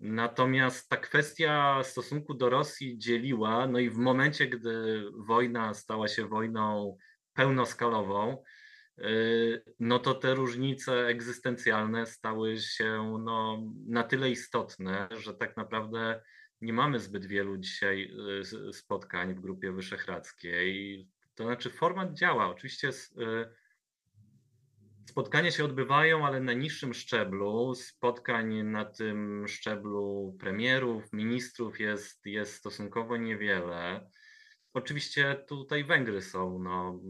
Natomiast 0.00 0.88
ta 0.88 0.96
kwestia 0.96 1.82
stosunku 1.82 2.34
do 2.34 2.50
Rosji 2.50 2.98
dzieliła, 2.98 3.66
no 3.66 3.78
i 3.78 3.90
w 3.90 3.96
momencie, 3.96 4.46
gdy 4.46 5.04
wojna 5.26 5.74
stała 5.74 6.08
się 6.08 6.28
wojną 6.28 6.96
pełnoskalową, 7.32 8.42
y, 8.98 9.64
no 9.80 9.98
to 9.98 10.14
te 10.14 10.34
różnice 10.34 11.06
egzystencjalne 11.06 12.06
stały 12.06 12.58
się 12.58 13.18
no, 13.24 13.62
na 13.88 14.02
tyle 14.02 14.30
istotne, 14.30 15.08
że 15.10 15.34
tak 15.34 15.56
naprawdę 15.56 16.22
nie 16.60 16.72
mamy 16.72 16.98
zbyt 17.00 17.26
wielu 17.26 17.56
dzisiaj 17.58 18.02
y, 18.36 18.38
s- 18.40 18.76
spotkań 18.76 19.34
w 19.34 19.40
Grupie 19.40 19.72
Wyszehradzkiej. 19.72 21.08
To 21.34 21.44
znaczy 21.44 21.70
format 21.70 22.12
działa. 22.12 22.48
Oczywiście 22.50 22.88
s- 22.88 23.14
y, 23.16 23.61
spotkania 25.06 25.50
się 25.50 25.64
odbywają, 25.64 26.26
ale 26.26 26.40
na 26.40 26.52
niższym 26.52 26.94
szczeblu. 26.94 27.74
Spotkań 27.74 28.62
na 28.62 28.84
tym 28.84 29.48
szczeblu 29.48 30.36
premierów, 30.40 31.12
ministrów 31.12 31.80
jest, 31.80 32.26
jest 32.26 32.54
stosunkowo 32.54 33.16
niewiele. 33.16 34.10
Oczywiście 34.74 35.44
tutaj 35.48 35.84
Węgry 35.84 36.22
są 36.22 36.58
no, 36.58 37.00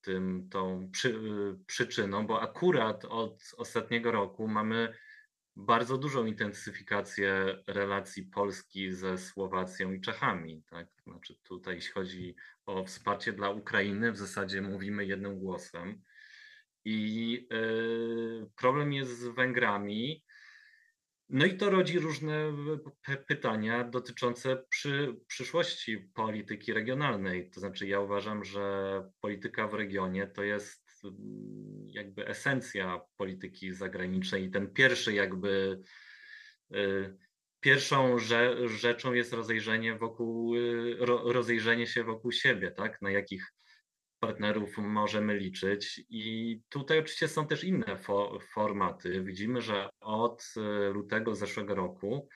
tym, 0.00 0.48
tą 0.50 0.90
przy, 0.92 1.20
przyczyną, 1.66 2.26
bo 2.26 2.42
akurat 2.42 3.04
od 3.04 3.54
ostatniego 3.56 4.10
roku 4.10 4.48
mamy 4.48 4.94
bardzo 5.56 5.98
dużą 5.98 6.26
intensyfikację 6.26 7.56
relacji 7.66 8.22
Polski 8.22 8.92
ze 8.92 9.18
Słowacją 9.18 9.92
i 9.92 10.00
Czechami. 10.00 10.62
Tak? 10.70 10.86
Znaczy 11.06 11.34
tutaj 11.42 11.74
jeśli 11.74 11.92
chodzi 11.92 12.36
o 12.66 12.84
wsparcie 12.84 13.32
dla 13.32 13.50
Ukrainy, 13.50 14.12
w 14.12 14.16
zasadzie 14.16 14.62
mówimy 14.62 15.04
jednym 15.06 15.38
głosem. 15.38 16.02
I 16.84 17.48
y, 17.52 18.46
problem 18.56 18.92
jest 18.92 19.18
z 19.18 19.26
Węgrami. 19.26 20.24
No 21.28 21.46
i 21.46 21.56
to 21.56 21.70
rodzi 21.70 21.98
różne 21.98 22.52
pytania 23.26 23.84
dotyczące 23.84 24.64
przy, 24.68 25.16
przyszłości 25.26 25.98
polityki 26.14 26.72
regionalnej. 26.72 27.50
To 27.50 27.60
znaczy, 27.60 27.86
ja 27.86 28.00
uważam, 28.00 28.44
że 28.44 29.02
polityka 29.20 29.68
w 29.68 29.74
regionie 29.74 30.26
to 30.26 30.42
jest 30.42 30.90
mm, 31.04 31.14
jakby 31.88 32.28
esencja 32.28 33.00
polityki 33.16 33.72
zagranicznej 33.72 34.44
i 34.44 34.50
ten 34.50 34.72
pierwszy 34.72 35.12
jakby 35.12 35.80
y, 36.74 37.16
pierwszą 37.60 38.18
rze, 38.18 38.68
rzeczą 38.68 39.12
jest 39.12 39.32
rozejrzenie 39.32 39.98
wokół, 39.98 40.54
ro, 40.98 41.32
rozejrzenie 41.32 41.86
się 41.86 42.04
wokół 42.04 42.32
siebie, 42.32 42.70
tak? 42.70 43.02
Na 43.02 43.10
jakich 43.10 43.52
partnerów 44.20 44.78
możemy 44.78 45.34
liczyć. 45.36 46.04
I 46.08 46.60
tutaj 46.68 46.98
oczywiście 46.98 47.28
są 47.28 47.46
też 47.46 47.64
inne 47.64 47.96
fo 47.96 48.38
formaty. 48.52 49.22
Widzimy, 49.22 49.60
że 49.62 49.88
od 50.00 50.54
y, 50.56 50.92
lutego 50.92 51.34
zeszłego 51.34 51.74
roku 51.74 52.28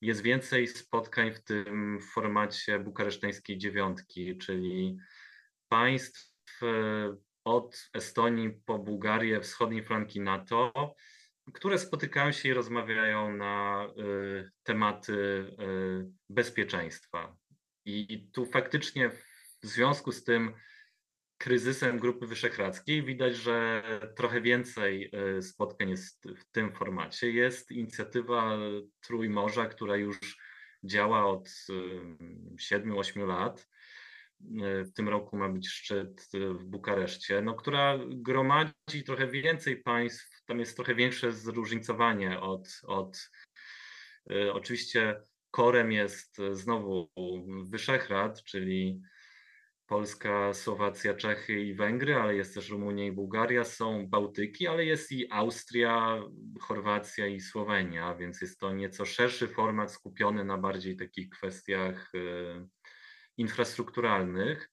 jest 0.00 0.22
więcej 0.22 0.68
spotkań 0.68 1.32
w 1.32 1.44
tym 1.44 2.00
formacie 2.00 2.78
bukareszteńskiej 2.78 3.58
dziewiątki, 3.58 4.38
czyli 4.38 4.96
państw 5.68 6.62
y, 6.62 6.66
od 7.44 7.90
Estonii 7.94 8.50
po 8.66 8.78
Bułgarię, 8.78 9.40
wschodniej 9.40 9.84
flanki 9.84 10.20
NATO, 10.20 10.94
które 11.52 11.78
spotykają 11.78 12.32
się 12.32 12.48
i 12.48 12.54
rozmawiają 12.54 13.36
na 13.36 13.86
y, 13.98 14.50
tematy 14.62 15.12
y, 15.12 16.06
bezpieczeństwa. 16.28 17.36
I 17.84 18.28
tu 18.32 18.46
faktycznie 18.46 19.10
w 19.62 19.66
związku 19.66 20.12
z 20.12 20.24
tym 20.24 20.54
kryzysem 21.40 21.98
Grupy 21.98 22.26
Wyszehradzkiej 22.26 23.02
widać, 23.02 23.36
że 23.36 23.82
trochę 24.16 24.40
więcej 24.40 25.10
y, 25.38 25.42
spotkań 25.42 25.90
jest 25.90 26.28
w 26.36 26.44
tym 26.52 26.72
formacie. 26.72 27.30
Jest 27.30 27.70
inicjatywa 27.70 28.58
Trójmorza, 29.00 29.66
która 29.66 29.96
już 29.96 30.18
działa 30.84 31.26
od 31.26 31.48
7-8 32.56 33.26
lat. 33.26 33.68
Y, 34.40 34.84
W 34.84 34.92
tym 34.92 35.08
roku 35.08 35.36
ma 35.36 35.48
być 35.48 35.68
szczyt 35.68 36.28
w 36.34 36.64
Bukareszcie, 36.64 37.42
no, 37.42 37.54
która 37.54 37.98
gromadzi 38.08 39.04
trochę 39.06 39.26
więcej 39.26 39.76
państw. 39.82 40.42
Tam 40.46 40.58
jest 40.58 40.76
trochę 40.76 40.94
większe 40.94 41.32
zróżnicowanie 41.32 42.40
od, 42.40 42.80
od 42.86 43.30
oczywiście 44.52 45.20
korem 45.50 45.92
jest 45.92 46.36
znowu 46.52 47.10
Wyszehrad, 47.70 48.42
czyli 48.42 49.00
Polska, 49.90 50.54
Słowacja, 50.54 51.14
Czechy 51.14 51.60
i 51.60 51.74
Węgry, 51.74 52.14
ale 52.14 52.36
jest 52.36 52.54
też 52.54 52.70
Rumunia 52.70 53.06
i 53.06 53.12
Bułgaria, 53.12 53.64
są 53.64 54.06
Bałtyki, 54.06 54.66
ale 54.66 54.84
jest 54.84 55.12
i 55.12 55.32
Austria, 55.32 56.22
Chorwacja 56.60 57.26
i 57.26 57.40
Słowenia, 57.40 58.14
więc 58.14 58.40
jest 58.40 58.60
to 58.60 58.72
nieco 58.72 59.04
szerszy 59.04 59.48
format 59.48 59.92
skupiony 59.92 60.44
na 60.44 60.58
bardziej 60.58 60.96
takich 60.96 61.28
kwestiach 61.28 62.14
y, 62.14 62.66
infrastrukturalnych, 63.36 64.70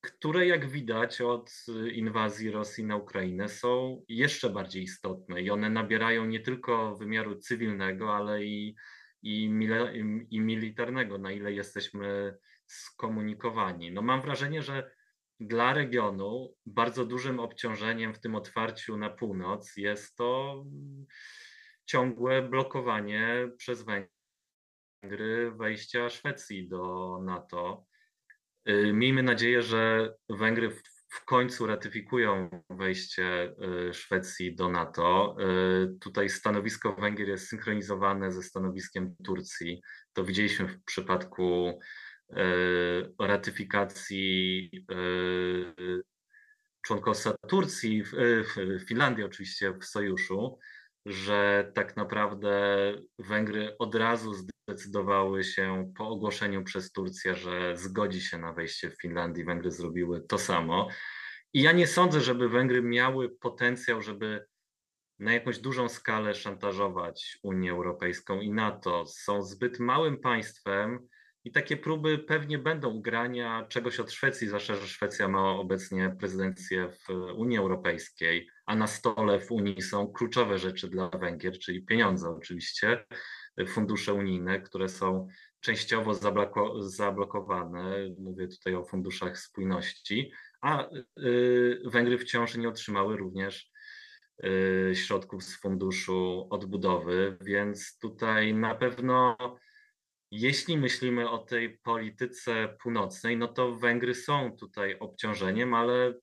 które 0.00 0.46
jak 0.46 0.68
widać 0.68 1.20
od 1.20 1.52
y, 1.68 1.90
inwazji 1.90 2.50
Rosji 2.50 2.84
na 2.84 2.96
Ukrainę 2.96 3.48
są 3.48 4.02
jeszcze 4.08 4.50
bardziej 4.50 4.82
istotne 4.82 5.42
i 5.42 5.50
one 5.50 5.70
nabierają 5.70 6.24
nie 6.24 6.40
tylko 6.40 6.96
wymiaru 6.96 7.38
cywilnego, 7.38 8.16
ale 8.16 8.44
i, 8.44 8.74
i, 9.22 9.48
mile, 9.48 9.92
i 10.30 10.40
militarnego, 10.40 11.18
na 11.18 11.32
ile 11.32 11.52
jesteśmy 11.52 12.34
skomunikowani. 12.72 13.92
No 13.92 14.02
mam 14.02 14.22
wrażenie, 14.22 14.62
że 14.62 14.90
dla 15.40 15.72
regionu 15.72 16.54
bardzo 16.66 17.04
dużym 17.04 17.40
obciążeniem 17.40 18.14
w 18.14 18.20
tym 18.20 18.34
otwarciu 18.34 18.96
na 18.96 19.10
północ 19.10 19.76
jest 19.76 20.16
to 20.16 20.64
ciągłe 21.86 22.42
blokowanie 22.42 23.50
przez 23.56 23.84
Węgry 25.02 25.52
wejścia 25.52 26.10
Szwecji 26.10 26.68
do 26.68 27.18
NATO. 27.22 27.86
Y, 28.68 28.92
miejmy 28.92 29.22
nadzieję, 29.22 29.62
że 29.62 30.14
Węgry 30.28 30.70
w, 30.70 30.82
w 31.08 31.24
końcu 31.24 31.66
ratyfikują 31.66 32.62
wejście 32.70 33.54
y, 33.88 33.94
Szwecji 33.94 34.54
do 34.54 34.68
NATO. 34.68 35.36
Y, 35.40 35.98
tutaj 35.98 36.28
stanowisko 36.28 36.94
Węgier 36.94 37.28
jest 37.28 37.48
synchronizowane 37.48 38.32
ze 38.32 38.42
stanowiskiem 38.42 39.14
Turcji. 39.24 39.82
To 40.12 40.24
widzieliśmy 40.24 40.68
w 40.68 40.84
przypadku 40.84 41.78
ratyfikacji 43.18 44.70
członkostwa 46.82 47.34
Turcji, 47.48 48.04
w 48.04 48.84
Finlandii 48.88 49.24
oczywiście 49.24 49.72
w 49.80 49.84
sojuszu 49.84 50.58
że 51.06 51.70
tak 51.74 51.96
naprawdę 51.96 52.52
Węgry 53.18 53.78
od 53.78 53.94
razu 53.94 54.34
zdecydowały 54.34 55.44
się 55.44 55.92
po 55.96 56.08
ogłoszeniu 56.08 56.64
przez 56.64 56.92
Turcję, 56.92 57.34
że 57.34 57.76
zgodzi 57.76 58.20
się 58.20 58.38
na 58.38 58.52
wejście 58.52 58.90
w 58.90 59.00
Finlandii. 59.00 59.44
Węgry 59.44 59.70
zrobiły 59.70 60.20
to 60.20 60.38
samo. 60.38 60.88
I 61.52 61.62
ja 61.62 61.72
nie 61.72 61.86
sądzę, 61.86 62.20
żeby 62.20 62.48
Węgry 62.48 62.82
miały 62.82 63.30
potencjał, 63.30 64.02
żeby 64.02 64.46
na 65.18 65.32
jakąś 65.32 65.58
dużą 65.58 65.88
skalę 65.88 66.34
szantażować 66.34 67.38
Unię 67.42 67.70
Europejską 67.70 68.40
i 68.40 68.50
NATO. 68.50 69.06
Są 69.06 69.42
zbyt 69.42 69.78
małym 69.78 70.18
państwem, 70.18 71.08
i 71.44 71.52
takie 71.52 71.76
próby 71.76 72.18
pewnie 72.18 72.58
będą 72.58 73.00
grania 73.00 73.66
czegoś 73.68 74.00
od 74.00 74.12
Szwecji, 74.12 74.48
zwłaszcza, 74.48 74.74
że 74.74 74.88
Szwecja 74.88 75.28
ma 75.28 75.50
obecnie 75.50 76.16
prezydencję 76.18 76.88
w 76.88 77.08
Unii 77.36 77.58
Europejskiej, 77.58 78.48
a 78.66 78.76
na 78.76 78.86
stole 78.86 79.40
w 79.40 79.52
Unii 79.52 79.82
są 79.82 80.12
kluczowe 80.12 80.58
rzeczy 80.58 80.88
dla 80.88 81.08
Węgier, 81.08 81.58
czyli 81.58 81.84
pieniądze 81.84 82.28
oczywiście, 82.28 83.04
fundusze 83.66 84.14
unijne, 84.14 84.60
które 84.60 84.88
są 84.88 85.28
częściowo 85.60 86.14
zablokowane. 86.80 87.94
Mówię 88.18 88.48
tutaj 88.48 88.74
o 88.74 88.84
funduszach 88.84 89.38
spójności, 89.38 90.32
a 90.60 90.88
y, 91.18 91.82
Węgry 91.84 92.18
wciąż 92.18 92.56
nie 92.56 92.68
otrzymały 92.68 93.16
również 93.16 93.70
y, 94.44 94.92
środków 94.94 95.44
z 95.44 95.60
funduszu 95.60 96.48
odbudowy, 96.50 97.36
więc 97.40 97.98
tutaj 97.98 98.54
na 98.54 98.74
pewno 98.74 99.36
jeśli 100.32 100.78
myślimy 100.78 101.30
o 101.30 101.38
tej 101.38 101.78
polityce 101.78 102.76
północnej, 102.82 103.36
no 103.36 103.48
to 103.48 103.76
Węgry 103.76 104.14
są 104.14 104.56
tutaj 104.56 104.98
obciążeniem, 104.98 105.74
ale 105.74 106.14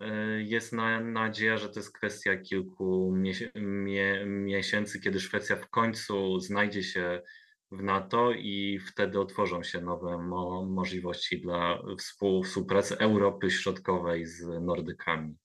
e, 0.00 0.42
jest 0.42 0.72
na, 0.72 1.00
nadzieja, 1.00 1.58
że 1.58 1.68
to 1.68 1.80
jest 1.80 1.92
kwestia 1.92 2.36
kilku 2.36 3.14
miesięcy, 4.26 5.00
kiedy 5.00 5.20
Szwecja 5.20 5.56
w 5.56 5.70
końcu 5.70 6.40
znajdzie 6.40 6.82
się 6.82 7.22
w 7.70 7.82
NATO 7.82 8.32
i 8.32 8.78
wtedy 8.78 9.20
otworzą 9.20 9.62
się 9.62 9.80
nowe 9.80 10.18
mo 10.18 10.64
możliwości 10.64 11.40
dla 11.40 11.82
współpracy 12.44 12.98
Europy 12.98 13.50
Środkowej 13.50 14.26
z 14.26 14.42
Nordykami. 14.60 15.36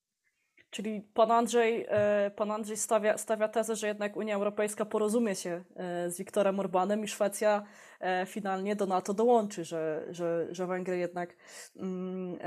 Czyli 0.74 1.02
pan 1.02 1.32
Andrzej, 1.32 1.86
e, 1.90 2.32
pan 2.36 2.52
Andrzej 2.52 2.78
stawia, 2.78 3.18
stawia 3.18 3.48
tezę, 3.48 3.76
że 3.76 3.88
jednak 3.88 4.18
Unia 4.18 4.36
Europejska 4.36 4.86
porozumie 4.86 5.36
się 5.36 5.64
e, 5.76 6.10
z 6.10 6.18
Wiktorem 6.18 6.60
Orbanem 6.60 7.04
i 7.04 7.08
Szwecja 7.08 7.64
e, 8.00 8.26
finalnie 8.26 8.76
do 8.76 8.86
NATO 8.86 9.14
dołączy, 9.14 9.66
że, 9.66 10.06
że, 10.10 10.48
że 10.52 10.68
Węgry, 10.68 10.98
jednak, 10.98 11.36
mm, 11.76 12.38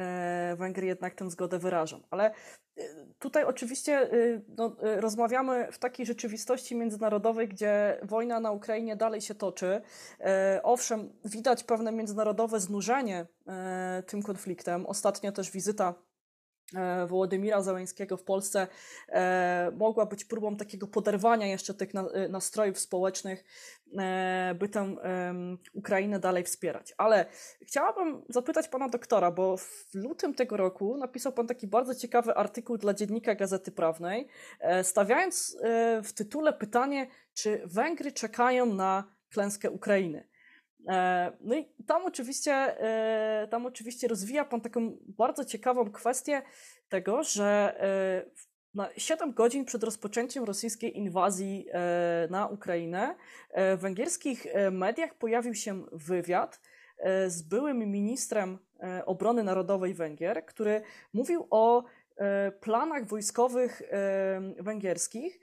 Węgry 0.57 0.87
jednak 0.87 1.15
tę 1.15 1.31
zgodę 1.31 1.59
wyrażą. 1.59 2.01
Ale 2.11 2.31
tutaj 3.19 3.45
oczywiście 3.45 4.11
no, 4.49 4.77
rozmawiamy 4.81 5.69
w 5.73 5.79
takiej 5.79 6.07
rzeczywistości 6.07 6.77
międzynarodowej, 6.77 7.49
gdzie 7.49 8.01
wojna 8.03 8.41
na 8.41 8.53
Ukrainie 8.53 8.97
dalej 8.97 9.21
się 9.21 9.35
toczy. 9.35 9.81
Owszem, 10.63 11.13
widać 11.25 11.65
pewne 11.65 11.93
międzynarodowe 11.93 12.61
znużenie 12.61 13.27
tym 14.07 14.23
konfliktem. 14.23 14.87
Ostatnio 14.87 15.33
też 15.33 15.51
wizyta 15.51 15.95
Wołodymira 17.07 17.63
Załęskiego 17.63 18.17
w 18.17 18.23
Polsce 18.23 18.67
e, 19.09 19.73
mogła 19.77 20.07
być 20.07 20.25
próbą 20.25 20.57
takiego 20.57 20.87
poderwania 20.87 21.47
jeszcze 21.47 21.75
tych 21.75 21.91
e, 21.95 22.29
nastrojów 22.29 22.79
społecznych, 22.79 23.45
by 24.59 24.69
tę 24.69 24.97
Ukrainę 25.73 26.21
dalej 26.21 26.45
wspierać. 26.45 26.95
Ale 26.99 27.27
chciałabym 27.63 28.23
zapytać 28.29 28.69
pana 28.69 28.89
doktora, 28.89 29.31
bo 29.31 29.57
w 29.57 29.95
lutym 29.95 30.35
tego 30.35 30.57
roku 30.57 30.97
napisał 30.97 31.33
pan 31.33 31.47
taki 31.47 31.67
bardzo 31.67 31.95
ciekawy 31.95 32.35
artykuł 32.35 32.79
dla 32.79 32.95
dziennika 32.95 33.35
Gazety 33.35 33.73
Prawnej, 33.73 34.29
stawiając 34.83 35.57
w 36.05 36.13
tytule 36.13 36.53
pytanie, 36.53 37.07
czy 37.35 37.63
Węgry 37.65 38.13
czekają 38.13 38.67
na 38.67 39.05
klęskę 39.31 39.71
Ukrainy. 39.71 40.29
E, 40.89 41.33
no 41.41 41.55
i 41.55 41.65
tam 41.87 42.07
oczywiście, 42.07 42.53
e, 42.53 43.49
tam 43.51 43.67
oczywiście 43.67 44.09
rozwija 44.09 44.45
Pan 44.45 44.61
taką 44.61 44.97
bardzo 45.03 45.45
ciekawą 45.45 45.91
kwestię 45.91 46.43
tego, 46.89 47.23
że 47.23 47.77
e, 47.81 48.47
na 48.75 48.89
7 48.97 49.33
godzin 49.33 49.65
przed 49.65 49.85
rozpoczęciem 49.85 50.45
rosyjskiej 50.45 50.99
inwazji 50.99 51.67
na 52.31 52.47
Ukrainę 52.47 53.15
w 53.57 53.79
węgierskich 53.81 54.47
mediach 54.71 55.15
pojawił 55.15 55.55
się 55.55 55.85
wywiad 55.93 56.61
z 57.27 57.43
byłym 57.43 57.79
ministrem 57.79 58.59
obrony 59.07 59.43
narodowej 59.45 59.95
Węgier, 59.95 60.47
który 60.47 60.83
mówił 61.13 61.47
o 61.51 61.85
planach 62.61 63.07
wojskowych 63.07 63.83
węgierskich, 64.59 65.41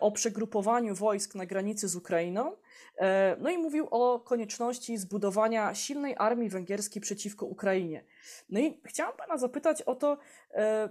o 0.00 0.12
przegrupowaniu 0.12 0.94
wojsk 0.94 1.34
na 1.34 1.46
granicy 1.46 1.88
z 1.88 1.96
Ukrainą 1.96 2.56
E, 2.96 3.36
no 3.40 3.50
i 3.50 3.58
mówił 3.58 3.88
o 3.90 4.20
konieczności 4.20 4.98
zbudowania 4.98 5.74
silnej 5.74 6.14
armii 6.18 6.48
węgierskiej 6.48 7.02
przeciwko 7.02 7.46
Ukrainie. 7.46 8.04
No 8.50 8.60
i 8.60 8.80
chciałam 8.84 9.16
pana 9.16 9.38
zapytać 9.38 9.82
o 9.82 9.94
to, 9.94 10.18
e, 10.54 10.88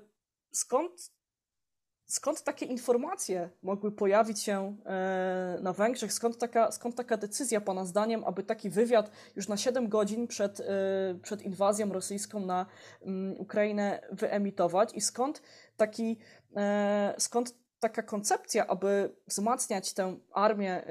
skąd, 0.51 1.11
skąd 2.05 2.43
takie 2.43 2.65
informacje 2.65 3.49
mogły 3.63 3.91
pojawić 3.91 4.41
się 4.41 4.77
e, 4.85 5.57
na 5.61 5.73
Węgrzech, 5.73 6.13
skąd 6.13 6.37
taka, 6.37 6.71
skąd 6.71 6.95
taka 6.95 7.17
decyzja 7.17 7.61
pana 7.61 7.85
zdaniem, 7.85 8.23
aby 8.23 8.43
taki 8.43 8.69
wywiad 8.69 9.11
już 9.35 9.47
na 9.47 9.57
7 9.57 9.89
godzin 9.89 10.27
przed, 10.27 10.61
przed 11.21 11.41
inwazją 11.41 11.93
rosyjską 11.93 12.39
na 12.39 12.65
mm, 13.01 13.39
Ukrainę 13.39 14.01
wyemitować 14.11 14.93
i 14.93 15.01
skąd 15.01 15.41
taki, 15.77 16.17
skąd 17.17 17.55
taka 17.79 18.03
koncepcja, 18.03 18.67
aby 18.67 19.15
wzmacniać 19.27 19.93
tę 19.93 20.17
armię 20.31 20.83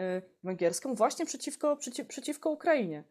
węgierską 0.44 0.94
właśnie 0.94 1.26
przeciwko, 1.26 1.76
przeciw, 1.76 2.06
przeciwko 2.06 2.50
Ukrainie. 2.50 3.04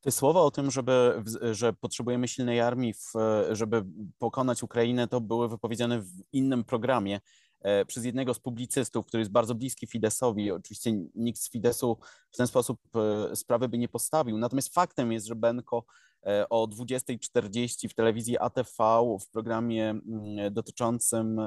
Te 0.00 0.10
słowa 0.10 0.40
o 0.40 0.50
tym, 0.50 0.70
żeby, 0.70 1.22
że 1.52 1.72
potrzebujemy 1.72 2.28
silnej 2.28 2.60
armii, 2.60 2.94
w, 2.94 3.12
żeby 3.50 3.84
pokonać 4.18 4.62
Ukrainę, 4.62 5.08
to 5.08 5.20
były 5.20 5.48
wypowiedziane 5.48 6.00
w 6.00 6.10
innym 6.32 6.64
programie 6.64 7.20
e, 7.60 7.84
przez 7.84 8.04
jednego 8.04 8.34
z 8.34 8.40
publicystów, 8.40 9.06
który 9.06 9.20
jest 9.20 9.32
bardzo 9.32 9.54
bliski 9.54 9.86
Fidesowi. 9.86 10.50
Oczywiście 10.50 10.92
nikt 11.14 11.40
z 11.40 11.50
Fidesu 11.50 11.98
w 12.30 12.36
ten 12.36 12.46
sposób 12.46 12.80
e, 12.96 13.36
sprawy 13.36 13.68
by 13.68 13.78
nie 13.78 13.88
postawił. 13.88 14.38
Natomiast 14.38 14.74
faktem 14.74 15.12
jest, 15.12 15.26
że 15.26 15.34
Benko 15.34 15.84
E, 16.26 16.48
o 16.48 16.66
20.40 16.66 17.88
w 17.88 17.94
telewizji 17.94 18.38
ATV 18.38 18.70
w 19.20 19.30
programie 19.30 19.90
mm, 19.90 20.54
dotyczącym 20.54 21.40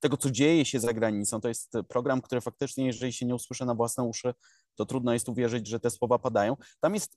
tego, 0.00 0.16
co 0.16 0.30
dzieje 0.30 0.64
się 0.64 0.80
za 0.80 0.92
granicą. 0.92 1.40
To 1.40 1.48
jest 1.48 1.72
program, 1.88 2.20
który 2.20 2.40
faktycznie, 2.40 2.86
jeżeli 2.86 3.12
się 3.12 3.26
nie 3.26 3.34
usłyszy 3.34 3.64
na 3.64 3.74
własne 3.74 4.04
uszy, 4.04 4.34
to 4.74 4.86
trudno 4.86 5.12
jest 5.12 5.28
uwierzyć, 5.28 5.66
że 5.66 5.80
te 5.80 5.90
słowa 5.90 6.18
padają. 6.18 6.56
Tam 6.80 6.94
jest 6.94 7.16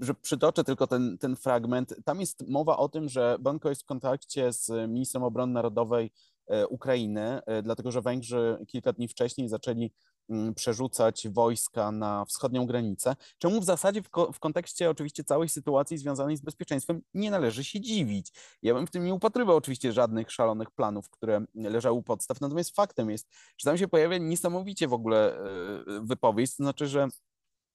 że 0.00 0.14
przytoczę 0.14 0.64
tylko 0.64 0.86
ten, 0.86 1.18
ten 1.18 1.36
fragment. 1.36 1.94
Tam 2.04 2.20
jest 2.20 2.48
mowa 2.48 2.76
o 2.76 2.88
tym, 2.88 3.08
że 3.08 3.36
Banko 3.40 3.68
jest 3.68 3.82
w 3.82 3.86
kontakcie 3.86 4.52
z 4.52 4.90
ministrem 4.90 5.22
obrony 5.22 5.52
narodowej 5.52 6.10
Ukrainy, 6.68 7.40
dlatego 7.62 7.90
że 7.90 8.02
Węgrzy 8.02 8.64
kilka 8.66 8.92
dni 8.92 9.08
wcześniej 9.08 9.48
zaczęli 9.48 9.90
Mm, 10.30 10.54
przerzucać 10.54 11.28
wojska 11.28 11.92
na 11.92 12.24
wschodnią 12.24 12.66
granicę, 12.66 13.16
czemu 13.38 13.60
w 13.60 13.64
zasadzie 13.64 14.02
w, 14.02 14.10
ko 14.10 14.32
w, 14.32 14.38
kontekście 14.38 14.90
oczywiście 14.90 15.24
całej 15.24 15.48
sytuacji 15.48 15.98
związanej 15.98 16.36
z 16.36 16.40
bezpieczeństwem 16.40 17.02
nie 17.14 17.30
należy 17.30 17.64
się 17.64 17.80
dziwić. 17.80 18.32
Ja 18.62 18.74
bym 18.74 18.86
w 18.86 18.90
tym 18.90 19.04
nie 19.04 19.14
upatrywał 19.14 19.56
oczywiście 19.56 19.92
żadnych 19.92 20.32
szalonych 20.32 20.70
planów, 20.70 21.10
które 21.10 21.44
leżały 21.54 21.98
u 21.98 22.02
podstaw, 22.02 22.40
natomiast 22.40 22.76
faktem 22.76 23.10
jest, 23.10 23.28
że 23.58 23.70
tam 23.70 23.78
się 23.78 23.88
pojawia 23.88 24.18
niesamowicie 24.18 24.88
w 24.88 24.92
ogóle 24.92 25.36
e, 25.36 25.44
wypowiedź, 26.02 26.56
to 26.56 26.62
znaczy, 26.62 26.86
że 26.86 27.08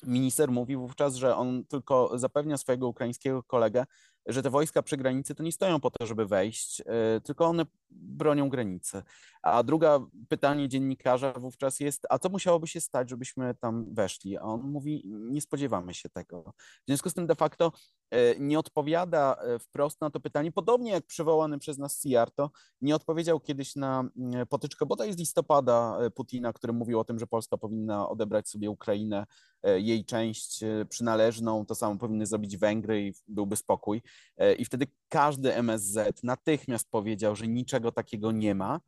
minister 0.06 0.52
mówi 0.52 0.78
wówczas, 0.78 1.16
że 1.16 1.36
on 1.36 1.66
tylko 1.66 2.20
zapewnia 2.20 2.58
swojego 2.58 2.88
ukraińskiego 2.88 3.44
kolegę, 3.44 3.86
że 4.26 4.44
te 4.44 4.50
wojska 4.50 4.84
przy 4.84 4.98
granicy 4.98 5.36
to 5.36 5.44
nie 5.44 5.52
stoją 5.52 5.80
po 5.80 5.92
to, 5.92 6.06
żeby 6.06 6.26
wejść, 6.26 6.82
e, 6.82 7.22
tylko 7.22 7.46
one 7.46 7.66
bronią 7.92 8.50
granicy. 8.50 9.04
A 9.42 9.64
druga 9.64 10.00
pytanie 10.30 10.70
dziennikarza 10.70 11.34
wówczas 11.34 11.80
jest, 11.80 12.08
a 12.10 12.20
co 12.20 12.30
musiałoby 12.30 12.68
się 12.68 12.82
stać, 12.82 13.10
żebyśmy 13.10 13.56
tam 13.56 13.94
weszli? 13.94 14.38
A 14.38 14.42
on 14.42 14.62
mówi, 14.62 15.04
nie 15.06 15.42
spodziewamy 15.42 15.94
się 15.94 16.10
tego. 16.10 16.54
W 16.58 16.86
związku 16.88 17.10
z 17.10 17.14
tym 17.14 17.28
de 17.28 17.36
facto 17.36 17.72
nie 18.40 18.60
odpowiada 18.60 19.36
e, 19.36 19.60
wprost 19.60 20.02
na 20.02 20.10
to 20.10 20.20
pytanie, 20.20 20.52
podobnie 20.52 20.92
jak 20.92 21.06
przywołany 21.06 21.60
przez 21.60 21.78
nas 21.78 22.02
Siarto, 22.02 22.52
nie 22.82 22.96
odpowiedział 22.96 23.40
kiedyś 23.40 23.76
na 23.76 24.00
mm, 24.18 24.48
potyczkę, 24.48 24.86
bo 24.86 24.96
to 24.96 25.04
jest 25.04 25.20
listopada 25.20 25.98
e, 26.00 26.12
Putina, 26.12 26.54
który 26.54 26.74
mówił 26.74 27.00
o 27.00 27.04
tym, 27.04 27.20
że 27.20 27.28
Polska 27.28 27.58
powinna 27.58 28.10
odebrać 28.10 28.50
sobie 28.50 28.70
Ukrainę, 28.70 29.26
jej 29.64 30.06
część 30.06 30.60
przynależną, 30.90 31.66
to 31.66 31.76
samo 31.76 31.98
powinny 31.98 32.26
zrobić 32.26 32.58
Węgry 32.58 33.08
i 33.08 33.14
byłby 33.28 33.56
spokój. 33.56 34.02
I 34.58 34.66
wtedy 34.66 34.88
każdy 35.10 35.56
MSZ 35.56 36.24
natychmiast 36.24 36.90
powiedział, 36.90 37.36
że 37.36 37.48
niczego 37.48 37.92
takiego 37.92 38.32
nie 38.32 38.56
ma. 38.56 38.80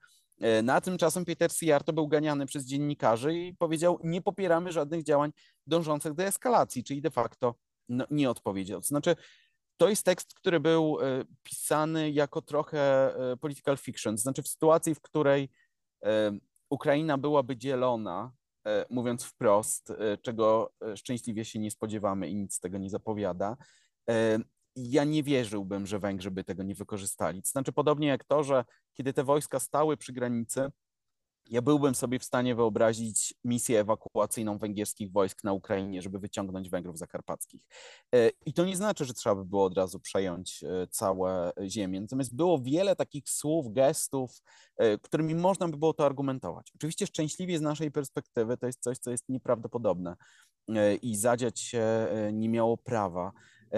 E, 0.42 0.62
na 0.62 0.82
tymczasem 0.82 1.26
Peter 1.26 1.52
Siarto 1.52 1.94
był 1.94 2.08
ganiany 2.08 2.46
przez 2.46 2.66
dziennikarzy 2.66 3.34
i 3.34 3.56
powiedział, 3.56 4.00
nie 4.04 4.22
popieramy 4.22 4.72
żadnych 4.72 5.04
działań 5.04 5.32
dążących 5.68 6.14
do 6.14 6.24
eskalacji, 6.24 6.84
czyli 6.84 7.02
de 7.02 7.12
facto 7.12 7.56
no, 7.90 8.06
nie 8.12 8.30
odpowiedział. 8.30 8.82
To 8.82 8.88
znaczy, 8.88 9.16
to 9.78 9.90
jest 9.90 10.06
tekst, 10.06 10.34
który 10.34 10.60
był 10.60 10.98
e, 11.02 11.24
pisany 11.44 12.12
jako 12.12 12.42
trochę 12.42 12.80
e, 13.32 13.38
political 13.38 13.78
fiction, 13.78 14.16
to 14.16 14.22
znaczy 14.22 14.44
w 14.44 14.48
sytuacji, 14.48 14.96
w 14.96 15.02
której 15.02 15.50
Ukraina 16.70 17.18
byłaby 17.18 17.58
dzielona, 17.58 18.32
mówiąc 18.90 19.24
wprost, 19.24 19.94
czego 20.22 20.74
szczęśliwie 20.96 21.46
się 21.46 21.60
nie 21.60 21.72
spodziewamy 21.72 22.30
i 22.30 22.36
nic 22.36 22.54
z 22.54 22.60
tego 22.60 22.78
nie 22.78 22.90
zapowiada, 22.90 23.58
ja 24.76 25.04
nie 25.04 25.24
wierzyłbym, 25.24 25.86
że 25.86 26.00
Węgrzy 26.00 26.32
by 26.32 26.44
tego 26.44 26.64
nie 26.64 26.76
wykorzystali. 26.76 27.42
To 27.42 27.50
znaczy, 27.50 27.72
podobnie 27.72 28.08
jak 28.08 28.24
to, 28.24 28.44
że 28.44 28.66
kiedy 28.94 29.14
te 29.14 29.24
wojska 29.24 29.60
stały 29.60 29.98
przy 29.98 30.14
granicy, 30.14 30.72
ja 31.50 31.62
byłbym 31.62 31.96
sobie 31.96 32.20
w 32.20 32.24
stanie 32.24 32.56
wyobrazić 32.56 33.34
misję 33.44 33.80
ewakuacyjną 33.80 34.58
węgierskich 34.58 35.12
wojsk 35.12 35.44
na 35.44 35.54
Ukrainie, 35.54 36.02
żeby 36.02 36.20
wyciągnąć 36.20 36.70
Węgrów 36.70 36.98
zakarpackich. 36.98 37.62
E, 38.16 38.30
I 38.46 38.54
to 38.54 38.66
nie 38.66 38.76
znaczy, 38.76 39.06
że 39.06 39.14
trzeba 39.14 39.36
by 39.36 39.46
było 39.46 39.66
od 39.66 39.78
razu 39.78 40.00
przejąć 40.00 40.64
e, 40.64 40.88
całe 40.88 41.52
ziemię. 41.68 42.02
Natomiast 42.02 42.36
było 42.36 42.60
wiele 42.60 42.96
takich 42.96 43.30
słów, 43.30 43.74
gestów, 43.74 44.32
e, 44.78 44.98
którymi 44.98 45.36
można 45.36 45.68
by 45.68 45.78
było 45.78 45.94
to 45.94 46.06
argumentować. 46.06 46.72
Oczywiście 46.76 47.08
szczęśliwie 47.08 47.58
z 47.58 47.62
naszej 47.62 47.92
perspektywy 47.92 48.58
to 48.58 48.66
jest 48.66 48.84
coś, 48.84 48.98
co 48.98 49.12
jest 49.12 49.30
nieprawdopodobne 49.30 50.16
i 51.02 51.16
zadziać 51.16 51.60
się 51.60 52.08
nie 52.34 52.50
miało 52.50 52.78
prawa. 52.78 53.32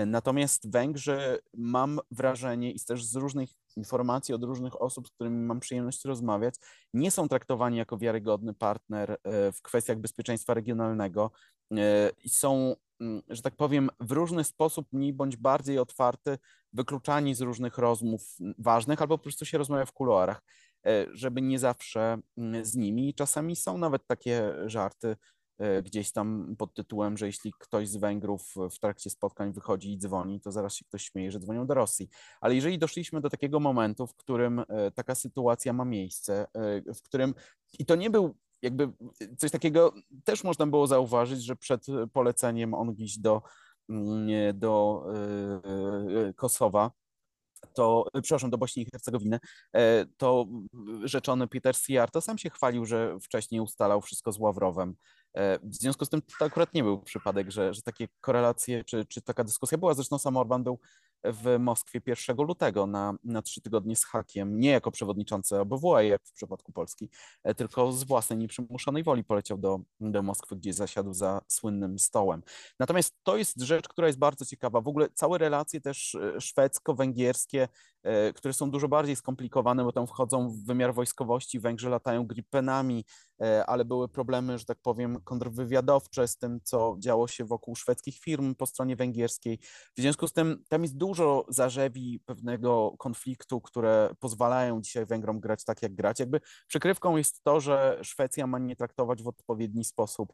Natomiast 0.05 0.72
Węgrzy, 0.72 1.39
mam 1.53 1.99
wrażenie 2.11 2.72
i 2.72 2.80
też 2.80 3.05
z 3.05 3.15
różnych 3.15 3.49
informacji 3.78 4.34
od 4.34 4.44
różnych 4.44 4.82
osób, 4.82 5.08
z 5.08 5.12
którymi 5.12 5.46
mam 5.46 5.60
przyjemność 5.60 6.06
rozmawiać, 6.06 6.56
nie 6.94 7.12
są 7.12 7.28
traktowani 7.28 7.78
jako 7.78 7.98
wiarygodny 7.98 8.54
partner 8.54 9.12
e, 9.12 9.52
w 9.52 9.62
kwestiach 9.62 9.98
bezpieczeństwa 9.98 10.54
regionalnego 10.54 11.32
e, 11.72 12.12
i 12.24 12.30
są, 12.30 12.76
mm, 13.02 13.22
że 13.30 13.42
tak 13.42 13.56
powiem, 13.56 13.90
w 14.00 14.12
różny 14.12 14.44
sposób 14.44 14.88
mniej 14.92 15.14
bądź 15.14 15.38
bardziej 15.38 15.80
otwarty, 15.80 16.38
wykluczani 16.74 17.36
z 17.36 17.42
różnych 17.42 17.78
rozmów 17.78 18.22
ważnych 18.58 19.02
albo 19.02 19.18
po 19.18 19.24
prostu 19.24 19.46
się 19.46 19.58
rozmawia 19.58 19.86
w 19.86 19.92
kuluarach 19.92 20.42
żeby 21.12 21.42
nie 21.42 21.60
zawsze 21.60 22.18
mm, 22.38 22.66
z 22.66 22.76
nimi. 22.76 23.14
Czasami 23.14 23.56
są 23.56 23.78
nawet 23.78 24.08
takie 24.08 24.54
żarty, 24.66 25.08
E, 25.10 25.16
gdzieś 25.84 26.12
tam 26.12 26.55
pod 26.58 26.74
tytułem, 26.74 27.18
że 27.18 27.26
jeśli 27.26 27.53
ktoś 27.60 27.89
z 27.89 27.97
Węgrów 27.97 28.55
w 28.72 28.80
trakcie 28.80 29.10
spotkań 29.10 29.53
wychodzi 29.53 29.93
i 29.93 29.97
dzwoni, 29.97 30.41
to 30.41 30.51
zaraz 30.51 30.76
się 30.76 30.86
ktoś 30.86 31.03
śmieje, 31.03 31.32
że 31.32 31.39
dzwonią 31.39 31.68
do 31.68 31.74
Rosji. 31.74 32.10
Ale 32.41 32.55
jeżeli 32.55 32.80
doszliśmy 32.80 33.22
do 33.22 33.30
takiego 33.30 33.60
momentu, 33.60 34.08
w 34.08 34.16
którym 34.16 34.60
e, 34.60 34.91
taka 34.91 35.16
sytuacja 35.16 35.74
ma 35.74 35.86
miejsce, 35.86 36.47
e, 36.53 36.93
w 36.93 37.01
którym 37.01 37.34
i 37.80 37.86
to 37.86 37.95
nie 37.95 38.10
był 38.10 38.38
jakby 38.62 38.91
coś 39.38 39.51
takiego 39.51 39.93
też 40.24 40.43
można 40.43 40.68
było 40.68 40.88
zauważyć, 40.88 41.43
że 41.43 41.55
przed 41.55 41.86
poleceniem 42.14 42.74
on 42.74 42.93
gdzieś 42.93 43.20
do, 43.20 43.41
mm, 43.89 44.60
do 44.60 45.03
Kosowa 46.36 46.91
to, 47.74 48.05
przepraszam, 48.22 48.49
do 48.49 48.58
Bośni 48.58 48.84
i 48.84 48.86
Hercegowiny, 48.91 49.39
to 50.18 50.45
rzeczony 51.03 51.47
Peter 51.47 51.76
Siarto 51.76 52.22
sam 52.22 52.38
się 52.38 52.49
chwalił, 52.49 52.86
że 52.86 53.18
wcześniej 53.22 53.62
ustalał 53.62 54.01
wszystko 54.01 54.32
z 54.32 54.39
Ławrowem 54.39 54.95
E, 55.27 55.27
w 55.64 55.76
związku 55.76 56.06
z 56.06 56.10
tym 56.10 56.22
to 56.40 56.46
akurat 56.46 56.74
nie 56.74 56.84
był 56.84 57.02
przypadek, 57.02 57.52
że, 57.52 57.74
że 57.74 57.82
takie 57.82 58.08
korelacje, 58.22 58.84
czy, 58.84 59.06
czy 59.06 59.22
taka 59.22 59.44
dyskusja 59.44 59.78
była. 59.78 59.94
Zresztą 59.94 60.18
sam 60.18 60.38
Orban 60.38 60.64
był 60.64 60.80
w 61.24 61.60
Moskwie 61.60 62.02
1 62.06 62.38
lutego 62.38 62.88
na, 62.88 63.14
na 63.24 63.42
trzy 63.42 63.62
tygodnie 63.62 63.96
z 63.96 64.06
hakiem, 64.06 64.60
nie 64.60 64.70
jako 64.70 64.92
przewodniczący 64.92 65.60
OBWE, 65.60 66.06
jak 66.08 66.22
w 66.26 66.34
przypadku 66.34 66.72
Polski, 66.72 67.10
e, 67.44 67.56
tylko 67.56 67.92
z 67.92 68.04
własnej 68.04 68.40
nieprzymuszonej 68.40 69.04
woli 69.04 69.24
poleciał 69.24 69.58
do, 69.58 69.80
do 70.00 70.24
Moskwy, 70.24 70.56
gdzie 70.56 70.74
zasiadł 70.74 71.14
za 71.14 71.42
słynnym 71.48 72.00
stołem. 72.00 72.44
Natomiast 72.80 73.16
to 73.24 73.38
jest 73.38 73.62
rzecz, 73.62 73.88
która 73.88 74.08
jest 74.08 74.20
bardzo 74.20 74.46
ciekawa. 74.46 74.82
W 74.82 74.88
ogóle 74.88 75.10
całe 75.14 75.38
relacje 75.38 75.82
też 75.82 76.16
e, 76.16 76.42
szwedzko-węgierskie, 76.42 77.68
które 78.36 78.54
są 78.54 78.72
dużo 78.72 78.88
bardziej 78.88 79.16
skomplikowane, 79.16 79.84
bo 79.84 79.91
tam 79.91 80.08
wchodzą 80.08 80.50
w 80.50 80.66
wymiar 80.66 80.93
wojskowości, 80.93 81.60
Węgrzy 81.60 81.89
latają 81.89 82.28
gripenami, 82.28 83.06
ale 83.68 83.86
były 83.86 84.10
problemy, 84.10 84.58
że 84.58 84.66
tak 84.66 84.78
powiem, 84.82 85.22
kontrwywiadowcze 85.24 86.28
z 86.28 86.38
tym, 86.38 86.60
co 86.64 86.95
działo 87.00 87.28
się 87.28 87.45
wokół 87.45 87.76
szwedzkich 87.76 88.20
firm 88.20 88.56
po 88.56 88.66
stronie 88.66 88.95
węgierskiej. 88.95 89.60
W 89.98 90.02
związku 90.02 90.28
z 90.28 90.34
tym 90.34 90.64
tam 90.70 90.84
jest 90.84 90.98
dużo 90.98 91.45
zarzewi 91.50 92.20
pewnego 92.26 92.95
konfliktu, 92.98 93.62
które 93.62 94.10
pozwalają 94.20 94.82
dzisiaj 94.82 95.06
Węgrom 95.06 95.39
grać 95.39 95.66
tak, 95.66 95.82
jak 95.82 95.95
grać. 95.95 96.20
Jakby 96.20 96.39
przykrywką 96.68 97.18
jest 97.18 97.43
to, 97.43 97.60
że 97.60 98.00
Szwecja 98.02 98.48
ma 98.48 98.60
nie 98.60 98.76
traktować 98.76 99.24
w 99.24 99.28
odpowiedni 99.28 99.84
sposób 99.84 100.34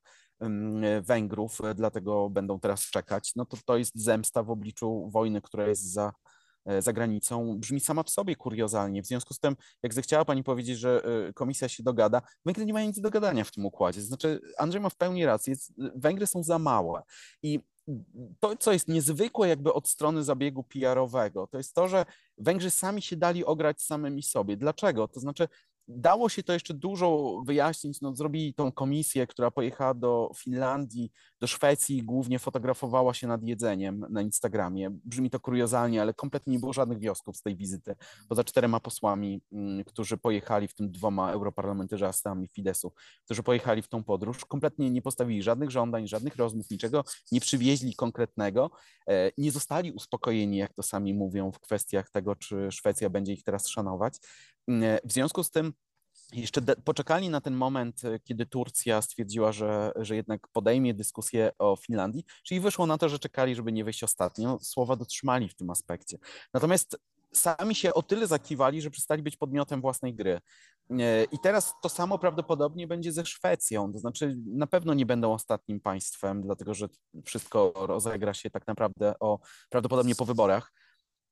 Węgrów, 1.02 1.60
dlatego 1.76 2.30
będą 2.30 2.60
teraz 2.60 2.82
czekać. 2.82 3.32
No 3.36 3.46
to 3.46 3.58
to 3.66 3.78
jest 3.78 3.96
zemsta 3.96 4.44
w 4.44 4.50
obliczu 4.50 5.10
wojny, 5.14 5.42
która 5.42 5.68
jest 5.68 5.94
za 5.94 6.12
E, 6.14 6.33
za 6.80 6.94
granicą 6.94 7.60
brzmi 7.60 7.80
sama 7.80 8.04
w 8.04 8.10
sobie 8.10 8.36
kuriozalnie. 8.36 9.04
W 9.04 9.06
związku 9.06 9.34
z 9.34 9.40
tym, 9.40 9.56
jak 9.84 9.94
zechciała 9.94 10.26
Pani 10.26 10.44
powiedzieć, 10.44 10.80
że 10.80 11.04
e, 11.30 11.34
komisja 11.34 11.70
się 11.70 11.84
dogada, 11.84 12.22
Węgry 12.46 12.66
nie 12.66 12.74
mają 12.74 12.88
nic 12.88 13.02
do 13.02 13.10
gadania 13.10 13.44
w 13.44 13.52
tym 13.52 13.66
układzie. 13.66 14.02
Znaczy, 14.02 14.40
Andrzej 14.58 14.82
ma 14.82 14.90
w 14.90 14.96
pełni 14.96 15.26
rację, 15.26 15.56
Węgry 15.96 16.28
są 16.28 16.44
za 16.44 16.60
małe. 16.60 17.02
I 17.44 17.60
to, 18.40 18.56
co 18.56 18.74
jest 18.74 18.88
niezwykłe 18.88 19.48
jakby 19.48 19.74
od 19.74 19.90
strony 19.90 20.24
zabiegu 20.24 20.64
PR-owego, 20.64 21.48
to 21.48 21.58
jest 21.58 21.74
to, 21.74 21.88
że 21.88 22.06
Węgrzy 22.38 22.70
sami 22.70 23.02
się 23.02 23.16
dali 23.16 23.46
ograć 23.46 23.82
samymi 23.82 24.24
sobie. 24.24 24.58
Dlaczego? 24.58 25.08
To 25.08 25.20
znaczy, 25.20 25.48
dało 25.88 26.30
się 26.30 26.44
to 26.44 26.54
jeszcze 26.54 26.74
dużo 26.74 27.42
wyjaśnić. 27.46 28.02
No, 28.02 28.16
zrobili 28.16 28.54
tą 28.54 28.72
komisję, 28.72 29.28
która 29.28 29.52
pojechała 29.52 29.94
do 29.94 30.32
Finlandii, 30.38 31.12
do 31.44 31.48
Szwecji 31.48 32.04
głównie 32.04 32.40
fotografowała 32.40 33.14
się 33.14 33.28
nad 33.28 33.44
jedzeniem 33.44 34.06
na 34.10 34.22
Instagramie. 34.22 34.90
Brzmi 35.06 35.30
to 35.30 35.40
kuriozalnie, 35.40 36.02
ale 36.02 36.14
kompletnie 36.14 36.54
nie 36.54 36.60
było 36.60 36.74
żadnych 36.74 37.00
wniosków 37.00 37.38
z 37.38 37.42
tej 37.42 37.56
wizyty. 37.56 37.96
Poza 38.30 38.44
czterema 38.44 38.80
posłami, 38.80 39.42
mm, 39.52 39.84
którzy 39.84 40.18
pojechali, 40.18 40.68
w 40.68 40.74
tym 40.74 40.92
dwoma 40.92 41.32
europarlamentarzystami 41.32 42.48
Fidesu, 42.48 42.94
którzy 43.26 43.44
pojechali 43.44 43.82
w 43.82 43.88
tą 43.88 44.04
podróż, 44.04 44.46
kompletnie 44.46 44.92
nie 44.92 45.02
postawili 45.02 45.44
żadnych 45.44 45.72
żądań, 45.72 46.08
żadnych 46.08 46.36
rozmów, 46.36 46.70
niczego 46.70 47.04
nie 47.32 47.40
przywieźli 47.40 47.96
konkretnego. 47.96 48.72
E, 49.08 49.32
nie 49.38 49.52
zostali 49.52 49.92
uspokojeni, 49.92 50.58
jak 50.58 50.74
to 50.74 50.84
sami 50.84 51.14
mówią, 51.14 51.52
w 51.52 51.60
kwestiach 51.60 52.10
tego, 52.10 52.36
czy 52.36 52.72
Szwecja 52.72 53.10
będzie 53.10 53.34
ich 53.34 53.44
teraz 53.44 53.68
szanować. 53.68 54.18
E, 54.70 55.00
w 55.04 55.12
związku 55.12 55.44
z 55.44 55.52
tym 55.52 55.74
jeszcze 56.34 56.62
poczekali 56.62 57.30
na 57.30 57.42
ten 57.42 57.54
moment, 57.54 58.06
e, 58.06 58.20
kiedy 58.20 58.46
Turcja 58.46 59.02
stwierdziła, 59.02 59.52
że, 59.52 59.92
że 59.96 60.16
jednak 60.16 60.48
podejmie 60.48 60.94
dyskusję 60.94 61.52
o 61.60 61.76
Finlandii, 61.76 62.26
czyli 62.44 62.60
wyszło 62.60 62.86
na 62.86 62.98
to, 62.98 63.10
że 63.10 63.20
czekali, 63.20 63.56
żeby 63.56 63.72
nie 63.72 63.84
wyjść 63.84 64.04
ostatnio. 64.04 64.60
Słowa 64.62 64.96
dotrzymali 64.96 65.50
w 65.50 65.56
tym 65.56 65.70
aspekcie. 65.70 66.18
Natomiast 66.54 66.98
sami 67.34 67.76
się 67.76 67.94
o 67.94 68.04
tyle 68.04 68.28
zakiwali, 68.28 68.82
że 68.82 68.90
przestali 68.90 69.24
być 69.24 69.38
podmiotem 69.38 69.82
własnej 69.82 70.16
gry. 70.16 70.42
E, 70.90 71.24
I 71.24 71.40
teraz 71.40 71.74
to 71.82 71.90
samo 71.90 72.20
prawdopodobnie 72.20 72.88
będzie 72.88 73.12
ze 73.12 73.26
Szwecją, 73.26 73.94
to 73.94 74.00
znaczy 74.00 74.36
na 74.46 74.68
pewno 74.68 74.94
nie 74.94 75.06
będą 75.06 75.34
ostatnim 75.34 75.80
państwem, 75.80 76.42
dlatego 76.42 76.74
że 76.74 76.88
wszystko 77.26 77.74
rozegra 77.76 78.34
się 78.34 78.50
tak 78.50 78.68
naprawdę 78.68 79.14
o 79.20 79.40
prawdopodobnie 79.70 80.16
po 80.16 80.26
wyborach 80.26 80.74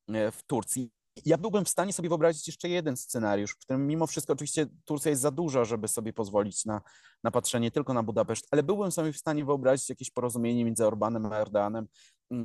w 0.08 0.44
Turcji 0.48 0.92
ja 1.26 1.38
byłbym 1.38 1.66
w 1.66 1.70
stanie 1.70 1.94
sobie 1.94 2.10
wyobrazić 2.10 2.48
jeszcze 2.48 2.70
jeden 2.70 2.98
scenariusz, 2.98 3.52
w 3.52 3.58
którym 3.58 3.88
mimo 3.88 4.08
wszystko 4.08 4.34
oczywiście 4.34 4.68
Turcja 4.86 5.10
jest 5.10 5.22
za 5.22 5.32
duża, 5.32 5.66
żeby 5.66 5.88
sobie 5.88 6.14
pozwolić 6.14 6.66
na, 6.66 6.82
na 7.24 7.32
patrzenie 7.32 7.72
tylko 7.72 7.94
na 7.94 8.04
Budapeszt, 8.04 8.48
ale 8.52 8.64
byłbym 8.64 8.92
sobie 8.92 9.14
w 9.14 9.18
stanie 9.18 9.46
wyobrazić 9.46 9.90
jakieś 9.90 10.12
porozumienie 10.12 10.66
między 10.66 10.88
Orbanem 10.88 11.26
a 11.26 11.38
Erdoganem 11.40 11.88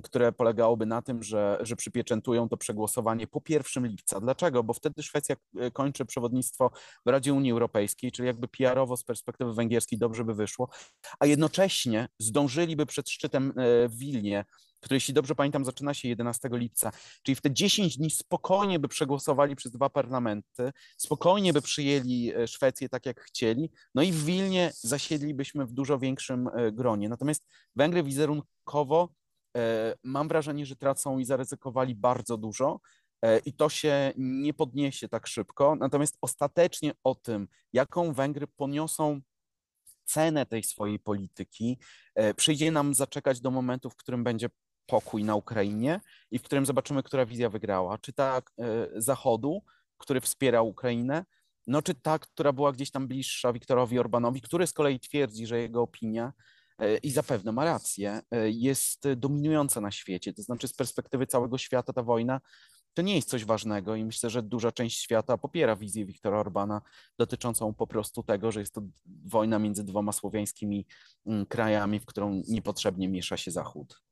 które 0.03 0.33
polegałoby 0.33 0.87
na 0.87 1.03
tym, 1.03 1.23
że, 1.23 1.59
że 1.61 1.77
przypieczętują 1.77 2.49
to 2.49 2.57
przegłosowanie 2.57 3.27
po 3.27 3.41
1 3.49 3.87
lipca. 3.87 4.21
Dlaczego? 4.21 4.63
Bo 4.63 4.73
wtedy 4.73 5.03
Szwecja 5.03 5.37
e, 5.59 5.71
kończy 5.71 6.05
przewodnictwo 6.05 6.71
w 7.07 7.09
Radzie 7.09 7.35
Unii 7.35 7.53
Europejskiej, 7.53 8.13
czyli 8.13 8.27
jakby 8.27 8.49
PR-owo 8.49 8.97
z 8.97 9.05
perspektywy 9.05 9.55
węgierskiej 9.55 9.99
dobrze 9.99 10.25
by 10.25 10.35
wyszło, 10.35 10.69
a 11.21 11.27
jednocześnie 11.27 12.09
zdążyliby 12.19 12.87
przed 12.87 13.11
szczytem 13.11 13.51
e, 13.57 13.89
w 13.89 13.97
Wilnie, 13.97 14.45
który 14.81 14.97
jeśli 14.97 15.15
dobrze 15.15 15.35
pamiętam 15.35 15.65
zaczyna 15.65 15.95
się 15.95 16.09
11 16.09 16.49
lipca, 16.53 16.93
czyli 17.23 17.37
w 17.37 17.41
te 17.41 17.51
10 17.51 17.99
dni 17.99 18.11
spokojnie 18.11 18.79
by 18.79 18.89
przegłosowali 18.89 19.57
przez 19.57 19.73
dwa 19.73 19.91
parlamenty, 19.91 20.73
spokojnie 20.97 21.53
by 21.53 21.63
przyjęli 21.63 22.33
e, 22.37 22.49
Szwecję 22.49 22.89
tak 22.89 23.07
jak 23.07 23.21
chcieli, 23.21 23.71
no 23.95 24.03
i 24.03 24.13
w 24.13 24.25
Wilnie 24.25 24.73
zasiedlibyśmy 24.75 25.67
w 25.67 25.73
dużo 25.73 25.99
większym 25.99 26.49
gronie. 26.73 27.09
Natomiast 27.09 27.47
Węgry 27.77 28.03
wizerunkowo 28.03 29.09
mam 30.03 30.29
wrażenie, 30.29 30.67
że 30.67 30.77
tracą 30.77 31.19
i 31.19 31.25
zaryzykowali 31.25 31.95
bardzo 31.95 32.37
dużo 32.37 32.81
e, 33.23 33.39
i 33.39 33.53
to 33.53 33.69
się 33.69 34.13
nie 34.17 34.55
podniesie 34.55 35.09
tak 35.09 35.27
szybko. 35.27 35.77
Natomiast 35.77 36.19
ostatecznie 36.21 36.93
o 37.05 37.15
tym, 37.15 37.49
jaką 37.73 38.13
Węgry 38.13 38.47
poniosą 38.47 39.21
cenę 40.05 40.47
tej 40.47 40.63
swojej 40.63 40.99
polityki, 40.99 41.79
e, 42.15 42.35
przyjdzie 42.35 42.71
nam 42.71 42.95
zaczekać 42.95 43.41
do 43.41 43.51
momentu, 43.51 43.91
w 43.91 43.97
którym 43.97 44.25
będzie 44.25 44.49
pokój 44.87 45.25
na 45.25 45.35
Ukrainie 45.35 46.01
i 46.31 46.39
w 46.39 46.43
którym 46.43 46.67
zobaczymy, 46.67 47.03
która 47.03 47.27
wizja 47.27 47.51
wygrała. 47.51 47.99
Czy 47.99 48.13
ta 48.13 48.39
e, 48.39 48.43
Zachodu, 48.97 49.63
który 49.99 50.21
wspiera 50.21 50.63
Ukrainę, 50.63 51.25
no 51.67 51.83
czy 51.83 51.95
ta, 51.95 52.19
która 52.19 52.53
była 52.53 52.73
gdzieś 52.73 52.91
tam 52.91 53.09
bliższa 53.09 53.53
Wiktorowi 53.53 53.99
Orbanowi, 53.99 54.41
który 54.41 54.67
z 54.67 54.73
kolei 54.73 55.01
twierdzi, 55.01 55.47
że 55.47 55.61
jego 55.61 55.83
opinia 55.83 56.27
e, 56.27 56.33
i 57.03 57.11
zapewne 57.11 57.53
ma 57.53 57.65
rację, 57.65 58.21
e, 58.31 58.51
jest 58.51 59.13
dominująca 59.17 59.81
na 59.81 59.91
świecie. 59.91 60.33
To 60.33 60.43
znaczy, 60.43 60.69
z 60.69 60.73
perspektywy 60.73 61.27
całego 61.27 61.59
świata 61.59 61.93
ta 61.93 62.03
wojna 62.03 62.41
to 62.95 63.03
nie 63.03 63.15
jest 63.15 63.29
coś 63.29 63.45
ważnego 63.45 63.97
i 63.97 64.05
myślę, 64.05 64.31
że 64.31 64.43
duża 64.43 64.73
część 64.73 65.01
świata 65.01 65.39
popiera 65.39 65.77
wizję 65.77 66.07
Wiktora 66.07 66.39
Orbana 66.39 66.83
dotyczącą 67.19 67.75
po 67.75 67.87
prostu 67.87 68.23
tego, 68.23 68.53
że 68.53 68.61
jest 68.61 68.75
to 68.75 68.83
wojna 69.25 69.59
między 69.59 69.85
dwoma 69.85 70.13
słowiańskimi 70.13 70.87
mm, 71.27 71.47
krajami, 71.47 72.01
w 72.01 72.07
którą 72.07 72.43
niepotrzebnie 72.49 73.09
miesza 73.09 73.37
się 73.37 73.51
Zachód. 73.51 74.03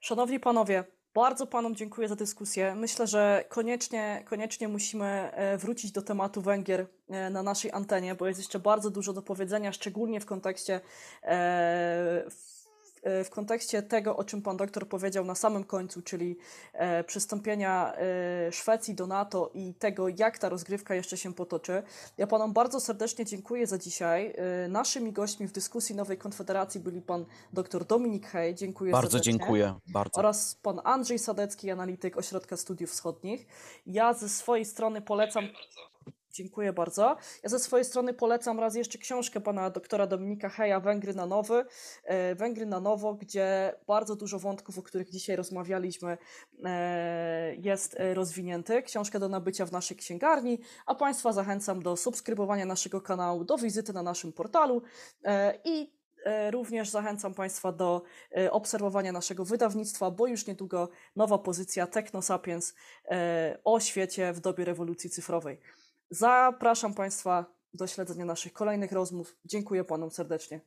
Szanowni 0.00 0.40
panowie, 0.40 0.84
bardzo 1.14 1.46
panom 1.46 1.74
dziękuję 1.74 2.08
za 2.08 2.16
dyskusję. 2.16 2.74
Myślę, 2.74 3.06
że 3.06 3.44
koniecznie, 3.48 4.24
koniecznie 4.28 4.68
musimy 4.68 5.06
e, 5.06 5.58
wrócić 5.58 5.92
do 5.92 6.02
tematu 6.02 6.42
Węgier 6.42 6.86
e, 7.08 7.30
na 7.30 7.42
naszej 7.42 7.72
antenie, 7.72 8.14
bo 8.14 8.26
jest 8.26 8.40
jeszcze 8.40 8.58
bardzo 8.58 8.90
dużo 8.90 9.12
do 9.12 9.22
powiedzenia, 9.22 9.72
szczególnie 9.72 10.20
w 10.20 10.26
kontekście 10.26 10.80
e, 11.22 12.24
w, 13.02 13.06
e, 13.06 13.24
w 13.24 13.30
kontekście 13.30 13.82
tego, 13.82 14.16
o 14.16 14.24
czym 14.24 14.42
pan 14.42 14.56
doktor 14.56 14.88
powiedział 14.88 15.24
na 15.24 15.34
samym 15.34 15.64
końcu, 15.64 16.02
czyli 16.02 16.36
e, 16.72 17.04
przystąpienia 17.04 17.92
e, 17.94 18.52
Szwecji 18.52 18.94
do 18.94 19.06
NATO 19.06 19.50
i 19.54 19.74
tego, 19.74 20.08
jak 20.08 20.38
ta 20.38 20.48
rozgrywka 20.48 20.94
jeszcze 20.94 21.16
się 21.16 21.34
potoczy. 21.34 21.82
Ja 22.18 22.26
panom 22.26 22.52
bardzo 22.52 22.80
serdecznie 22.80 23.24
dziękuję 23.24 23.66
za 23.66 23.78
dzisiaj. 23.78 24.34
E, 24.64 24.68
Naszymi 24.68 25.12
gośćmi 25.12 25.46
w 25.46 25.52
dyskusji 25.52 25.94
Nowej 25.94 26.18
Konfederacji 26.18 26.80
byli 26.80 27.02
pan 27.02 27.24
dr 27.52 27.84
Dominik 27.84 28.26
Hej. 28.26 28.54
Dziękuję 28.54 28.92
Bardzo 28.92 29.10
serdecznie 29.10 29.32
dziękuję, 29.32 29.74
bardzo. 29.86 30.18
oraz 30.18 30.54
pan 30.62 30.80
Andrzej 30.84 31.18
Sadecki, 31.18 31.70
analityk 31.70 32.16
Ośrodka 32.16 32.56
Studiów 32.56 32.90
Wschodnich. 32.90 33.46
Ja 33.86 34.14
ze 34.14 34.28
swojej 34.28 34.64
strony 34.64 35.02
polecam. 35.02 35.44
Dziękuję 36.32 36.72
bardzo. 36.72 37.16
Ja 37.42 37.48
ze 37.48 37.58
swojej 37.58 37.84
strony 37.84 38.14
polecam 38.14 38.60
raz 38.60 38.74
jeszcze 38.74 38.98
książkę 38.98 39.40
pana 39.40 39.70
doktora 39.70 40.06
Dominika 40.06 40.48
Heja 40.48 40.80
Węgry 40.80 41.14
na 41.14 41.26
nowy. 41.26 41.64
e, 42.04 42.34
Węgry 42.34 42.66
na 42.66 42.80
nowo, 42.80 43.14
gdzie 43.14 43.74
bardzo 43.86 44.16
dużo 44.16 44.38
wątków, 44.38 44.78
o 44.78 44.82
których 44.82 45.10
dzisiaj 45.10 45.36
rozmawialiśmy, 45.36 46.18
e, 46.64 47.54
jest 47.54 48.00
e, 48.00 48.14
rozwinięty. 48.14 48.82
Książkę 48.82 49.18
do 49.18 49.28
nabycia 49.28 49.66
w 49.66 49.72
naszej 49.72 49.96
księgarni, 49.96 50.58
a 50.86 50.94
państwa 50.94 51.32
zachęcam 51.32 51.82
do 51.82 51.96
subskrybowania 51.96 52.66
naszego 52.66 53.00
kanału, 53.00 53.44
do 53.44 53.58
wizyty 53.58 53.92
na 53.92 54.02
naszym 54.02 54.32
portalu 54.32 54.82
i 55.64 56.00
Również 56.50 56.88
zachęcam 56.88 57.34
Państwa 57.34 57.72
do 57.72 58.02
obserwowania 58.50 59.12
naszego 59.12 59.44
wydawnictwa, 59.44 60.10
bo 60.10 60.26
już 60.26 60.46
niedługo 60.46 60.88
nowa 61.16 61.38
pozycja 61.38 61.86
Technosapiens 61.86 62.74
e, 63.10 63.58
o 63.64 63.80
świecie 63.80 64.32
w 64.32 64.40
dobie 64.40 64.64
rewolucji 64.64 65.10
cyfrowej. 65.10 65.60
Zapraszam 66.12 66.94
Państwa 66.94 67.44
do 67.74 67.86
śledzenia 67.86 68.24
naszych 68.24 68.52
kolejnych 68.52 68.92
rozmów. 68.92 69.36
Dziękuję 69.44 69.84
Panom 69.84 70.10
serdecznie. 70.10 70.60